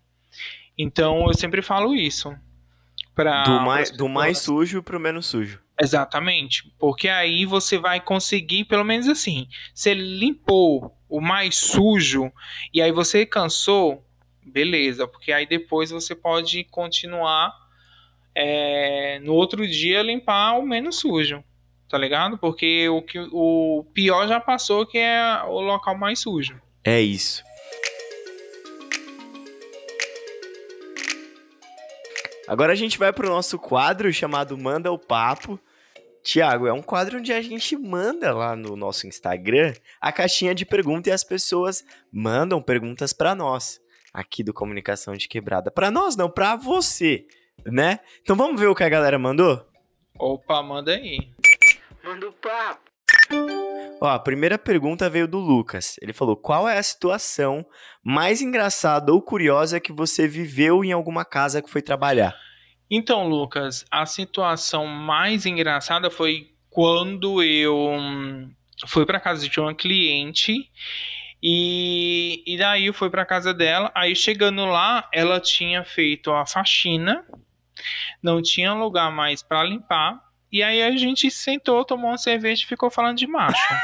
Então 0.79 1.27
eu 1.27 1.35
sempre 1.35 1.63
falo 1.63 1.95
isso. 1.95 2.35
Pra, 3.15 3.45
do 3.45 3.61
mais, 3.61 3.91
do 3.91 4.09
mais 4.09 4.39
sujo 4.39 4.83
pro 4.83 4.99
menos 4.99 5.27
sujo. 5.27 5.64
Exatamente, 5.81 6.73
porque 6.79 7.09
aí 7.09 7.45
você 7.45 7.79
vai 7.79 8.01
conseguir, 8.01 8.65
pelo 8.65 8.85
menos 8.85 9.09
assim, 9.09 9.49
você 9.75 9.93
limpou 9.93 10.97
o 11.09 11.21
mais 11.21 11.57
sujo 11.57 12.33
e 12.73 12.81
aí 12.81 12.93
você 12.93 13.27
cansou, 13.27 14.05
beleza, 14.45 15.09
porque 15.09 15.33
aí 15.33 15.47
depois 15.47 15.91
você 15.91 16.15
pode 16.15 16.63
continuar 16.65 17.53
é, 18.35 19.19
no 19.21 19.35
outro 19.35 19.67
dia 19.67 20.03
limpar 20.03 20.59
o 20.59 20.63
menos 20.63 20.97
sujo, 20.97 21.43
tá 21.89 21.99
ligado? 21.99 22.39
Porque 22.39 22.89
o, 22.89 23.03
que, 23.03 23.19
o 23.33 23.85
pior 23.93 24.29
já 24.29 24.39
passou, 24.39 24.87
que 24.87 24.99
é 24.99 25.43
o 25.45 25.61
local 25.61 25.97
mais 25.97 26.21
sujo. 26.21 26.61
É 26.85 27.01
isso. 27.01 27.43
Agora 32.47 32.73
a 32.73 32.77
gente 32.77 32.99
vai 32.99 33.13
pro 33.13 33.29
nosso 33.29 33.59
quadro 33.59 34.13
chamado 34.13 34.57
Manda 34.59 34.93
o 34.93 34.99
Papo. 34.99 35.59
Tiago, 36.23 36.67
é 36.67 36.73
um 36.73 36.83
quadro 36.83 37.19
onde 37.19 37.33
a 37.33 37.43
gente 37.43 37.77
manda 37.77 38.33
lá 38.33 38.57
no 38.57 38.77
nosso 38.77 39.07
Instagram 39.07 39.75
a 40.01 40.11
caixinha 40.11 40.55
de 40.55 40.65
perguntas 40.65 41.11
e 41.11 41.13
as 41.13 41.23
pessoas 41.23 41.85
mandam 42.11 42.63
perguntas 42.63 43.13
para 43.13 43.35
nós, 43.35 43.79
aqui 44.13 44.43
do 44.43 44.55
Comunicação 44.55 45.15
de 45.15 45.29
Quebrada. 45.29 45.71
Para 45.71 45.91
nós 45.91 46.17
não, 46.17 46.31
para 46.31 46.57
você, 46.57 47.27
né? 47.67 48.01
Então 48.23 48.35
vamos 48.35 48.59
ver 48.59 48.69
o 48.69 48.75
que 48.75 48.85
a 48.85 48.89
galera 48.89 49.19
mandou? 49.19 49.67
Opa, 50.19 50.63
manda 50.63 50.93
aí. 50.93 51.31
Manda 52.03 52.29
o 52.29 52.33
papo. 52.33 52.84
Ó, 54.05 54.11
a 54.11 54.19
primeira 54.19 54.59
pergunta 54.59 55.09
veio 55.09 55.27
do 55.27 55.39
Lucas. 55.39 55.97
Ele 56.03 56.13
falou: 56.13 56.37
Qual 56.37 56.69
é 56.69 56.77
a 56.77 56.83
situação 56.83 57.65
mais 58.03 58.43
engraçada 58.43 59.11
ou 59.11 59.23
curiosa 59.23 59.81
que 59.81 59.95
você 59.95 60.29
viveu 60.29 60.85
em 60.85 60.93
alguma 60.93 61.25
casa 61.25 61.63
que 61.63 61.71
foi 61.71 61.81
trabalhar? 61.81 62.37
Então, 62.91 63.27
Lucas, 63.27 63.83
a 63.91 64.05
situação 64.05 64.87
mais 64.87 65.47
engraçada 65.47 66.11
foi 66.11 66.51
quando 66.69 67.43
eu 67.43 67.75
hum, 67.75 68.53
fui 68.87 69.07
para 69.07 69.19
casa 69.19 69.49
de 69.49 69.59
uma 69.59 69.75
cliente 69.75 70.71
e, 71.43 72.43
e 72.47 72.59
daí 72.59 72.85
eu 72.85 72.93
fui 72.93 73.09
para 73.09 73.25
casa 73.25 73.55
dela. 73.55 73.91
Aí 73.95 74.15
chegando 74.15 74.67
lá, 74.67 75.09
ela 75.15 75.41
tinha 75.41 75.83
feito 75.83 76.31
a 76.31 76.45
faxina, 76.45 77.25
não 78.23 78.43
tinha 78.43 78.75
lugar 78.75 79.11
mais 79.11 79.43
para 79.43 79.65
limpar. 79.65 80.21
E 80.55 80.63
aí 80.63 80.85
a 80.85 80.97
gente 80.97 81.29
sentou, 81.33 81.85
tomou 81.85 82.13
uma 82.13 82.17
cerveja 82.17 82.63
e 82.63 82.67
ficou 82.67 82.89
falando 82.89 83.19
de 83.19 83.27
macho. 83.27 83.75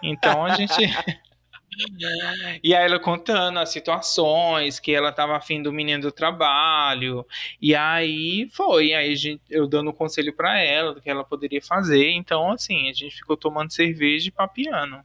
Então 0.00 0.46
a 0.46 0.54
gente 0.54 0.72
E 2.62 2.74
aí 2.74 2.84
ela 2.84 3.00
contando 3.00 3.58
as 3.58 3.70
situações, 3.70 4.78
que 4.78 4.94
ela 4.94 5.10
tava 5.10 5.36
afim 5.36 5.60
do 5.60 5.72
menino 5.72 6.00
do 6.00 6.12
trabalho. 6.12 7.26
E 7.60 7.74
aí 7.74 8.48
foi, 8.52 8.94
aí 8.94 9.16
gente, 9.16 9.42
eu 9.50 9.66
dando 9.66 9.90
um 9.90 9.92
conselho 9.92 10.32
para 10.32 10.60
ela 10.60 10.94
do 10.94 11.02
que 11.02 11.10
ela 11.10 11.24
poderia 11.24 11.60
fazer. 11.60 12.10
Então, 12.10 12.52
assim, 12.52 12.88
a 12.88 12.92
gente 12.92 13.16
ficou 13.16 13.36
tomando 13.36 13.72
cerveja 13.72 14.28
e 14.28 14.30
papiando. 14.30 15.02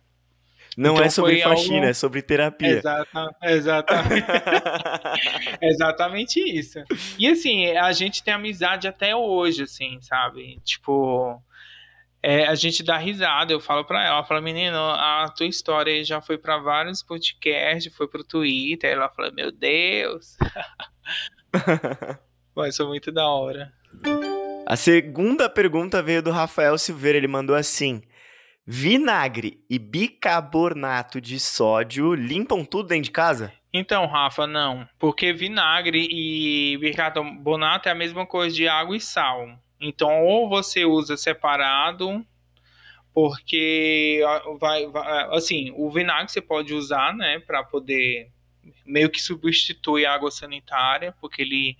Não 0.77 0.93
Então 0.93 1.05
é 1.05 1.09
sobre 1.09 1.41
faxina, 1.41 1.75
algo- 1.77 1.87
é 1.87 1.93
sobre 1.93 2.21
terapia. 2.21 2.67
Exata, 2.77 3.35
exatamente. 3.41 4.27
exatamente 5.59 6.39
isso. 6.39 6.79
E 7.17 7.27
assim, 7.27 7.65
a 7.75 7.91
gente 7.91 8.23
tem 8.23 8.31
amizade 8.33 8.87
até 8.87 9.15
hoje, 9.15 9.63
assim, 9.63 9.99
sabe? 10.01 10.59
Tipo, 10.63 11.41
é, 12.21 12.45
a 12.45 12.53
gente 12.53 12.83
dá 12.83 12.95
risada, 12.95 13.51
eu 13.51 13.59
falo 13.59 13.83
pra 13.85 14.01
ela, 14.05 14.17
ela 14.17 14.23
fala, 14.23 14.39
menino, 14.39 14.77
a 14.77 15.33
tua 15.35 15.47
história 15.47 16.03
já 16.03 16.21
foi 16.21 16.37
pra 16.37 16.59
vários 16.59 17.01
podcasts, 17.01 17.91
foi 17.95 18.07
pro 18.07 18.23
Twitter, 18.23 18.91
ela 18.91 19.09
fala, 19.09 19.31
meu 19.31 19.51
Deus. 19.51 20.37
Mas 22.55 22.75
foi 22.77 22.85
muito 22.85 23.11
da 23.11 23.27
hora. 23.27 23.71
A 24.65 24.75
segunda 24.75 25.49
pergunta 25.49 26.03
veio 26.03 26.21
do 26.21 26.29
Rafael 26.31 26.77
Silveira, 26.77 27.17
ele 27.17 27.27
mandou 27.27 27.55
assim: 27.55 28.01
Vinagre 28.69 29.63
e 29.69 29.79
bicarbonato 29.79 31.21
de 31.21 31.39
sódio 31.39 32.13
limpam 32.13 32.65
tudo 32.65 32.89
dentro 32.89 33.05
de 33.05 33.11
casa? 33.11 33.53
Então, 33.71 34.05
Rafa, 34.05 34.45
não. 34.45 34.85
Porque 34.99 35.31
vinagre 35.31 36.05
e 36.11 36.77
bicarbonato 36.77 37.87
é 37.87 37.93
a 37.93 37.95
mesma 37.95 38.25
coisa 38.25 38.53
de 38.53 38.67
água 38.67 38.97
e 38.97 38.99
sal. 38.99 39.47
Então, 39.79 40.21
ou 40.25 40.49
você 40.49 40.83
usa 40.83 41.15
separado, 41.15 42.25
porque 43.13 44.21
vai, 44.59 44.85
vai- 44.87 45.29
assim, 45.33 45.71
o 45.73 45.89
vinagre 45.89 46.29
você 46.29 46.41
pode 46.41 46.73
usar, 46.73 47.15
né, 47.15 47.39
para 47.39 47.63
poder 47.63 48.29
meio 48.85 49.09
que 49.09 49.21
substituir 49.21 50.05
a 50.05 50.13
água 50.13 50.29
sanitária, 50.29 51.15
porque 51.21 51.41
ele 51.41 51.77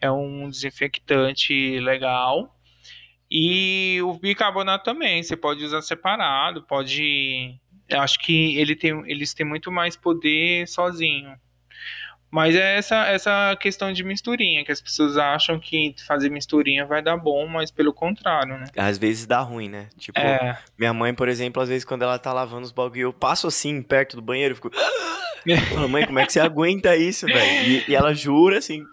é 0.00 0.08
um 0.12 0.48
desinfectante 0.48 1.80
legal. 1.80 2.54
E 3.30 4.00
o 4.02 4.14
bicarbonato 4.14 4.84
também, 4.84 5.22
você 5.22 5.36
pode 5.36 5.64
usar 5.64 5.82
separado, 5.82 6.62
pode. 6.62 7.54
Eu 7.88 8.00
acho 8.00 8.18
que 8.18 8.56
ele 8.58 8.74
tem, 8.74 9.02
eles 9.10 9.32
têm 9.32 9.46
muito 9.46 9.70
mais 9.70 9.96
poder 9.96 10.66
sozinho. 10.66 11.34
Mas 12.30 12.54
é 12.54 12.76
essa, 12.76 13.06
essa 13.08 13.56
questão 13.60 13.92
de 13.92 14.04
misturinha, 14.04 14.64
que 14.64 14.70
as 14.70 14.80
pessoas 14.80 15.16
acham 15.16 15.58
que 15.58 15.94
fazer 16.06 16.30
misturinha 16.30 16.86
vai 16.86 17.02
dar 17.02 17.16
bom, 17.16 17.46
mas 17.48 17.72
pelo 17.72 17.92
contrário, 17.92 18.56
né? 18.56 18.66
Às 18.76 18.98
vezes 18.98 19.26
dá 19.26 19.40
ruim, 19.40 19.68
né? 19.68 19.88
Tipo, 19.98 20.20
É, 20.20 20.56
minha 20.78 20.94
mãe, 20.94 21.12
por 21.12 21.28
exemplo, 21.28 21.60
às 21.60 21.68
vezes 21.68 21.84
quando 21.84 22.02
ela 22.02 22.20
tá 22.20 22.32
lavando 22.32 22.62
os 22.62 22.70
bagulho, 22.70 23.00
eu 23.00 23.12
passo 23.12 23.48
assim 23.48 23.82
perto 23.82 24.14
do 24.14 24.22
banheiro, 24.22 24.52
eu 24.52 24.56
fico. 24.56 24.70
Falo, 25.74 25.88
mãe, 25.88 26.06
como 26.06 26.20
é 26.20 26.26
que 26.26 26.32
você 26.32 26.38
aguenta 26.38 26.94
isso, 26.96 27.26
velho? 27.26 27.68
E, 27.68 27.90
e 27.90 27.94
ela 27.96 28.14
jura, 28.14 28.58
assim, 28.58 28.84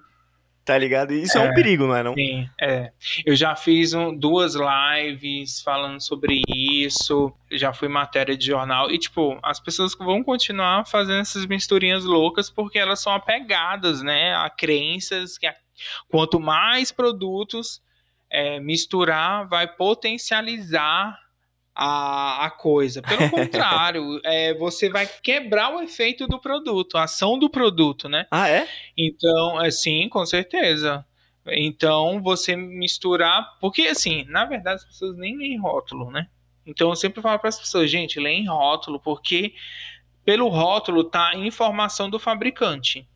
tá 0.68 0.78
ligado? 0.78 1.14
Isso 1.14 1.38
é, 1.38 1.42
um 1.42 1.46
É. 1.46 1.54
perigo, 1.54 1.88
não 1.88 1.96
é? 1.96 2.04
Não? 2.04 2.14
sim, 2.14 2.48
é. 2.62 2.92
Eu 3.26 3.36
já 3.36 3.56
fiz 3.56 3.94
um- 3.94 4.14
duas 4.14 4.54
lives 4.54 5.62
falando 5.62 6.02
sobre 6.02 6.42
isso, 6.54 7.34
já 7.52 7.72
fui 7.74 7.88
matéria 7.88 8.36
de 8.38 8.46
jornal, 8.46 8.92
e 8.92 9.00
tipo, 9.00 9.40
as 9.42 9.60
pessoas 9.60 9.96
vão 9.96 10.22
continuar 10.24 10.86
fazendo 10.86 11.22
essas 11.22 11.46
misturinhas 11.46 12.04
loucas 12.04 12.50
porque 12.50 12.78
elas 12.78 13.00
são 13.02 13.14
apegadas, 13.14 14.02
né, 14.04 14.36
a 14.36 14.50
crenças 14.50 15.38
que 15.38 15.48
a- 15.48 15.56
quanto 16.10 16.40
mais 16.40 16.92
produtos 16.92 17.82
é, 18.30 18.60
misturar, 18.60 19.48
vai 19.48 19.66
potencializar 19.66 21.18
a, 21.78 22.46
a 22.46 22.50
coisa. 22.50 23.04
Pelo 23.04 23.30
contrário, 23.30 24.20
é, 24.24 24.56
você 24.56 24.90
vai 24.90 25.08
quebrar 25.22 25.76
o 25.76 25.82
efeito 25.82 26.28
do 26.28 26.40
produto, 26.40 26.98
a 26.98 27.04
ação 27.04 27.38
do 27.38 27.50
produto, 27.50 28.10
né? 28.10 28.26
Ah, 28.32 28.50
é? 28.50 28.68
Então, 28.98 29.62
é, 29.62 29.70
sim, 29.70 30.10
com 30.10 30.26
certeza. 30.26 31.06
Então, 31.46 32.22
você 32.22 32.56
misturar. 32.56 33.58
Porque, 33.62 33.84
assim, 33.84 34.26
na 34.26 34.46
verdade, 34.46 34.78
as 34.78 34.86
pessoas 34.86 35.16
nem 35.16 35.38
leem 35.38 35.60
rótulo, 35.60 36.10
né? 36.10 36.28
Então, 36.66 36.90
eu 36.90 36.96
sempre 36.96 37.22
falo 37.22 37.38
para 37.40 37.50
as 37.50 37.60
pessoas, 37.60 37.90
gente, 37.90 38.20
leem 38.20 38.48
rótulo, 38.48 39.00
porque 39.00 39.54
pelo 40.26 40.50
rótulo 40.50 41.04
tá 41.04 41.30
a 41.30 41.38
informação 41.38 42.10
do 42.10 42.20
fabricante. 42.20 43.08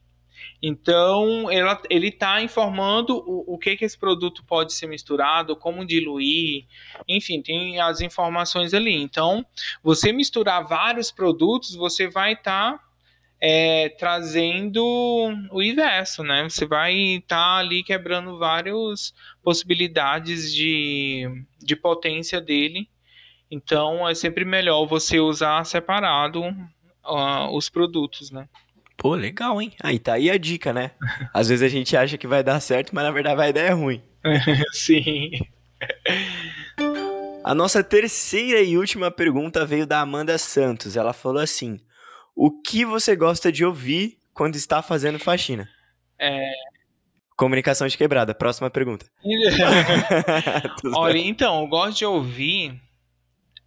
Então, 0.61 1.49
ela, 1.49 1.81
ele 1.89 2.09
está 2.09 2.41
informando 2.41 3.17
o, 3.17 3.55
o 3.55 3.57
que, 3.57 3.75
que 3.75 3.85
esse 3.85 3.97
produto 3.97 4.43
pode 4.45 4.73
ser 4.73 4.87
misturado, 4.87 5.55
como 5.55 5.85
diluir, 5.85 6.65
enfim, 7.07 7.41
tem 7.41 7.79
as 7.79 8.01
informações 8.01 8.73
ali. 8.73 8.95
Então, 8.95 9.45
você 9.83 10.11
misturar 10.11 10.67
vários 10.67 11.11
produtos, 11.11 11.75
você 11.75 12.07
vai 12.07 12.33
estar 12.33 12.79
é, 13.41 13.89
trazendo 13.89 14.85
o 15.51 15.63
inverso, 15.63 16.23
né? 16.23 16.47
Você 16.47 16.65
vai 16.65 16.93
estar 16.93 17.57
ali 17.57 17.83
quebrando 17.83 18.37
várias 18.37 19.15
possibilidades 19.43 20.53
de, 20.53 21.27
de 21.57 21.75
potência 21.75 22.39
dele. 22.39 22.87
Então, 23.49 24.07
é 24.07 24.13
sempre 24.13 24.45
melhor 24.45 24.85
você 24.85 25.19
usar 25.19 25.65
separado 25.65 26.43
ah, 27.03 27.49
os 27.51 27.67
produtos, 27.67 28.29
né? 28.29 28.47
Pô, 29.01 29.15
legal, 29.15 29.59
hein? 29.59 29.73
Aí 29.81 29.97
tá 29.97 30.13
aí 30.13 30.29
a 30.29 30.37
dica, 30.37 30.71
né? 30.71 30.91
Às 31.33 31.49
vezes 31.49 31.63
a 31.65 31.67
gente 31.67 31.97
acha 31.97 32.19
que 32.19 32.27
vai 32.27 32.43
dar 32.43 32.59
certo, 32.59 32.93
mas 32.93 33.03
na 33.03 33.09
verdade 33.09 33.35
vai 33.35 33.51
dar 33.51 33.61
é 33.61 33.71
ruim. 33.71 33.99
Sim. 34.71 35.31
A 37.43 37.55
nossa 37.55 37.83
terceira 37.83 38.61
e 38.61 38.77
última 38.77 39.09
pergunta 39.09 39.65
veio 39.65 39.87
da 39.87 40.01
Amanda 40.01 40.37
Santos. 40.37 40.95
Ela 40.95 41.13
falou 41.13 41.41
assim: 41.41 41.79
O 42.35 42.61
que 42.61 42.85
você 42.85 43.15
gosta 43.15 43.51
de 43.51 43.65
ouvir 43.65 44.19
quando 44.35 44.55
está 44.55 44.83
fazendo 44.83 45.17
faxina? 45.17 45.67
É, 46.19 46.51
Comunicação 47.41 47.87
de 47.87 47.97
quebrada. 47.97 48.35
Próxima 48.35 48.69
pergunta. 48.69 49.07
Olha, 50.93 51.17
então, 51.17 51.61
eu 51.61 51.67
gosto 51.67 51.97
de 51.97 52.05
ouvir 52.05 52.79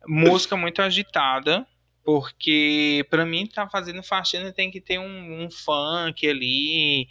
música 0.07 0.57
muito 0.57 0.80
agitada, 0.80 1.66
porque 2.05 3.07
pra 3.09 3.24
mim 3.24 3.46
tá 3.46 3.68
fazendo 3.68 4.02
faxina 4.02 4.52
tem 4.52 4.70
que 4.70 4.80
ter 4.80 4.98
um, 4.98 5.44
um 5.44 5.50
funk 5.50 6.28
ali, 6.28 7.09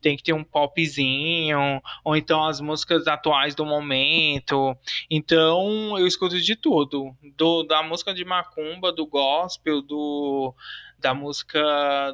tem 0.00 0.16
que 0.16 0.22
ter 0.22 0.32
um 0.32 0.44
popzinho, 0.44 1.82
ou 2.04 2.16
então 2.16 2.44
as 2.44 2.60
músicas 2.60 3.06
atuais 3.06 3.54
do 3.54 3.66
momento. 3.66 4.76
Então 5.10 5.98
eu 5.98 6.06
escuto 6.06 6.40
de 6.40 6.56
tudo, 6.56 7.14
do, 7.36 7.64
da 7.64 7.82
música 7.82 8.14
de 8.14 8.24
macumba, 8.24 8.92
do 8.92 9.06
gospel, 9.06 9.82
do 9.82 10.54
da 10.98 11.12
música 11.12 11.60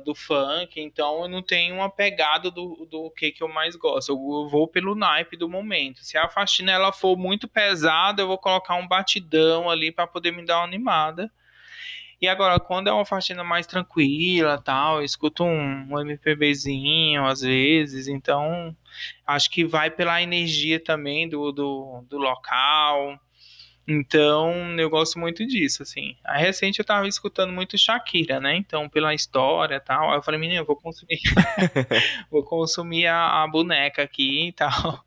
do 0.04 0.14
funk, 0.14 0.80
então 0.80 1.22
eu 1.22 1.28
não 1.28 1.40
tenho 1.40 1.76
uma 1.76 1.88
pegada 1.88 2.50
do, 2.50 2.86
do 2.90 3.10
que, 3.12 3.30
que 3.30 3.42
eu 3.42 3.48
mais 3.48 3.76
gosto. 3.76 4.10
Eu 4.10 4.48
vou 4.48 4.66
pelo 4.66 4.94
naipe 4.94 5.36
do 5.36 5.48
momento. 5.48 6.04
Se 6.04 6.18
a 6.18 6.28
faxina 6.28 6.72
ela 6.72 6.92
for 6.92 7.16
muito 7.16 7.46
pesada, 7.46 8.22
eu 8.22 8.26
vou 8.26 8.38
colocar 8.38 8.74
um 8.74 8.88
batidão 8.88 9.70
ali 9.70 9.92
para 9.92 10.06
poder 10.06 10.32
me 10.32 10.44
dar 10.44 10.58
uma 10.58 10.64
animada. 10.64 11.30
E 12.22 12.28
agora, 12.28 12.60
quando 12.60 12.86
é 12.86 12.92
uma 12.92 13.04
faxina 13.04 13.42
mais 13.42 13.66
tranquila, 13.66 14.56
tal, 14.56 14.98
eu 14.98 15.04
escuto 15.04 15.42
um, 15.42 15.88
um 15.90 16.00
MPBzinho 16.00 17.26
às 17.26 17.40
vezes, 17.40 18.06
então 18.06 18.76
acho 19.26 19.50
que 19.50 19.64
vai 19.64 19.90
pela 19.90 20.22
energia 20.22 20.78
também 20.78 21.28
do, 21.28 21.50
do, 21.50 22.04
do 22.08 22.18
local. 22.18 23.18
Então, 23.88 24.78
eu 24.78 24.88
gosto 24.88 25.18
muito 25.18 25.44
disso, 25.44 25.82
assim. 25.82 26.16
A 26.22 26.38
recente 26.38 26.78
eu 26.78 26.84
tava 26.84 27.08
escutando 27.08 27.52
muito 27.52 27.76
Shakira, 27.76 28.38
né? 28.38 28.54
Então, 28.56 28.88
pela 28.88 29.12
história 29.12 29.74
e 29.74 29.80
tal. 29.80 30.12
Aí 30.12 30.18
eu 30.18 30.22
falei, 30.22 30.38
menino, 30.38 30.60
eu 30.60 30.64
vou 30.64 30.76
consumir. 30.76 31.18
vou 32.30 32.44
consumir 32.44 33.08
a, 33.08 33.42
a 33.42 33.48
boneca 33.48 34.00
aqui 34.00 34.46
e 34.46 34.52
tal. 34.52 35.04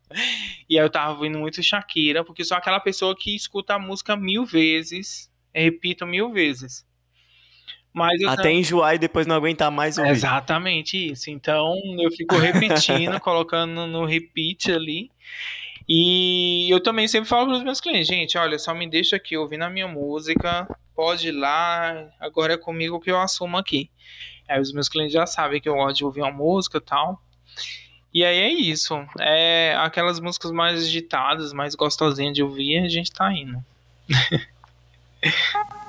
E 0.68 0.78
aí 0.78 0.84
eu 0.84 0.90
tava 0.90 1.12
ouvindo 1.12 1.38
muito 1.38 1.62
Shakira, 1.62 2.22
porque 2.22 2.44
sou 2.44 2.58
aquela 2.58 2.78
pessoa 2.78 3.16
que 3.16 3.34
escuta 3.34 3.74
a 3.74 3.78
música 3.78 4.14
mil 4.14 4.44
vezes, 4.44 5.32
repito 5.54 6.06
mil 6.06 6.30
vezes. 6.30 6.84
Mas 7.96 8.22
Até 8.24 8.52
enjoar 8.52 8.94
e 8.94 8.98
depois 8.98 9.26
não 9.26 9.34
aguentar 9.34 9.70
mais 9.70 9.96
ouvir. 9.96 10.10
Exatamente 10.10 11.12
isso. 11.12 11.30
Então 11.30 11.74
eu 11.98 12.10
fico 12.10 12.36
repetindo, 12.36 13.18
colocando 13.20 13.86
no 13.86 14.04
repeat 14.04 14.70
ali. 14.70 15.10
E 15.88 16.68
eu 16.68 16.78
também 16.78 17.08
sempre 17.08 17.26
falo 17.26 17.46
para 17.46 17.56
os 17.56 17.62
meus 17.62 17.80
clientes, 17.80 18.06
gente, 18.06 18.36
olha, 18.36 18.58
só 18.58 18.74
me 18.74 18.86
deixa 18.86 19.16
aqui 19.16 19.34
ouvindo 19.34 19.62
a 19.62 19.70
minha 19.70 19.88
música, 19.88 20.68
pode 20.94 21.28
ir 21.28 21.32
lá, 21.32 22.06
agora 22.20 22.52
é 22.52 22.58
comigo 22.58 23.00
que 23.00 23.10
eu 23.10 23.18
assumo 23.18 23.56
aqui. 23.56 23.88
Aí 24.46 24.60
os 24.60 24.74
meus 24.74 24.90
clientes 24.90 25.14
já 25.14 25.26
sabem 25.26 25.58
que 25.58 25.68
eu 25.68 25.74
gosto 25.74 25.96
de 25.96 26.04
ouvir 26.04 26.20
uma 26.20 26.30
música 26.30 26.76
e 26.76 26.82
tal. 26.82 27.18
E 28.12 28.22
aí 28.26 28.36
é 28.36 28.52
isso. 28.52 28.94
É 29.18 29.74
aquelas 29.78 30.20
músicas 30.20 30.50
mais 30.52 30.82
agitadas, 30.82 31.54
mais 31.54 31.74
gostosinhas 31.74 32.34
de 32.34 32.42
ouvir, 32.42 32.76
a 32.78 32.88
gente 32.88 33.10
tá 33.10 33.32
indo. 33.32 33.64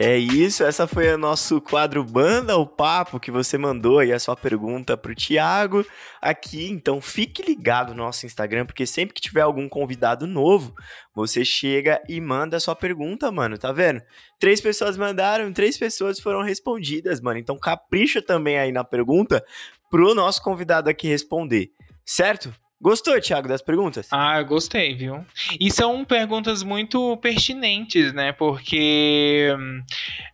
É 0.00 0.16
isso, 0.16 0.62
essa 0.62 0.86
foi 0.86 1.12
o 1.12 1.18
nosso 1.18 1.60
quadro 1.60 2.04
Banda 2.04 2.56
o 2.56 2.64
Papo 2.64 3.18
que 3.18 3.32
você 3.32 3.58
mandou 3.58 3.98
aí 3.98 4.12
a 4.12 4.18
sua 4.20 4.36
pergunta 4.36 4.96
pro 4.96 5.12
Thiago 5.12 5.84
aqui. 6.22 6.70
Então 6.70 7.00
fique 7.00 7.42
ligado 7.42 7.88
no 7.88 8.04
nosso 8.04 8.24
Instagram, 8.24 8.64
porque 8.64 8.86
sempre 8.86 9.12
que 9.12 9.20
tiver 9.20 9.40
algum 9.40 9.68
convidado 9.68 10.24
novo, 10.24 10.72
você 11.12 11.44
chega 11.44 12.00
e 12.08 12.20
manda 12.20 12.56
a 12.56 12.60
sua 12.60 12.76
pergunta, 12.76 13.32
mano, 13.32 13.58
tá 13.58 13.72
vendo? 13.72 14.00
Três 14.38 14.60
pessoas 14.60 14.96
mandaram, 14.96 15.52
três 15.52 15.76
pessoas 15.76 16.20
foram 16.20 16.42
respondidas, 16.42 17.20
mano. 17.20 17.40
Então 17.40 17.58
capricha 17.58 18.22
também 18.22 18.56
aí 18.56 18.70
na 18.70 18.84
pergunta 18.84 19.44
pro 19.90 20.14
nosso 20.14 20.40
convidado 20.40 20.88
aqui 20.88 21.08
responder, 21.08 21.72
certo? 22.06 22.54
Gostou, 22.80 23.20
Thiago, 23.20 23.48
das 23.48 23.60
perguntas? 23.60 24.08
Ah, 24.12 24.40
gostei, 24.42 24.94
viu? 24.94 25.26
E 25.58 25.68
são 25.68 26.04
perguntas 26.04 26.62
muito 26.62 27.16
pertinentes, 27.16 28.12
né? 28.12 28.30
Porque 28.32 29.48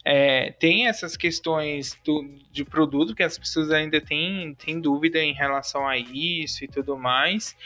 é, 0.05 0.51
tem 0.53 0.87
essas 0.87 1.17
questões 1.17 1.99
do, 2.05 2.23
de 2.53 2.63
produto 2.63 3.15
que 3.15 3.23
as 3.23 3.39
pessoas 3.39 3.71
ainda 3.71 3.99
têm, 3.99 4.55
têm 4.57 4.79
dúvida 4.79 5.19
em 5.19 5.33
relação 5.33 5.89
a 5.89 5.97
isso 5.97 6.65
e 6.65 6.69
tudo 6.69 6.99
mais. 6.99 7.57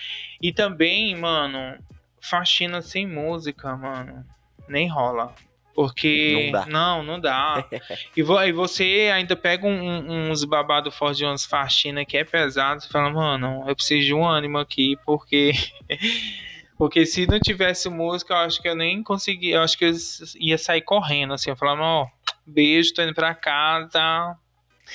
E 0.40 0.52
também, 0.52 1.16
mano, 1.16 1.76
faxina 2.20 2.80
sem 2.80 3.04
música, 3.04 3.76
mano, 3.76 4.24
nem 4.68 4.88
rola. 4.88 5.34
Porque. 5.78 6.50
Não, 6.50 6.60
dá. 6.60 6.66
não, 6.66 7.02
não 7.04 7.20
dá. 7.20 7.64
e, 8.16 8.20
vo, 8.20 8.42
e 8.42 8.50
você 8.50 9.12
ainda 9.14 9.36
pega 9.36 9.64
um, 9.64 10.28
uns 10.28 10.42
babados 10.42 10.92
fortes 10.92 11.18
de 11.18 11.24
umas 11.24 11.44
faxinas 11.44 12.04
que 12.04 12.16
é 12.16 12.24
pesado 12.24 12.82
e 12.84 12.88
fala, 12.88 13.08
mano, 13.10 13.62
eu 13.64 13.76
preciso 13.76 14.04
de 14.06 14.12
um 14.12 14.26
ânimo 14.26 14.58
aqui, 14.58 14.98
porque. 15.06 15.52
porque 16.76 17.06
se 17.06 17.28
não 17.28 17.38
tivesse 17.38 17.88
música, 17.88 18.34
eu 18.34 18.38
acho 18.38 18.60
que 18.60 18.68
eu 18.68 18.74
nem 18.74 19.04
conseguia. 19.04 19.54
Eu 19.54 19.62
acho 19.62 19.78
que 19.78 19.84
eu 19.84 19.92
ia 20.40 20.58
sair 20.58 20.82
correndo, 20.82 21.34
assim. 21.34 21.50
Eu 21.50 21.56
falava, 21.56 21.80
ó, 21.80 22.02
oh, 22.02 22.08
beijo, 22.44 22.92
tô 22.92 23.02
indo 23.02 23.14
pra 23.14 23.32
casa. 23.32 24.36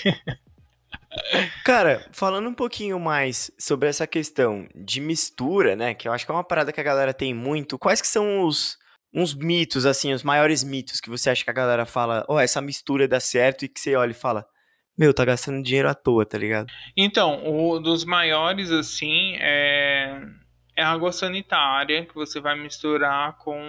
Cara, 1.64 2.06
falando 2.12 2.50
um 2.50 2.54
pouquinho 2.54 3.00
mais 3.00 3.50
sobre 3.58 3.88
essa 3.88 4.06
questão 4.06 4.68
de 4.76 5.00
mistura, 5.00 5.78
né? 5.78 5.94
Que 5.94 6.10
eu 6.10 6.12
acho 6.12 6.26
que 6.26 6.32
é 6.32 6.36
uma 6.36 6.44
parada 6.44 6.74
que 6.74 6.82
a 6.82 6.84
galera 6.84 7.14
tem 7.14 7.34
muito. 7.34 7.80
Quais 7.80 8.02
que 8.02 8.08
são 8.08 8.42
os 8.42 8.83
uns 9.14 9.34
mitos, 9.34 9.86
assim, 9.86 10.14
os 10.14 10.24
maiores 10.24 10.64
mitos 10.64 11.00
que 11.00 11.10
você 11.10 11.30
acha 11.30 11.44
que 11.44 11.50
a 11.50 11.54
galera 11.54 11.86
fala, 11.86 12.26
ó, 12.28 12.36
oh, 12.36 12.40
essa 12.40 12.62
mistura 12.62 13.08
dá 13.08 13.20
certo 13.20 13.64
e 13.64 13.70
que 13.70 13.80
você 13.80 13.96
olha 13.96 14.12
e 14.12 14.16
fala, 14.16 14.46
meu, 14.98 15.14
tá 15.14 15.24
gastando 15.24 15.64
dinheiro 15.64 15.90
à 15.90 15.94
toa, 15.94 16.26
tá 16.26 16.38
ligado? 16.38 16.68
Então, 16.96 17.42
o 17.46 17.80
dos 17.80 18.06
maiores, 18.06 18.72
assim, 18.72 19.36
é, 19.40 20.22
é 20.76 20.84
água 20.84 21.12
sanitária 21.12 22.06
que 22.06 22.16
você 22.16 22.40
vai 22.40 22.60
misturar 22.60 23.38
com 23.38 23.60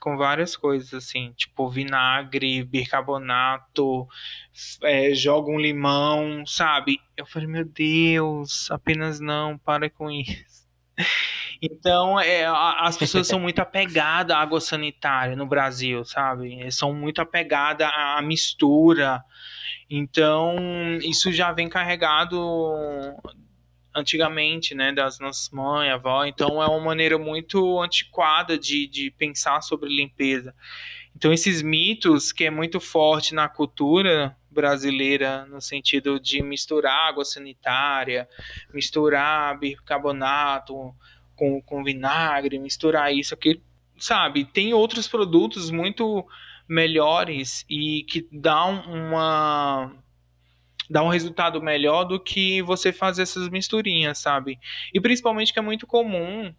com 0.00 0.16
várias 0.16 0.56
coisas 0.56 0.94
assim, 0.94 1.30
tipo 1.36 1.68
vinagre, 1.68 2.64
bicarbonato, 2.64 4.08
é, 4.82 5.14
joga 5.14 5.50
um 5.50 5.60
limão, 5.60 6.44
sabe? 6.46 6.98
Eu 7.14 7.26
falei, 7.26 7.46
meu 7.46 7.66
Deus, 7.66 8.70
apenas 8.70 9.20
não, 9.20 9.58
para 9.58 9.90
com 9.90 10.10
isso. 10.10 10.66
Então, 11.62 12.18
é, 12.18 12.46
as 12.46 12.96
pessoas 12.96 13.26
são 13.26 13.38
muito 13.38 13.58
apegadas 13.60 14.34
à 14.34 14.40
água 14.40 14.60
sanitária 14.60 15.36
no 15.36 15.46
Brasil, 15.46 16.04
sabe? 16.04 16.70
São 16.72 16.94
muito 16.94 17.20
apegadas 17.20 17.86
à 17.92 18.20
mistura. 18.22 19.22
Então, 19.88 20.56
isso 21.02 21.30
já 21.30 21.52
vem 21.52 21.68
carregado 21.68 22.38
antigamente, 23.94 24.74
né, 24.74 24.92
das 24.92 25.18
nossas 25.18 25.50
mães, 25.50 25.92
avó. 25.92 26.24
Então, 26.24 26.62
é 26.62 26.66
uma 26.66 26.80
maneira 26.80 27.18
muito 27.18 27.80
antiquada 27.80 28.56
de, 28.56 28.86
de 28.86 29.10
pensar 29.10 29.60
sobre 29.60 29.88
limpeza. 29.88 30.54
Então, 31.14 31.32
esses 31.32 31.60
mitos, 31.60 32.32
que 32.32 32.44
é 32.44 32.50
muito 32.50 32.80
forte 32.80 33.34
na 33.34 33.48
cultura 33.48 34.36
brasileira, 34.50 35.44
no 35.46 35.60
sentido 35.60 36.18
de 36.18 36.42
misturar 36.42 37.08
água 37.08 37.24
sanitária, 37.24 38.28
misturar 38.72 39.58
bicarbonato, 39.58 40.94
com, 41.40 41.62
com 41.62 41.82
vinagre, 41.82 42.58
misturar 42.58 43.14
isso 43.14 43.32
aqui, 43.32 43.62
sabe? 43.98 44.44
Tem 44.44 44.74
outros 44.74 45.08
produtos 45.08 45.70
muito 45.70 46.26
melhores 46.68 47.64
e 47.68 48.04
que 48.04 48.28
dão 48.30 48.82
uma 48.82 49.90
dá 50.88 51.02
um 51.02 51.08
resultado 51.08 51.62
melhor 51.62 52.04
do 52.04 52.20
que 52.20 52.60
você 52.60 52.92
fazer 52.92 53.22
essas 53.22 53.48
misturinhas, 53.48 54.18
sabe? 54.18 54.58
E 54.92 55.00
principalmente 55.00 55.52
que 55.52 55.58
é 55.58 55.62
muito 55.62 55.86
comum 55.86 56.52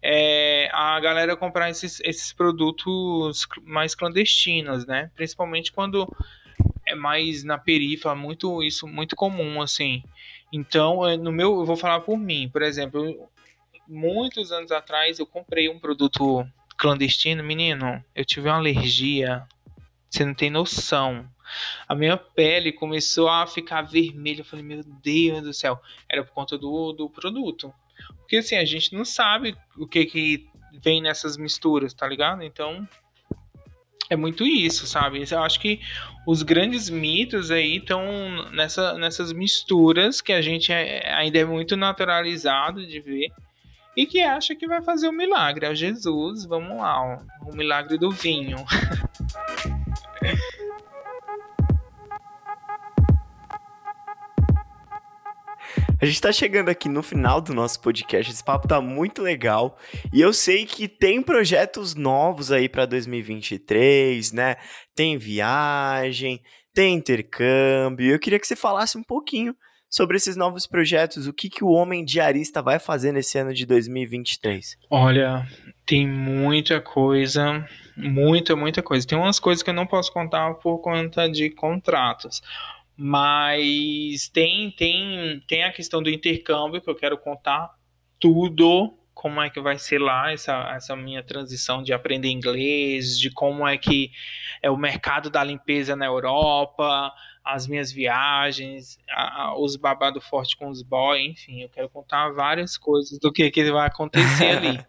é, 0.00 0.70
a 0.72 0.98
galera 1.00 1.36
comprar 1.36 1.68
esses, 1.68 2.00
esses 2.00 2.32
produtos 2.32 3.46
mais 3.64 3.94
clandestinos, 3.94 4.86
né? 4.86 5.10
Principalmente 5.14 5.72
quando 5.72 6.08
é 6.86 6.94
mais 6.94 7.44
na 7.44 7.58
perifa, 7.58 8.14
muito 8.14 8.62
isso 8.62 8.86
muito 8.86 9.14
comum 9.14 9.60
assim. 9.60 10.02
Então, 10.52 11.06
é, 11.06 11.16
no 11.16 11.32
meu, 11.32 11.60
eu 11.60 11.64
vou 11.64 11.76
falar 11.76 12.00
por 12.00 12.16
mim, 12.16 12.48
por 12.48 12.62
exemplo, 12.62 13.28
muitos 13.86 14.52
anos 14.52 14.70
atrás 14.70 15.18
eu 15.18 15.26
comprei 15.26 15.68
um 15.68 15.78
produto 15.78 16.46
clandestino, 16.76 17.42
menino, 17.44 18.04
eu 18.14 18.24
tive 18.24 18.48
uma 18.48 18.56
alergia, 18.56 19.46
você 20.10 20.24
não 20.24 20.34
tem 20.34 20.50
noção. 20.50 21.28
A 21.88 21.94
minha 21.94 22.16
pele 22.16 22.72
começou 22.72 23.28
a 23.28 23.46
ficar 23.46 23.82
vermelha. 23.82 24.40
Eu 24.40 24.44
falei, 24.44 24.64
meu 24.64 24.82
Deus 24.84 25.42
do 25.42 25.52
céu. 25.52 25.80
Era 26.08 26.24
por 26.24 26.32
conta 26.32 26.56
do, 26.58 26.92
do 26.92 27.10
produto. 27.10 27.72
Porque 28.18 28.36
assim, 28.36 28.56
a 28.56 28.64
gente 28.64 28.94
não 28.94 29.04
sabe 29.04 29.56
o 29.76 29.86
que 29.86 30.04
que 30.06 30.46
vem 30.82 31.02
nessas 31.02 31.36
misturas, 31.36 31.92
tá 31.92 32.06
ligado? 32.06 32.42
Então, 32.42 32.86
é 34.08 34.16
muito 34.16 34.44
isso, 34.44 34.86
sabe? 34.86 35.22
Eu 35.30 35.42
acho 35.42 35.60
que 35.60 35.80
os 36.26 36.42
grandes 36.42 36.90
mitos 36.90 37.50
aí 37.50 37.76
estão 37.76 38.50
nessa, 38.50 38.94
nessas 38.94 39.32
misturas 39.32 40.20
que 40.20 40.32
a 40.32 40.42
gente 40.42 40.72
é, 40.72 41.12
ainda 41.14 41.38
é 41.38 41.44
muito 41.44 41.76
naturalizado 41.76 42.86
de 42.86 43.00
ver 43.00 43.32
e 43.96 44.06
que 44.06 44.20
acha 44.20 44.54
que 44.54 44.66
vai 44.66 44.82
fazer 44.82 45.08
o 45.08 45.12
milagre. 45.12 45.66
É 45.66 45.74
Jesus, 45.74 46.44
vamos 46.44 46.76
lá, 46.76 47.00
ó, 47.00 47.50
o 47.50 47.54
milagre 47.54 47.98
do 47.98 48.10
vinho. 48.10 48.58
A 56.02 56.04
gente 56.04 56.20
tá 56.20 56.32
chegando 56.32 56.68
aqui 56.68 56.88
no 56.88 57.00
final 57.00 57.40
do 57.40 57.54
nosso 57.54 57.80
podcast. 57.80 58.32
Esse 58.32 58.42
papo 58.42 58.66
tá 58.66 58.80
muito 58.80 59.22
legal. 59.22 59.78
E 60.12 60.20
eu 60.20 60.32
sei 60.32 60.66
que 60.66 60.88
tem 60.88 61.22
projetos 61.22 61.94
novos 61.94 62.50
aí 62.50 62.68
para 62.68 62.86
2023, 62.86 64.32
né? 64.32 64.56
Tem 64.96 65.16
viagem, 65.16 66.42
tem 66.74 66.96
intercâmbio. 66.96 68.10
Eu 68.10 68.18
queria 68.18 68.40
que 68.40 68.48
você 68.48 68.56
falasse 68.56 68.98
um 68.98 69.02
pouquinho 69.04 69.54
sobre 69.92 70.16
esses 70.16 70.36
novos 70.36 70.66
projetos, 70.66 71.26
o 71.26 71.34
que, 71.34 71.50
que 71.50 71.62
o 71.62 71.68
Homem 71.68 72.02
Diarista 72.02 72.62
vai 72.62 72.78
fazer 72.78 73.12
nesse 73.12 73.36
ano 73.36 73.52
de 73.52 73.66
2023? 73.66 74.78
Olha, 74.88 75.46
tem 75.84 76.08
muita 76.08 76.80
coisa, 76.80 77.68
muita, 77.94 78.56
muita 78.56 78.82
coisa. 78.82 79.06
Tem 79.06 79.18
umas 79.18 79.38
coisas 79.38 79.62
que 79.62 79.68
eu 79.68 79.74
não 79.74 79.86
posso 79.86 80.10
contar 80.10 80.54
por 80.54 80.78
conta 80.78 81.28
de 81.28 81.50
contratos. 81.50 82.40
Mas 82.96 84.28
tem, 84.28 84.70
tem, 84.70 85.42
tem 85.46 85.64
a 85.64 85.72
questão 85.72 86.02
do 86.02 86.08
intercâmbio 86.08 86.80
que 86.80 86.88
eu 86.88 86.96
quero 86.96 87.18
contar 87.18 87.70
tudo 88.18 88.94
como 89.12 89.42
é 89.42 89.50
que 89.50 89.60
vai 89.60 89.78
ser 89.78 89.98
lá 89.98 90.32
essa, 90.32 90.72
essa 90.74 90.96
minha 90.96 91.22
transição 91.22 91.82
de 91.82 91.92
aprender 91.92 92.30
inglês, 92.30 93.18
de 93.18 93.30
como 93.30 93.68
é 93.68 93.76
que 93.76 94.10
é 94.62 94.70
o 94.70 94.76
mercado 94.76 95.28
da 95.28 95.44
limpeza 95.44 95.94
na 95.94 96.06
Europa, 96.06 97.12
as 97.44 97.66
minhas 97.66 97.90
viagens, 97.90 98.98
a, 99.10 99.42
a, 99.42 99.58
os 99.58 99.76
babado 99.76 100.20
forte 100.20 100.56
com 100.56 100.68
os 100.68 100.82
boys, 100.82 101.30
enfim, 101.30 101.62
eu 101.62 101.68
quero 101.68 101.88
contar 101.88 102.30
várias 102.30 102.76
coisas 102.78 103.18
do 103.18 103.32
que, 103.32 103.50
que 103.50 103.70
vai 103.70 103.86
acontecer 103.86 104.56
ali. 104.56 104.78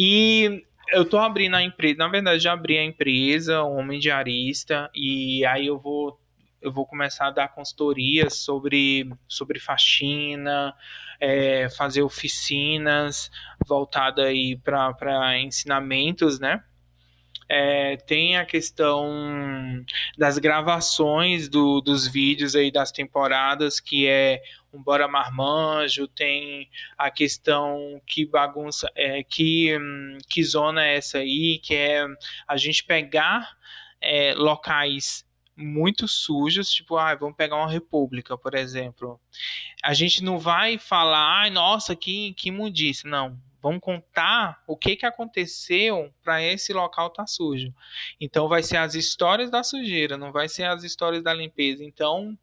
E 0.00 0.62
eu 0.90 1.04
tô 1.04 1.18
abrindo 1.18 1.56
a 1.56 1.62
empresa, 1.62 1.96
na 1.96 2.08
verdade 2.08 2.40
já 2.40 2.52
abri 2.52 2.78
a 2.78 2.84
empresa, 2.84 3.62
Homem 3.62 3.98
Diarista, 3.98 4.88
e 4.94 5.44
aí 5.46 5.66
eu 5.66 5.78
vou 5.78 6.20
eu 6.60 6.72
vou 6.72 6.86
começar 6.86 7.28
a 7.28 7.30
dar 7.30 7.48
consultorias 7.48 8.38
sobre, 8.38 9.08
sobre 9.28 9.60
faxina, 9.60 10.74
é, 11.20 11.68
fazer 11.70 12.02
oficinas 12.02 13.30
voltadas 13.66 14.24
aí 14.24 14.56
para 14.56 15.38
ensinamentos, 15.38 16.40
né? 16.40 16.62
É, 17.48 17.96
tem 17.96 18.36
a 18.36 18.44
questão 18.44 19.84
das 20.16 20.38
gravações 20.38 21.48
do, 21.48 21.80
dos 21.80 22.06
vídeos 22.06 22.54
aí 22.54 22.70
das 22.70 22.92
temporadas, 22.92 23.80
que 23.80 24.06
é 24.06 24.42
um 24.72 24.82
Bora 24.82 25.08
Marmanjo, 25.08 26.06
tem 26.06 26.68
a 26.96 27.10
questão 27.10 28.00
que 28.06 28.26
bagunça, 28.26 28.90
é, 28.94 29.22
que, 29.22 29.76
que 30.28 30.44
zona 30.44 30.84
é 30.84 30.96
essa 30.96 31.18
aí, 31.18 31.58
que 31.62 31.74
é 31.74 32.06
a 32.46 32.56
gente 32.56 32.84
pegar 32.84 33.56
é, 34.00 34.34
locais 34.34 35.26
muito 35.56 36.06
sujos, 36.06 36.70
tipo, 36.70 36.96
ah, 36.96 37.14
vamos 37.16 37.36
pegar 37.36 37.56
uma 37.56 37.70
república, 37.70 38.38
por 38.38 38.54
exemplo. 38.54 39.20
A 39.82 39.92
gente 39.92 40.22
não 40.22 40.38
vai 40.38 40.78
falar, 40.78 41.40
ai, 41.40 41.50
nossa, 41.50 41.96
que, 41.96 42.32
que 42.34 42.48
imundice. 42.48 43.06
Não, 43.06 43.36
Vamos 43.60 43.80
contar 43.80 44.62
o 44.66 44.76
que, 44.76 44.94
que 44.94 45.04
aconteceu 45.04 46.12
para 46.22 46.42
esse 46.42 46.72
local 46.72 47.08
estar 47.08 47.24
tá 47.24 47.26
sujo. 47.26 47.74
Então 48.20 48.48
vai 48.48 48.62
ser 48.62 48.76
as 48.76 48.94
histórias 48.94 49.50
da 49.50 49.64
sujeira, 49.64 50.16
não 50.16 50.30
vai 50.30 50.48
ser 50.48 50.64
as 50.64 50.84
histórias 50.84 51.22
da 51.22 51.34
limpeza. 51.34 51.82
Então 51.84 52.38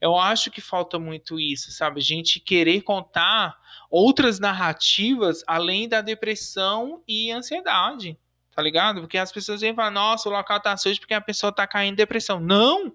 eu 0.00 0.16
acho 0.16 0.50
que 0.50 0.60
falta 0.60 0.98
muito 0.98 1.38
isso, 1.38 1.70
sabe? 1.70 2.00
A 2.00 2.02
gente 2.02 2.40
querer 2.40 2.82
contar 2.82 3.56
outras 3.90 4.40
narrativas 4.40 5.44
além 5.46 5.88
da 5.88 6.00
depressão 6.00 7.02
e 7.06 7.30
ansiedade, 7.30 8.18
tá 8.54 8.60
ligado? 8.60 9.00
Porque 9.00 9.18
as 9.18 9.30
pessoas 9.30 9.60
vêm 9.60 9.74
falar, 9.74 9.90
nossa, 9.92 10.28
o 10.28 10.32
local 10.32 10.60
tá 10.60 10.76
sujo 10.76 11.00
porque 11.00 11.14
a 11.14 11.20
pessoa 11.20 11.52
tá 11.52 11.66
caindo 11.66 11.94
em 11.94 11.96
depressão. 11.96 12.40
Não! 12.40 12.92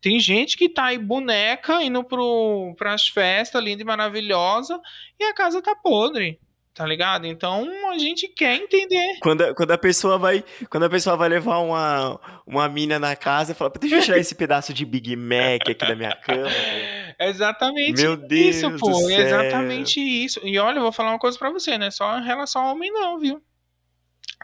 Tem 0.00 0.20
gente 0.20 0.58
que 0.58 0.68
tá 0.68 0.86
aí 0.86 0.98
boneca 0.98 1.82
indo 1.82 2.04
pro, 2.04 2.74
pras 2.76 3.08
festas 3.08 3.64
linda 3.64 3.80
e 3.80 3.86
maravilhosa 3.86 4.78
e 5.18 5.24
a 5.24 5.32
casa 5.32 5.62
tá 5.62 5.74
podre 5.74 6.38
tá 6.74 6.84
ligado? 6.84 7.26
Então 7.26 7.64
a 7.90 7.98
gente 7.98 8.26
quer 8.26 8.56
entender. 8.56 9.18
Quando, 9.20 9.54
quando 9.54 9.70
a 9.70 9.78
pessoa 9.78 10.18
vai, 10.18 10.44
quando 10.68 10.82
a 10.82 10.90
pessoa 10.90 11.16
vai 11.16 11.28
levar 11.28 11.58
uma, 11.58 12.20
uma 12.44 12.68
mina 12.68 12.98
na 12.98 13.14
casa, 13.14 13.54
fala, 13.54 13.72
deixa 13.78 13.96
eu 13.96 14.02
tirar 14.02 14.18
esse 14.18 14.34
pedaço 14.34 14.74
de 14.74 14.84
Big 14.84 15.14
Mac 15.14 15.62
aqui 15.70 15.86
da 15.86 15.94
minha 15.94 16.16
cama. 16.16 16.48
exatamente 17.20 18.02
Meu 18.02 18.16
Deus 18.16 18.56
isso, 18.56 18.76
pô, 18.78 19.08
exatamente 19.08 20.00
isso. 20.00 20.40
E 20.42 20.58
olha, 20.58 20.78
eu 20.78 20.82
vou 20.82 20.92
falar 20.92 21.10
uma 21.10 21.18
coisa 21.18 21.38
para 21.38 21.50
você, 21.50 21.78
né? 21.78 21.92
Só 21.92 22.18
em 22.18 22.24
relação 22.24 22.62
ao 22.62 22.72
homem 22.72 22.92
não, 22.92 23.20
viu? 23.20 23.40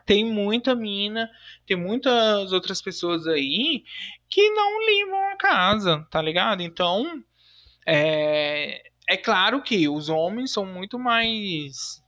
Tem 0.07 0.24
muita 0.24 0.74
mina, 0.74 1.28
tem 1.66 1.76
muitas 1.76 2.53
outras 2.53 2.81
pessoas 2.81 3.26
aí 3.26 3.83
que 4.28 4.51
não 4.51 4.87
limpam 4.87 5.33
a 5.33 5.37
casa, 5.37 6.07
tá 6.11 6.22
ligado? 6.22 6.62
Então, 6.62 7.22
é, 7.87 8.83
é 9.09 9.16
claro 9.16 9.61
que 9.62 9.89
os 9.89 10.09
homens 10.09 10.53
são 10.53 10.64
muito 10.64 10.97
mais 10.97 12.01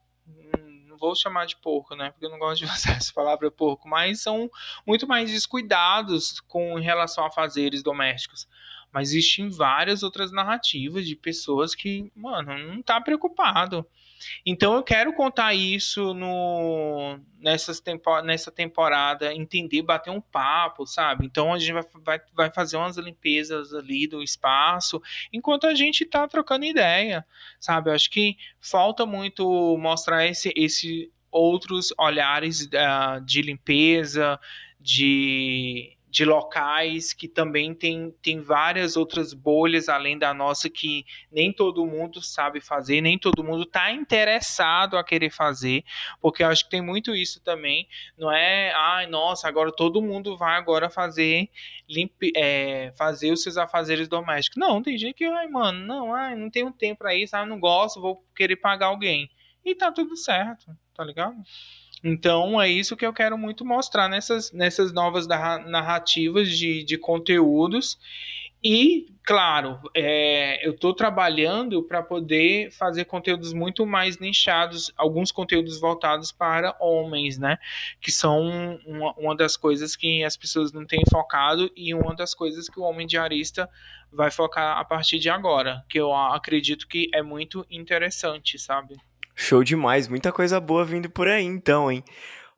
vou 1.03 1.17
chamar 1.17 1.47
de 1.47 1.57
porco, 1.57 1.97
né? 1.97 2.11
Porque 2.13 2.25
eu 2.25 2.31
não 2.31 2.39
gosto 2.39 2.65
de 2.65 2.71
usar 2.73 2.97
essa 2.97 3.13
palavra 3.13 3.51
porco, 3.51 3.89
mas 3.89 4.21
são 4.23 4.49
muito 4.87 5.07
mais 5.07 5.31
descuidados 5.31 6.41
com 6.41 6.77
relação 6.77 7.25
a 7.25 7.31
fazeres 7.31 7.83
domésticos. 7.83 8.49
Mas 8.93 9.11
existem 9.11 9.49
várias 9.49 10.03
outras 10.03 10.31
narrativas 10.31 11.07
de 11.07 11.17
pessoas 11.17 11.75
que, 11.75 12.13
mano, 12.15 12.57
não 12.59 12.83
tá 12.83 13.01
preocupado. 13.01 13.87
Então 14.45 14.75
eu 14.75 14.83
quero 14.83 15.13
contar 15.13 15.55
isso 15.55 16.15
no 16.15 17.19
nessas 17.39 17.81
tempo, 17.81 18.23
nessa 18.23 18.53
temporada, 18.53 19.35
entender, 19.35 19.83
bater 19.83 20.11
um 20.11 20.21
papo, 20.21 20.87
sabe? 20.87 21.27
Então 21.27 21.53
a 21.53 21.59
gente 21.59 21.73
vai, 21.73 21.85
vai, 22.05 22.21
vai 22.35 22.51
fazer 22.53 22.77
umas 22.77 22.97
limpezas 22.97 23.75
ali 23.75 24.07
do 24.07 24.23
espaço, 24.23 25.03
enquanto 25.33 25.67
a 25.67 25.75
gente 25.75 26.07
tá 26.07 26.27
trocando 26.29 26.65
ideia, 26.65 27.27
sabe? 27.59 27.91
Eu 27.91 27.95
acho 27.95 28.09
que 28.11 28.37
falta 28.61 29.05
muito 29.05 29.77
mostrar 29.79 30.27
esse, 30.27 30.53
esse 30.57 31.11
outros 31.31 31.93
olhares 31.99 32.67
uh, 32.67 33.21
de 33.25 33.43
limpeza, 33.43 34.39
de 34.79 35.97
de 36.13 36.27
locais 36.27 37.15
que 37.15 37.27
também 37.27 37.75
tem, 37.75 38.15
tem 38.21 38.39
várias 38.39 38.99
outras 38.99 39.33
bolhas 39.33 39.89
além 39.89 40.19
da 40.19 40.35
nossa 40.35 40.69
que 40.69 41.07
nem 41.33 41.51
todo 41.51 41.87
mundo 41.87 42.21
sabe 42.21 42.61
fazer, 42.61 43.01
nem 43.01 43.19
todo 43.19 43.43
mundo 43.43 43.63
está 43.63 43.91
interessado 43.91 44.99
a 44.99 45.03
querer 45.03 45.31
fazer, 45.31 45.83
porque 46.21 46.43
eu 46.43 46.49
acho 46.49 46.65
que 46.65 46.71
tem 46.71 46.83
muito 46.83 47.15
isso 47.17 47.43
também, 47.43 47.89
não 48.19 48.31
é, 48.31 48.75
ai, 48.75 49.07
nossa, 49.07 49.49
agora 49.49 49.73
todo 49.73 50.03
mundo 50.03 50.37
vai 50.37 50.59
agora 50.59 50.91
fazer 50.91 51.49
limpe, 51.89 52.31
é, 52.37 52.93
fazer 52.95 53.33
os 53.33 53.43
seus 53.43 53.57
afazeres 53.57 54.07
domésticos. 54.07 54.61
Não, 54.61 54.83
tem 54.83 54.99
gente 54.99 55.15
que, 55.15 55.25
ai, 55.25 55.49
mano, 55.49 55.79
não, 55.79 56.15
ai, 56.15 56.35
não 56.35 56.51
tenho 56.51 56.71
tempo 56.73 56.99
para 56.99 57.15
isso, 57.15 57.35
ai, 57.35 57.47
não 57.47 57.59
gosto, 57.59 58.03
vou 58.03 58.23
querer 58.37 58.57
pagar 58.57 58.89
alguém. 58.89 59.31
E 59.65 59.75
tá 59.75 59.91
tudo 59.91 60.15
certo, 60.15 60.77
tá 60.93 61.03
ligado? 61.03 61.37
Então 62.03 62.61
é 62.61 62.69
isso 62.69 62.97
que 62.97 63.07
eu 63.07 63.13
quero 63.13 63.39
muito 63.39 63.65
mostrar 63.65 64.09
nessas, 64.09 64.51
nessas 64.53 64.93
novas 64.93 65.27
narrativas 65.27 66.51
de, 66.51 66.83
de 66.83 66.99
conteúdos. 66.99 67.99
E, 68.65 69.07
claro, 69.25 69.81
é, 69.93 70.65
eu 70.65 70.73
estou 70.73 70.95
trabalhando 70.95 71.83
para 71.83 72.01
poder 72.01 72.71
fazer 72.71 73.05
conteúdos 73.07 73.53
muito 73.53 73.85
mais 73.85 74.19
nichados, 74.19 74.93
alguns 74.97 75.33
conteúdos 75.33 75.81
voltados 75.81 76.31
para 76.31 76.77
homens, 76.81 77.39
né? 77.39 77.59
Que 78.01 78.13
são 78.13 78.79
uma, 78.87 79.13
uma 79.15 79.37
das 79.37 79.57
coisas 79.57 79.97
que 79.97 80.23
as 80.23 80.37
pessoas 80.37 80.73
não 80.73 80.87
têm 80.87 81.03
focado 81.11 81.71
e 81.77 81.93
uma 81.93 82.15
das 82.15 82.35
coisas 82.35 82.69
que 82.69 82.79
o 82.79 82.85
homem 82.85 83.07
diarista 83.07 83.69
vai 84.13 84.31
focar 84.31 84.79
a 84.79 84.85
partir 84.85 85.19
de 85.19 85.29
agora, 85.29 85.85
que 85.89 85.99
eu 85.99 86.15
acredito 86.15 86.87
que 86.87 87.11
é 87.13 87.23
muito 87.23 87.67
interessante, 87.69 88.59
sabe? 88.61 88.95
Show 89.35 89.65
demais, 89.65 90.09
muita 90.09 90.31
coisa 90.31 90.61
boa 90.61 90.85
vindo 90.85 91.11
por 91.11 91.27
aí 91.29 91.45
então, 91.45 91.91
hein? 91.91 92.05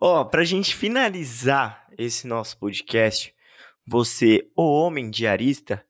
Ó, 0.01 0.25
pra 0.25 0.45
gente 0.45 0.75
finalizar 0.75 1.87
esse 1.97 2.27
nosso 2.27 2.59
podcast, 2.59 3.35
você, 3.87 4.51
o 4.57 4.63
homem 4.63 5.11
diarista, 5.11 5.85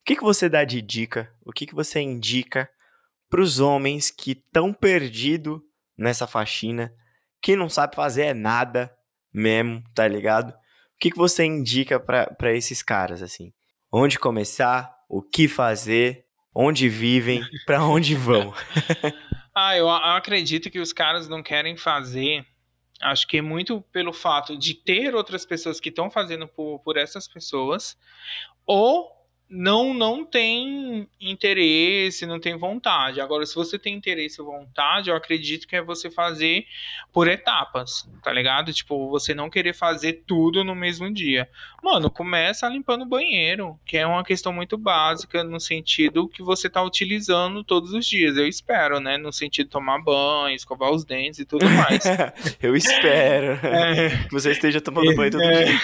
o 0.00 0.04
que, 0.04 0.16
que 0.16 0.22
você 0.22 0.48
dá 0.48 0.64
de 0.64 0.80
dica, 0.80 1.32
o 1.44 1.52
que, 1.52 1.66
que 1.66 1.74
você 1.74 2.00
indica 2.00 2.68
pros 3.28 3.60
homens 3.60 4.10
que 4.10 4.32
estão 4.32 4.72
perdidos 4.72 5.60
nessa 5.96 6.26
faxina, 6.26 6.94
que 7.42 7.56
não 7.56 7.68
sabe 7.68 7.94
fazer 7.94 8.34
nada 8.34 8.92
mesmo, 9.32 9.82
tá 9.94 10.08
ligado? 10.08 10.50
O 10.50 10.98
que, 10.98 11.10
que 11.10 11.16
você 11.16 11.44
indica 11.44 12.00
para 12.00 12.54
esses 12.54 12.82
caras, 12.82 13.22
assim? 13.22 13.52
Onde 13.92 14.18
começar, 14.18 14.96
o 15.08 15.20
que 15.20 15.46
fazer, 15.46 16.24
onde 16.54 16.88
vivem, 16.88 17.44
para 17.66 17.84
onde 17.84 18.14
vão? 18.14 18.54
Ah, 19.58 19.74
eu, 19.74 19.88
acredito 19.88 20.70
que 20.70 20.78
os 20.78 20.92
caras 20.92 21.30
não 21.30 21.42
querem 21.42 21.78
fazer. 21.78 22.46
Acho 23.00 23.26
que 23.26 23.38
é 23.38 23.40
muito 23.40 23.80
pelo 23.90 24.12
fato 24.12 24.54
de 24.54 24.74
ter 24.74 25.14
outras 25.14 25.46
pessoas 25.46 25.80
que 25.80 25.88
estão 25.88 26.10
fazendo 26.10 26.46
por, 26.46 26.78
por 26.80 26.98
essas 26.98 27.26
pessoas, 27.26 27.96
ou 28.66 29.10
não 29.48 29.94
não 29.94 30.24
tem 30.24 31.08
interesse, 31.20 32.26
não 32.26 32.40
tem 32.40 32.56
vontade. 32.56 33.20
Agora, 33.20 33.46
se 33.46 33.54
você 33.54 33.78
tem 33.78 33.94
interesse 33.94 34.40
e 34.40 34.44
vontade, 34.44 35.08
eu 35.08 35.16
acredito 35.16 35.68
que 35.68 35.76
é 35.76 35.82
você 35.82 36.10
fazer 36.10 36.66
por 37.12 37.28
etapas, 37.28 38.08
tá 38.22 38.32
ligado? 38.32 38.72
Tipo, 38.72 39.08
você 39.08 39.34
não 39.34 39.48
querer 39.48 39.72
fazer 39.72 40.24
tudo 40.26 40.64
no 40.64 40.74
mesmo 40.74 41.12
dia. 41.12 41.48
Mano, 41.82 42.10
começa 42.10 42.68
limpando 42.68 43.02
o 43.02 43.08
banheiro, 43.08 43.78
que 43.86 43.96
é 43.96 44.06
uma 44.06 44.24
questão 44.24 44.52
muito 44.52 44.76
básica 44.76 45.44
no 45.44 45.60
sentido 45.60 46.28
que 46.28 46.42
você 46.42 46.68
tá 46.68 46.82
utilizando 46.82 47.62
todos 47.62 47.92
os 47.92 48.04
dias. 48.04 48.36
Eu 48.36 48.48
espero, 48.48 48.98
né? 48.98 49.16
No 49.16 49.32
sentido 49.32 49.66
de 49.66 49.72
tomar 49.72 50.02
banho, 50.02 50.56
escovar 50.56 50.90
os 50.90 51.04
dentes 51.04 51.38
e 51.38 51.44
tudo 51.44 51.68
mais. 51.70 52.02
eu 52.60 52.74
espero 52.74 53.64
é... 53.64 54.24
que 54.24 54.32
você 54.32 54.50
esteja 54.50 54.80
tomando 54.80 55.14
banho 55.14 55.30
todo 55.30 55.42
é... 55.44 55.64
dia. 55.64 55.80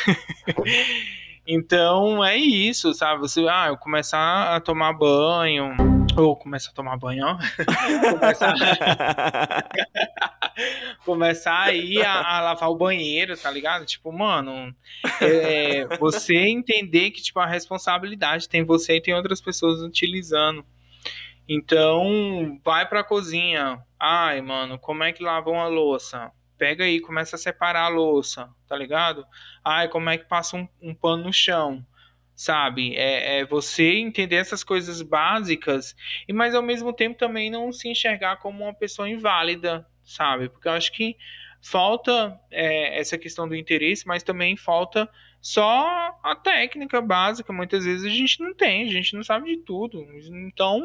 Então 1.46 2.24
é 2.24 2.36
isso, 2.36 2.94
sabe? 2.94 3.20
Você, 3.20 3.46
ah, 3.48 3.66
eu 3.68 3.76
começar 3.76 4.54
a 4.54 4.60
tomar 4.60 4.92
banho, 4.92 5.74
ou 6.16 6.36
começar 6.36 6.70
a 6.70 6.74
tomar 6.74 6.96
banho, 6.96 7.26
ó. 7.26 7.36
começar, 8.12 8.54
começar 11.04 11.60
aí 11.62 12.00
a, 12.02 12.36
a, 12.36 12.40
lavar 12.40 12.70
o 12.70 12.76
banheiro, 12.76 13.36
tá 13.36 13.50
ligado? 13.50 13.84
Tipo, 13.84 14.12
mano, 14.12 14.74
é, 15.20 15.84
você 15.98 16.36
entender 16.36 17.10
que, 17.10 17.22
tipo, 17.22 17.40
a 17.40 17.46
responsabilidade 17.46 18.48
tem 18.48 18.64
você 18.64 18.96
e 18.96 19.02
tem 19.02 19.14
outras 19.14 19.40
pessoas 19.40 19.80
utilizando. 19.80 20.64
Então, 21.48 22.60
vai 22.64 22.88
pra 22.88 23.02
cozinha. 23.02 23.80
Ai, 23.98 24.40
mano, 24.40 24.78
como 24.78 25.02
é 25.02 25.12
que 25.12 25.22
lava 25.22 25.50
uma 25.50 25.66
louça? 25.66 26.30
Pega 26.62 26.84
aí, 26.84 27.00
começa 27.00 27.34
a 27.34 27.38
separar 27.40 27.86
a 27.86 27.88
louça, 27.88 28.48
tá 28.68 28.76
ligado? 28.76 29.26
Ai, 29.64 29.88
como 29.88 30.08
é 30.08 30.16
que 30.16 30.28
passa 30.28 30.56
um, 30.56 30.68
um 30.80 30.94
pano 30.94 31.24
no 31.24 31.32
chão, 31.32 31.84
sabe? 32.36 32.94
É, 32.94 33.40
é, 33.40 33.44
você 33.44 33.94
entender 33.94 34.36
essas 34.36 34.62
coisas 34.62 35.02
básicas 35.02 35.96
e, 36.28 36.32
mas 36.32 36.54
ao 36.54 36.62
mesmo 36.62 36.92
tempo 36.92 37.18
também 37.18 37.50
não 37.50 37.72
se 37.72 37.88
enxergar 37.88 38.36
como 38.36 38.62
uma 38.62 38.72
pessoa 38.72 39.10
inválida, 39.10 39.84
sabe? 40.04 40.48
Porque 40.48 40.68
eu 40.68 40.72
acho 40.72 40.92
que 40.92 41.16
falta 41.60 42.40
é, 42.48 42.96
essa 42.96 43.18
questão 43.18 43.48
do 43.48 43.56
interesse, 43.56 44.06
mas 44.06 44.22
também 44.22 44.56
falta 44.56 45.10
só 45.40 46.16
a 46.22 46.36
técnica 46.36 47.00
básica. 47.00 47.52
Muitas 47.52 47.84
vezes 47.84 48.06
a 48.06 48.08
gente 48.08 48.40
não 48.40 48.54
tem, 48.54 48.84
a 48.84 48.92
gente 48.92 49.16
não 49.16 49.24
sabe 49.24 49.56
de 49.56 49.64
tudo. 49.64 50.00
Então, 50.46 50.80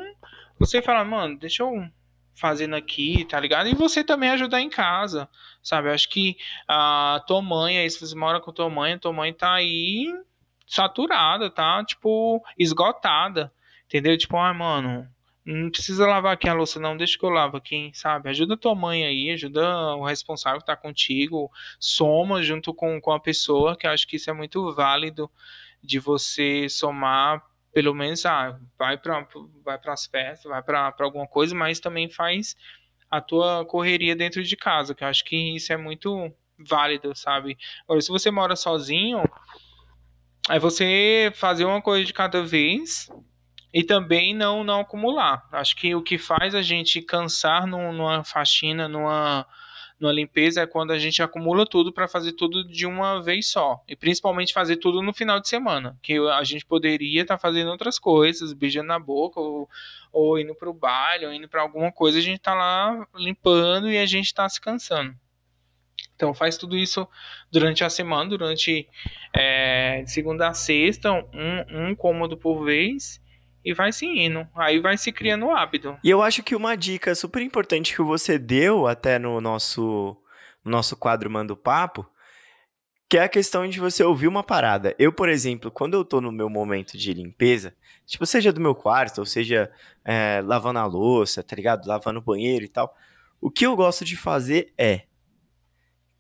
você 0.58 0.82
fala, 0.82 1.06
mano, 1.06 1.38
deixa 1.38 1.62
eu 1.62 1.88
fazendo 2.38 2.76
aqui, 2.76 3.26
tá 3.26 3.40
ligado? 3.40 3.68
E 3.68 3.74
você 3.74 4.04
também 4.04 4.30
ajudar 4.30 4.62
em 4.62 4.70
casa, 4.70 5.28
sabe? 5.62 5.90
Eu 5.90 5.94
acho 5.94 6.08
que 6.08 6.38
a 6.68 7.22
tua 7.26 7.42
mãe, 7.42 7.80
aí 7.80 7.90
se 7.90 8.00
você 8.00 8.16
mora 8.16 8.40
com 8.40 8.54
tua 8.54 8.70
mãe, 8.70 8.98
tua 8.98 9.12
mãe 9.12 9.34
tá 9.34 9.56
aí 9.56 10.06
saturada, 10.68 11.50
tá? 11.50 11.84
Tipo, 11.84 12.44
esgotada, 12.58 13.52
entendeu? 13.86 14.16
Tipo, 14.16 14.38
ah, 14.38 14.54
mano, 14.54 15.08
não 15.44 15.72
precisa 15.72 16.06
lavar 16.06 16.34
aqui 16.34 16.48
a 16.48 16.54
louça, 16.54 16.80
não, 16.80 16.96
deixa 16.96 17.18
que 17.18 17.26
eu 17.26 17.30
lavo 17.30 17.58
aqui, 17.58 17.90
sabe? 17.94 18.30
Ajuda 18.30 18.56
tua 18.56 18.76
mãe 18.76 19.04
aí, 19.04 19.32
ajuda 19.32 19.96
o 19.96 20.06
responsável 20.06 20.60
que 20.60 20.66
tá 20.66 20.76
contigo, 20.76 21.52
soma 21.80 22.44
junto 22.44 22.72
com, 22.72 23.02
com 23.02 23.12
a 23.12 23.20
pessoa, 23.20 23.76
que 23.76 23.88
eu 23.88 23.92
acho 23.92 24.08
que 24.08 24.18
isso 24.18 24.30
é 24.30 24.34
muito 24.34 24.74
válido 24.76 25.32
de 25.82 26.00
você 26.00 26.70
somar 26.70 27.42
pelo 27.78 27.94
menos 27.94 28.26
ah, 28.26 28.60
vai 28.76 28.98
para 28.98 29.28
vai 29.64 29.80
as 29.86 30.08
festas, 30.08 30.50
vai 30.50 30.64
para 30.64 30.92
alguma 31.02 31.28
coisa, 31.28 31.54
mas 31.54 31.80
também 31.80 32.10
faz 32.10 32.56
a 33.08 33.22
tua 33.22 33.64
correria 33.68 34.16
dentro 34.16 34.44
de 34.44 34.58
casa, 34.58 34.96
que 34.96 35.04
eu 35.04 35.08
acho 35.08 35.24
que 35.24 35.56
isso 35.56 35.72
é 35.72 35.78
muito 35.78 36.34
válido, 36.58 37.16
sabe? 37.16 37.56
Agora, 37.84 38.02
se 38.02 38.10
você 38.10 38.32
mora 38.32 38.56
sozinho, 38.56 39.24
é 40.50 40.58
você 40.58 41.32
fazer 41.36 41.66
uma 41.66 41.80
coisa 41.80 42.04
de 42.04 42.12
cada 42.12 42.42
vez 42.42 43.12
e 43.72 43.84
também 43.84 44.34
não 44.34 44.64
não 44.64 44.80
acumular. 44.80 45.48
Acho 45.52 45.76
que 45.76 45.94
o 45.94 46.02
que 46.02 46.18
faz 46.18 46.56
a 46.56 46.64
gente 46.64 47.00
cansar 47.00 47.68
numa 47.68 48.24
faxina, 48.24 48.88
numa 48.88 49.46
numa 50.00 50.14
limpeza 50.14 50.62
é 50.62 50.68
quando 50.68 50.92
a 50.92 51.00
gente 51.00 51.22
acumula 51.22 51.66
tudo 51.66 51.92
para 51.92 52.08
fazer 52.08 52.34
tudo 52.34 52.64
de 52.64 52.86
uma 52.86 53.22
vez 53.22 53.48
só. 53.48 53.84
E 53.88 53.96
principalmente 53.96 54.54
fazer 54.54 54.78
tudo 54.78 55.02
no 55.02 55.14
final 55.14 55.40
de 55.40 55.50
semana. 55.50 55.98
Que 56.02 56.18
a 56.18 56.44
gente 56.44 56.66
poderia 56.66 57.22
estar 57.22 57.36
tá 57.36 57.42
fazendo 57.42 57.72
outras 57.72 57.98
coisas, 57.98 58.54
beijando 58.54 58.88
na 58.88 59.00
boca, 59.00 59.40
ou, 59.40 59.70
ou 60.12 60.40
indo 60.40 60.54
para 60.54 60.70
o 60.70 60.74
baile, 60.74 61.26
ou 61.26 61.34
indo 61.34 61.50
para 61.50 61.62
alguma 61.62 61.92
coisa, 61.92 62.20
a 62.20 62.22
gente 62.22 62.38
está 62.38 62.54
lá 62.54 63.08
limpando 63.16 63.90
e 63.90 63.98
a 63.98 64.06
gente 64.06 64.26
está 64.26 64.48
se 64.48 64.62
cansando. 64.62 65.16
Então 66.16 66.34
faz 66.34 66.58
tudo 66.58 66.76
isso 66.76 67.08
durante 67.52 67.84
a 67.84 67.90
semana, 67.90 68.30
durante 68.30 68.88
é, 69.36 70.04
segunda 70.08 70.48
a 70.48 70.54
sexta, 70.54 71.12
um, 71.12 71.90
um 71.90 71.96
cômodo 71.96 72.38
por 72.38 72.64
vez 72.64 73.22
e 73.64 73.74
vai 73.74 73.92
se 73.92 74.06
indo. 74.06 74.48
Aí 74.56 74.80
vai 74.80 74.98
se 74.98 75.12
criando 75.12 75.46
o 75.48 75.52
hábito. 75.52 75.98
E 76.04 76.10
eu 76.10 76.22
acho 76.22 76.44
que 76.44 76.56
uma 76.56 76.76
dica 76.76 77.14
super 77.16 77.42
importante 77.42 77.96
que 77.96 78.02
você 78.02 78.38
deu 78.38 78.88
até 78.88 79.20
no 79.20 79.42
nosso, 79.42 80.18
no 80.64 80.72
nosso 80.72 80.96
quadro 80.96 81.30
Mando 81.30 81.56
Papo, 81.56 82.10
que 83.10 83.18
é 83.18 83.24
a 83.24 83.30
questão 83.30 83.68
de 83.68 83.80
você 83.80 84.04
ouvir 84.04 84.28
uma 84.28 84.44
parada. 84.44 84.94
Eu, 85.00 85.14
por 85.14 85.30
exemplo, 85.30 85.72
quando 85.72 85.94
eu 85.94 86.04
tô 86.04 86.20
no 86.20 86.32
meu 86.32 86.50
momento 86.50 86.98
de 86.98 87.14
limpeza, 87.14 87.74
tipo, 88.06 88.26
seja 88.26 88.52
do 88.52 88.60
meu 88.60 88.76
quarto, 88.76 89.20
ou 89.20 89.26
seja, 89.26 89.72
é, 90.04 90.42
lavando 90.44 90.80
a 90.80 90.86
louça, 90.86 91.42
tá 91.42 91.56
ligado? 91.56 91.88
Lavando 91.88 92.20
o 92.20 92.24
banheiro 92.24 92.66
e 92.66 92.70
tal. 92.70 92.94
O 93.40 93.50
que 93.50 93.66
eu 93.66 93.76
gosto 93.76 94.04
de 94.04 94.18
fazer 94.18 94.74
é 94.78 95.04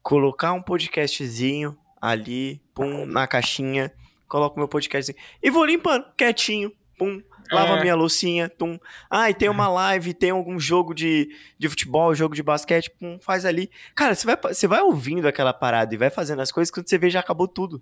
colocar 0.01 0.53
um 0.53 0.61
podcastzinho 0.61 1.77
ali, 2.01 2.61
pum, 2.73 3.05
na 3.05 3.27
caixinha, 3.27 3.91
coloco 4.27 4.57
meu 4.57 4.67
podcastzinho 4.67 5.17
e 5.41 5.49
vou 5.49 5.65
limpando, 5.65 6.05
quietinho, 6.15 6.71
pum, 6.98 7.22
lava 7.52 7.78
é. 7.78 7.82
minha 7.82 7.95
loucinha, 7.95 8.50
tum. 8.50 8.80
Ah, 9.10 9.30
e 9.30 9.34
tem 9.34 9.50
uma 9.50 9.68
live, 9.68 10.14
tem 10.14 10.32
algum 10.32 10.60
jogo 10.60 10.93
de, 10.93 11.30
de 11.58 11.70
futebol, 11.70 12.14
jogo 12.16 12.36
de 12.36 12.43
basquete, 12.43 12.89
pum, 13.00 13.18
faz 13.22 13.45
ali. 13.45 13.70
Cara, 13.95 14.16
você 14.16 14.26
vai, 14.26 14.38
você 14.54 14.68
vai 14.68 14.82
ouvindo 14.82 15.28
aquela 15.28 15.54
parada 15.54 15.93
e 15.93 15.98
vai 15.98 16.10
fazendo 16.10 16.41
as 16.41 16.52
coisas, 16.52 16.72
quando 16.72 16.89
você 16.89 16.98
vê 16.98 17.10
já 17.10 17.20
acabou 17.20 17.48
tudo. 17.48 17.82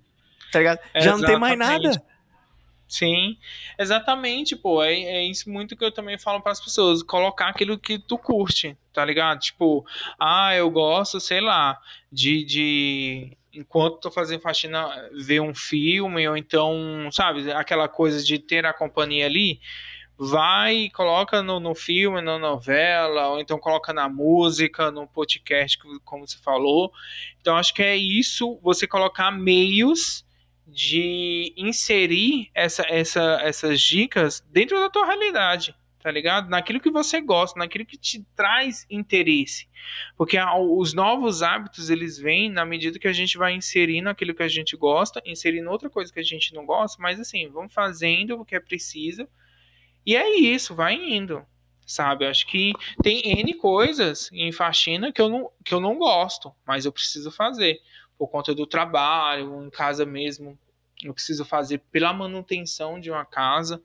Tá 0.52 0.60
ligado? 0.60 0.80
É, 0.94 1.02
já 1.02 1.18
não 1.18 1.26
tem 1.26 1.38
mais 1.38 1.58
nada. 1.58 2.02
Sim, 2.88 3.38
exatamente, 3.80 4.56
pô. 4.56 4.84
É, 4.84 4.94
é 4.94 5.26
isso 5.26 5.50
muito 5.50 5.76
que 5.76 5.84
eu 5.84 5.92
também 5.92 6.20
falo 6.20 6.42
para 6.42 6.52
as 6.52 6.64
pessoas. 6.64 7.02
Colocar 7.02 7.50
aquilo 7.50 7.80
que 7.80 7.98
tu 7.98 8.18
curte, 8.18 8.78
tá 8.94 9.04
ligado? 9.04 9.40
Tipo, 9.40 9.86
ah, 10.20 10.56
eu 10.56 10.70
gosto, 10.70 11.20
sei 11.20 11.42
lá, 11.42 11.80
de, 12.12 12.46
de 12.46 13.38
enquanto 13.56 14.00
tô 14.00 14.12
fazendo 14.12 14.42
faxina, 14.42 15.10
ver 15.14 15.40
um 15.40 15.54
filme, 15.54 16.28
ou 16.28 16.38
então, 16.38 17.10
sabe, 17.12 17.52
aquela 17.52 17.88
coisa 17.88 18.24
de 18.24 18.38
ter 18.40 18.66
a 18.66 18.74
companhia 18.74 19.26
ali, 19.26 19.60
vai 20.18 20.76
e 20.76 20.90
coloca 20.92 21.42
no, 21.42 21.60
no 21.60 21.76
filme, 21.76 22.22
na 22.22 22.38
novela, 22.38 23.30
ou 23.30 23.40
então 23.40 23.58
coloca 23.60 23.94
na 23.94 24.08
música, 24.08 24.92
no 24.92 25.08
podcast, 25.08 25.78
como 26.04 26.28
você 26.28 26.38
falou. 26.38 26.92
Então, 27.42 27.58
acho 27.58 27.74
que 27.74 27.84
é 27.84 27.96
isso, 27.96 28.60
você 28.62 28.88
colocar 28.88 29.32
meios 29.32 30.26
de 30.68 31.54
inserir 31.56 32.50
essa, 32.54 32.84
essa, 32.90 33.40
essas 33.44 33.80
dicas 33.82 34.44
dentro 34.52 34.80
da 34.80 34.90
tua 34.90 35.06
realidade 35.06 35.76
tá 36.06 36.12
ligado? 36.12 36.52
Naquilo 36.52 36.80
que 36.80 36.92
você 36.92 37.20
gosta, 37.20 37.58
naquilo 37.58 37.84
que 37.84 37.98
te 37.98 38.24
traz 38.36 38.86
interesse. 38.92 39.68
Porque 40.16 40.38
os 40.40 40.94
novos 40.94 41.42
hábitos, 41.42 41.90
eles 41.90 42.20
vêm 42.20 42.48
na 42.48 42.64
medida 42.64 43.00
que 43.00 43.08
a 43.08 43.12
gente 43.12 43.40
vai 43.40 43.56
inserindo 43.56 44.08
aquilo 44.08 44.36
que 44.36 44.44
a 44.44 44.48
gente 44.48 44.78
gosta, 44.78 45.20
inserindo 45.26 45.68
outra 45.68 45.90
coisa 45.90 46.14
que 46.14 46.20
a 46.20 46.24
gente 46.24 46.54
não 46.54 46.64
gosta, 46.64 47.02
mas 47.02 47.20
assim, 47.20 47.50
vamos 47.50 47.74
fazendo 47.74 48.40
o 48.40 48.46
que 48.46 48.56
é 48.56 48.60
preciso. 48.60 49.28
E 50.06 50.16
é 50.16 50.38
isso, 50.38 50.76
vai 50.76 50.94
indo. 50.94 51.44
Sabe, 51.88 52.28
acho 52.28 52.46
que 52.46 52.74
tem 53.02 53.40
N 53.40 53.56
coisas 53.56 54.30
em 54.32 54.52
faxina 54.52 55.12
que 55.12 55.20
eu 55.20 55.28
não, 55.28 55.50
que 55.64 55.74
eu 55.74 55.80
não 55.80 55.98
gosto, 55.98 56.54
mas 56.68 56.86
eu 56.86 56.92
preciso 56.92 57.32
fazer 57.32 57.82
por 58.16 58.28
conta 58.28 58.54
do 58.54 58.68
trabalho, 58.68 59.66
em 59.66 59.72
casa 59.72 60.06
mesmo. 60.06 60.56
Eu 61.04 61.16
preciso 61.16 61.44
fazer 61.44 61.80
pela 61.92 62.14
manutenção 62.14 63.00
de 63.00 63.10
uma 63.10 63.26
casa. 63.26 63.82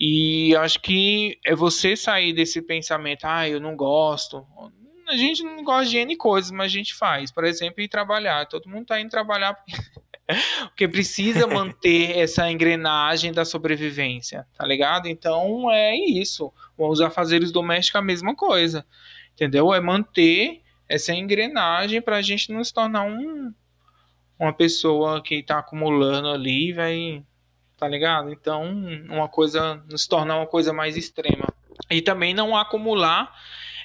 E 0.00 0.56
acho 0.56 0.80
que 0.80 1.38
é 1.44 1.54
você 1.54 1.94
sair 1.94 2.32
desse 2.32 2.62
pensamento, 2.62 3.24
ah, 3.26 3.46
eu 3.46 3.60
não 3.60 3.76
gosto. 3.76 4.46
A 5.06 5.14
gente 5.14 5.42
não 5.42 5.62
gosta 5.62 5.90
de 5.90 5.98
N 5.98 6.16
coisas, 6.16 6.50
mas 6.50 6.66
a 6.66 6.74
gente 6.74 6.94
faz. 6.94 7.30
Por 7.30 7.44
exemplo, 7.44 7.82
ir 7.82 7.88
trabalhar. 7.88 8.46
Todo 8.46 8.70
mundo 8.70 8.82
está 8.82 8.98
indo 8.98 9.10
trabalhar 9.10 9.52
porque, 9.52 9.72
porque 10.70 10.88
precisa 10.88 11.46
manter 11.46 12.16
essa 12.18 12.50
engrenagem 12.50 13.30
da 13.30 13.44
sobrevivência, 13.44 14.46
tá 14.56 14.64
ligado? 14.64 15.06
Então 15.06 15.70
é 15.70 15.94
isso. 15.94 16.50
Os 16.78 17.02
afazeres 17.02 17.52
domésticos 17.52 17.98
a 17.98 18.02
mesma 18.02 18.34
coisa, 18.34 18.86
entendeu? 19.34 19.74
É 19.74 19.80
manter 19.80 20.62
essa 20.88 21.12
engrenagem 21.12 22.00
para 22.00 22.16
a 22.16 22.22
gente 22.22 22.50
não 22.50 22.64
se 22.64 22.72
tornar 22.72 23.04
um, 23.04 23.52
uma 24.38 24.52
pessoa 24.54 25.22
que 25.22 25.34
está 25.34 25.58
acumulando 25.58 26.28
ali 26.28 26.70
e 26.70 26.72
vai 26.72 27.22
tá 27.80 27.88
ligado? 27.88 28.30
Então, 28.30 28.62
uma 29.08 29.26
coisa 29.26 29.82
se 29.96 30.06
tornar 30.06 30.36
uma 30.36 30.46
coisa 30.46 30.70
mais 30.70 30.98
extrema. 30.98 31.48
E 31.90 32.02
também 32.02 32.34
não 32.34 32.54
acumular 32.54 33.34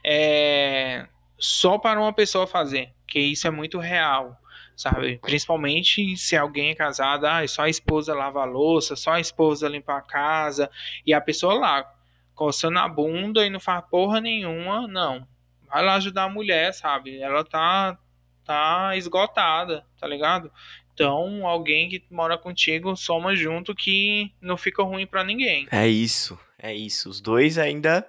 é, 0.04 1.08
só 1.40 1.78
para 1.78 1.98
uma 1.98 2.12
pessoa 2.12 2.46
fazer, 2.46 2.94
que 3.08 3.18
isso 3.18 3.48
é 3.48 3.50
muito 3.50 3.80
real, 3.80 4.38
sabe? 4.76 5.18
Principalmente 5.20 6.18
se 6.18 6.36
alguém 6.36 6.72
é 6.72 6.76
casado, 6.76 7.26
ah, 7.26 7.48
só 7.48 7.62
a 7.62 7.70
esposa 7.70 8.14
lava 8.14 8.42
a 8.42 8.46
louça, 8.46 8.98
só 8.98 9.14
a 9.14 9.20
esposa 9.22 9.70
limpa 9.70 9.96
a 9.96 10.02
casa, 10.02 10.70
e 11.06 11.14
a 11.14 11.22
pessoa 11.22 11.54
lá, 11.54 11.90
coçando 12.36 12.80
a 12.80 12.90
bunda 12.90 13.46
e 13.46 13.50
não 13.50 13.62
faz 13.62 13.82
porra 13.90 14.20
nenhuma, 14.20 14.90
não. 14.90 15.26
Vai 15.70 15.86
lá 15.86 15.94
ajudar 15.94 16.24
a 16.24 16.30
mulher, 16.30 16.74
sabe? 16.74 17.18
Ela 17.22 17.46
tá, 17.46 17.98
tá 18.44 18.92
esgotada, 18.98 19.86
tá 19.98 20.06
ligado? 20.06 20.52
Então, 20.96 21.46
alguém 21.46 21.90
que 21.90 22.02
mora 22.10 22.38
contigo 22.38 22.96
soma 22.96 23.36
junto 23.36 23.76
que 23.76 24.32
não 24.42 24.56
fica 24.56 24.82
ruim 24.82 25.06
para 25.06 25.26
ninguém. 25.26 25.68
É 25.70 25.86
isso, 25.86 26.40
é 26.58 26.74
isso. 26.74 27.10
Os 27.10 27.20
dois 27.20 27.58
ainda 27.58 28.08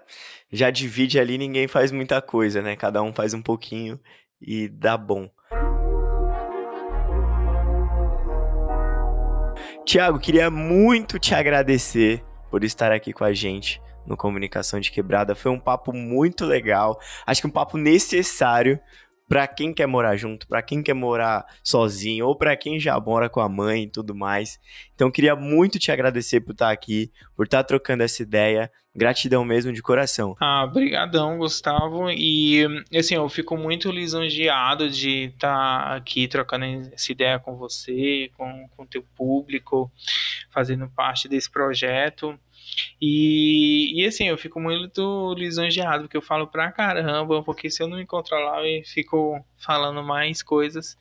já 0.52 0.70
divide 0.70 1.18
ali, 1.18 1.36
ninguém 1.36 1.66
faz 1.66 1.90
muita 1.90 2.22
coisa, 2.22 2.62
né? 2.62 2.76
Cada 2.76 3.02
um 3.02 3.12
faz 3.12 3.34
um 3.34 3.42
pouquinho 3.42 3.98
e 4.40 4.68
dá 4.68 4.96
bom. 4.96 5.28
Tiago, 9.84 10.20
queria 10.20 10.48
muito 10.48 11.18
te 11.18 11.34
agradecer 11.34 12.24
por 12.52 12.62
estar 12.62 12.92
aqui 12.92 13.12
com 13.12 13.24
a 13.24 13.32
gente 13.32 13.82
no 14.06 14.16
Comunicação 14.16 14.78
de 14.78 14.92
Quebrada. 14.92 15.34
Foi 15.34 15.50
um 15.50 15.58
papo 15.58 15.92
muito 15.92 16.44
legal. 16.46 17.00
Acho 17.26 17.40
que 17.40 17.48
um 17.48 17.50
papo 17.50 17.76
necessário 17.76 18.78
para 19.28 19.46
quem 19.46 19.72
quer 19.72 19.86
morar 19.86 20.16
junto, 20.16 20.46
para 20.46 20.62
quem 20.62 20.82
quer 20.82 20.94
morar 20.94 21.44
sozinho 21.62 22.26
ou 22.26 22.36
para 22.36 22.56
quem 22.56 22.78
já 22.78 22.98
mora 23.00 23.28
com 23.28 23.40
a 23.40 23.48
mãe 23.48 23.84
e 23.84 23.90
tudo 23.90 24.14
mais. 24.14 24.58
Então 24.94 25.10
queria 25.10 25.34
muito 25.34 25.78
te 25.78 25.90
agradecer 25.90 26.40
por 26.40 26.52
estar 26.52 26.70
aqui, 26.70 27.10
por 27.34 27.44
estar 27.44 27.64
trocando 27.64 28.02
essa 28.02 28.22
ideia. 28.22 28.70
Gratidão 28.94 29.44
mesmo 29.44 29.74
de 29.74 29.82
coração. 29.82 30.34
Ah, 30.40 30.66
brigadão, 30.66 31.36
Gustavo. 31.36 32.10
E 32.10 32.64
assim, 32.94 33.14
eu 33.14 33.28
fico 33.28 33.54
muito 33.54 33.90
lisonjeado 33.90 34.88
de 34.88 35.24
estar 35.24 35.94
aqui 35.94 36.26
trocando 36.26 36.64
essa 36.64 37.12
ideia 37.12 37.38
com 37.38 37.56
você, 37.56 38.30
com 38.38 38.66
o 38.78 38.86
teu 38.86 39.04
público, 39.14 39.92
fazendo 40.50 40.88
parte 40.88 41.28
desse 41.28 41.50
projeto. 41.50 42.38
E, 43.00 44.00
e 44.00 44.06
assim, 44.06 44.28
eu 44.28 44.38
fico 44.38 44.60
muito 44.60 45.34
lisonjeado, 45.36 46.04
porque 46.04 46.16
eu 46.16 46.22
falo 46.22 46.46
pra 46.46 46.72
caramba, 46.72 47.42
porque 47.42 47.70
se 47.70 47.82
eu 47.82 47.88
não 47.88 47.98
me 47.98 48.06
controlar, 48.06 48.64
eu 48.66 48.82
fico 48.84 49.44
falando 49.56 50.02
mais 50.02 50.42
coisas. 50.42 50.96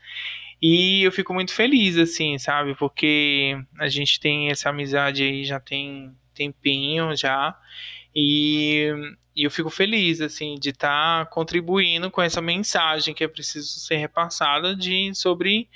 E 0.61 1.03
eu 1.03 1.11
fico 1.11 1.33
muito 1.33 1.53
feliz, 1.53 1.97
assim, 1.97 2.37
sabe? 2.37 2.75
Porque 2.75 3.57
a 3.79 3.87
gente 3.87 4.19
tem 4.19 4.49
essa 4.49 4.69
amizade 4.69 5.23
aí 5.23 5.43
já 5.43 5.59
tem 5.59 6.15
tempinho 6.33 7.15
já. 7.15 7.57
E, 8.15 8.91
e 9.35 9.43
eu 9.43 9.51
fico 9.51 9.69
feliz, 9.69 10.21
assim, 10.21 10.55
de 10.55 10.69
estar 10.69 11.25
tá 11.25 11.31
contribuindo 11.31 12.09
com 12.09 12.21
essa 12.21 12.41
mensagem 12.41 13.13
que 13.13 13.23
é 13.23 13.27
preciso 13.27 13.67
ser 13.79 13.97
repassada 13.97 14.75
de, 14.75 15.13
sobre 15.13 15.69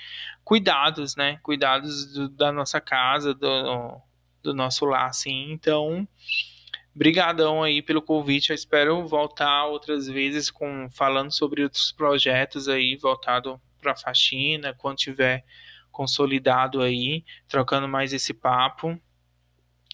cuidados, 0.44 1.16
né? 1.16 1.40
Cuidados 1.44 2.14
do, 2.14 2.30
da 2.30 2.52
nossa 2.52 2.80
casa, 2.80 3.34
do, 3.34 4.02
do 4.42 4.54
nosso 4.54 4.86
lar, 4.86 5.08
assim. 5.08 5.52
Então, 5.52 6.08
brigadão 6.94 7.64
aí 7.64 7.82
pelo 7.82 8.02
convite. 8.02 8.50
Eu 8.50 8.56
espero 8.56 9.08
voltar 9.08 9.66
outras 9.66 10.08
vezes 10.08 10.50
com 10.52 10.90
falando 10.92 11.32
sobre 11.32 11.64
outros 11.64 11.92
projetos 11.92 12.68
aí 12.68 12.96
voltado 12.96 13.60
para 13.82 13.96
faxina, 13.96 14.74
quando 14.78 14.98
tiver 14.98 15.44
consolidado 15.92 16.82
aí, 16.82 17.24
trocando 17.48 17.88
mais 17.88 18.14
esse 18.14 18.34
papo. 18.34 19.00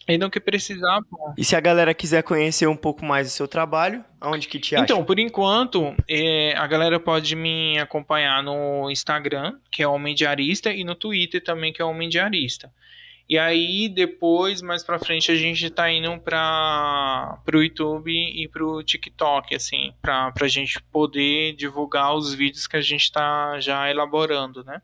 Ainda 0.08 0.30
que 0.30 0.39
precisar, 0.39 1.00
pô. 1.10 1.34
E 1.36 1.43
se 1.43 1.56
a 1.56 1.60
galera 1.60 1.91
quiser 1.93 2.22
conhecer 2.22 2.68
um 2.68 2.76
pouco 2.76 3.04
mais 3.04 3.28
do 3.28 3.32
seu 3.32 3.48
trabalho, 3.48 4.06
aonde 4.22 4.48
que 4.48 4.60
te 4.60 4.76
acha? 4.76 4.84
Então, 4.84 5.04
por 5.04 5.18
enquanto, 5.18 5.96
é, 6.08 6.56
a 6.56 6.68
galera 6.68 7.00
pode 7.00 7.36
me 7.36 7.80
acompanhar 7.80 8.43
no 8.43 8.89
Instagram, 8.91 9.58
que 9.72 9.82
é 9.82 9.88
Homem 9.88 10.14
Diarista, 10.14 10.72
e 10.72 10.84
no 10.84 10.93
Twitter 10.93 11.43
também, 11.43 11.74
que 11.74 11.82
é 11.82 11.86
Homem 11.86 12.08
Diarista. 12.08 12.72
E 13.28 13.39
aí, 13.39 13.89
depois, 13.89 14.61
mais 14.61 14.84
pra 14.84 14.99
frente, 14.99 15.32
a 15.32 15.36
gente 15.36 15.69
tá 15.71 15.91
indo 15.91 16.15
para 16.19 17.39
pro 17.43 17.63
YouTube 17.63 18.11
e 18.11 18.47
pro 18.47 18.84
TikTok, 18.84 19.55
assim, 19.55 19.93
pra, 19.99 20.32
pra 20.32 20.47
gente 20.47 20.80
poder 20.91 21.55
divulgar 21.55 22.15
os 22.15 22.34
vídeos 22.34 22.67
que 22.67 22.78
a 22.78 22.82
gente 22.82 23.11
tá 23.11 23.59
já 23.59 23.89
elaborando, 23.89 24.63
né? 24.63 24.80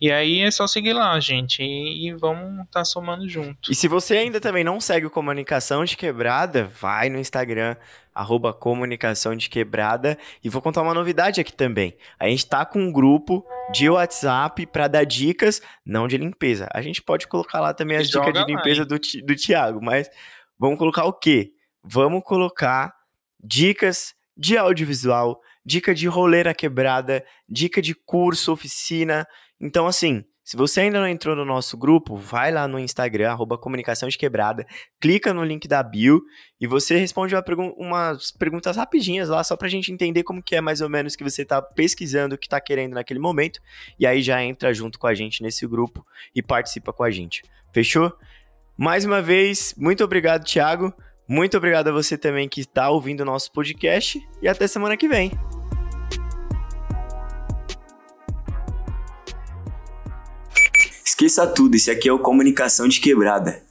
E 0.00 0.12
aí 0.12 0.40
é 0.42 0.50
só 0.50 0.66
seguir 0.66 0.92
lá, 0.92 1.18
gente, 1.18 1.62
e, 1.62 2.06
e 2.06 2.12
vamos 2.12 2.66
estar 2.66 2.80
tá 2.80 2.84
somando 2.84 3.28
junto. 3.28 3.72
E 3.72 3.74
se 3.74 3.88
você 3.88 4.18
ainda 4.18 4.40
também 4.40 4.62
não 4.62 4.78
segue 4.78 5.06
o 5.06 5.10
Comunicação 5.10 5.84
de 5.84 5.96
Quebrada, 5.96 6.70
vai 6.80 7.08
no 7.08 7.18
Instagram, 7.18 7.76
arroba 8.16 8.52
Comunicação 8.52 9.36
de 9.36 9.48
Quebrada, 9.48 10.18
e 10.42 10.48
vou 10.48 10.62
contar 10.62 10.82
uma 10.82 10.94
novidade 10.94 11.40
aqui 11.40 11.52
também. 11.52 11.96
A 12.18 12.28
gente 12.28 12.46
tá 12.46 12.64
com 12.64 12.80
um 12.80 12.90
grupo 12.92 13.46
de 13.72 13.88
WhatsApp 13.88 14.66
para 14.66 14.88
dar 14.88 15.04
dicas, 15.04 15.60
não 15.84 16.08
de 16.08 16.16
limpeza. 16.16 16.68
A 16.72 16.80
gente 16.80 17.02
pode 17.02 17.26
colocar 17.28 17.60
lá 17.60 17.74
também 17.74 17.98
as 17.98 18.08
Joga 18.08 18.26
dicas 18.26 18.46
de 18.46 18.52
limpeza 18.52 18.84
do, 18.84 18.98
do 18.98 19.36
Thiago, 19.36 19.80
mas 19.82 20.10
vamos 20.58 20.78
colocar 20.78 21.04
o 21.04 21.12
quê? 21.12 21.52
Vamos 21.82 22.22
colocar 22.24 22.92
dicas 23.38 24.14
de 24.36 24.56
audiovisual, 24.56 25.40
dica 25.64 25.94
de 25.94 26.08
roleira 26.08 26.54
quebrada, 26.54 27.24
dica 27.48 27.80
de 27.80 27.94
curso, 27.94 28.52
oficina, 28.52 29.26
então, 29.60 29.86
assim, 29.86 30.24
se 30.46 30.56
você 30.56 30.82
ainda 30.82 31.00
não 31.00 31.08
entrou 31.08 31.34
no 31.34 31.44
nosso 31.44 31.76
grupo, 31.76 32.16
vai 32.16 32.52
lá 32.52 32.68
no 32.68 32.78
Instagram, 32.78 33.32
arroba 33.32 33.58
Comunicação 33.58 34.08
de 34.08 34.16
Quebrada, 34.16 34.64
clica 35.00 35.34
no 35.34 35.42
link 35.42 35.66
da 35.66 35.82
bio 35.82 36.22
e 36.60 36.68
você 36.68 36.96
responde 36.96 37.34
uma 37.34 37.42
pergun 37.42 37.70
umas 37.76 38.30
perguntas 38.30 38.76
rapidinhas 38.76 39.28
lá, 39.28 39.42
só 39.42 39.56
pra 39.56 39.66
gente 39.66 39.90
entender 39.90 40.22
como 40.22 40.40
que 40.40 40.54
é 40.54 40.60
mais 40.60 40.80
ou 40.80 40.88
menos 40.88 41.16
que 41.16 41.24
você 41.24 41.44
tá 41.44 41.60
pesquisando, 41.60 42.36
o 42.36 42.38
que 42.38 42.48
tá 42.48 42.60
querendo 42.60 42.94
naquele 42.94 43.18
momento, 43.18 43.58
e 43.98 44.06
aí 44.06 44.22
já 44.22 44.40
entra 44.40 44.72
junto 44.72 45.00
com 45.00 45.08
a 45.08 45.14
gente 45.14 45.42
nesse 45.42 45.66
grupo 45.66 46.06
e 46.32 46.40
participa 46.40 46.92
com 46.92 47.02
a 47.02 47.10
gente. 47.10 47.42
Fechou? 47.72 48.16
Mais 48.78 49.04
uma 49.04 49.20
vez, 49.20 49.74
muito 49.76 50.04
obrigado, 50.04 50.44
Thiago. 50.44 50.94
Muito 51.26 51.56
obrigado 51.56 51.88
a 51.88 51.92
você 51.92 52.16
também 52.16 52.48
que 52.48 52.60
está 52.60 52.88
ouvindo 52.88 53.22
o 53.22 53.26
nosso 53.26 53.50
podcast 53.50 54.24
e 54.40 54.46
até 54.46 54.68
semana 54.68 54.96
que 54.96 55.08
vem. 55.08 55.32
Esqueça 61.16 61.46
tudo, 61.46 61.74
esse 61.76 61.90
aqui 61.90 62.10
é 62.10 62.12
o 62.12 62.18
Comunicação 62.18 62.86
de 62.86 63.00
Quebrada. 63.00 63.62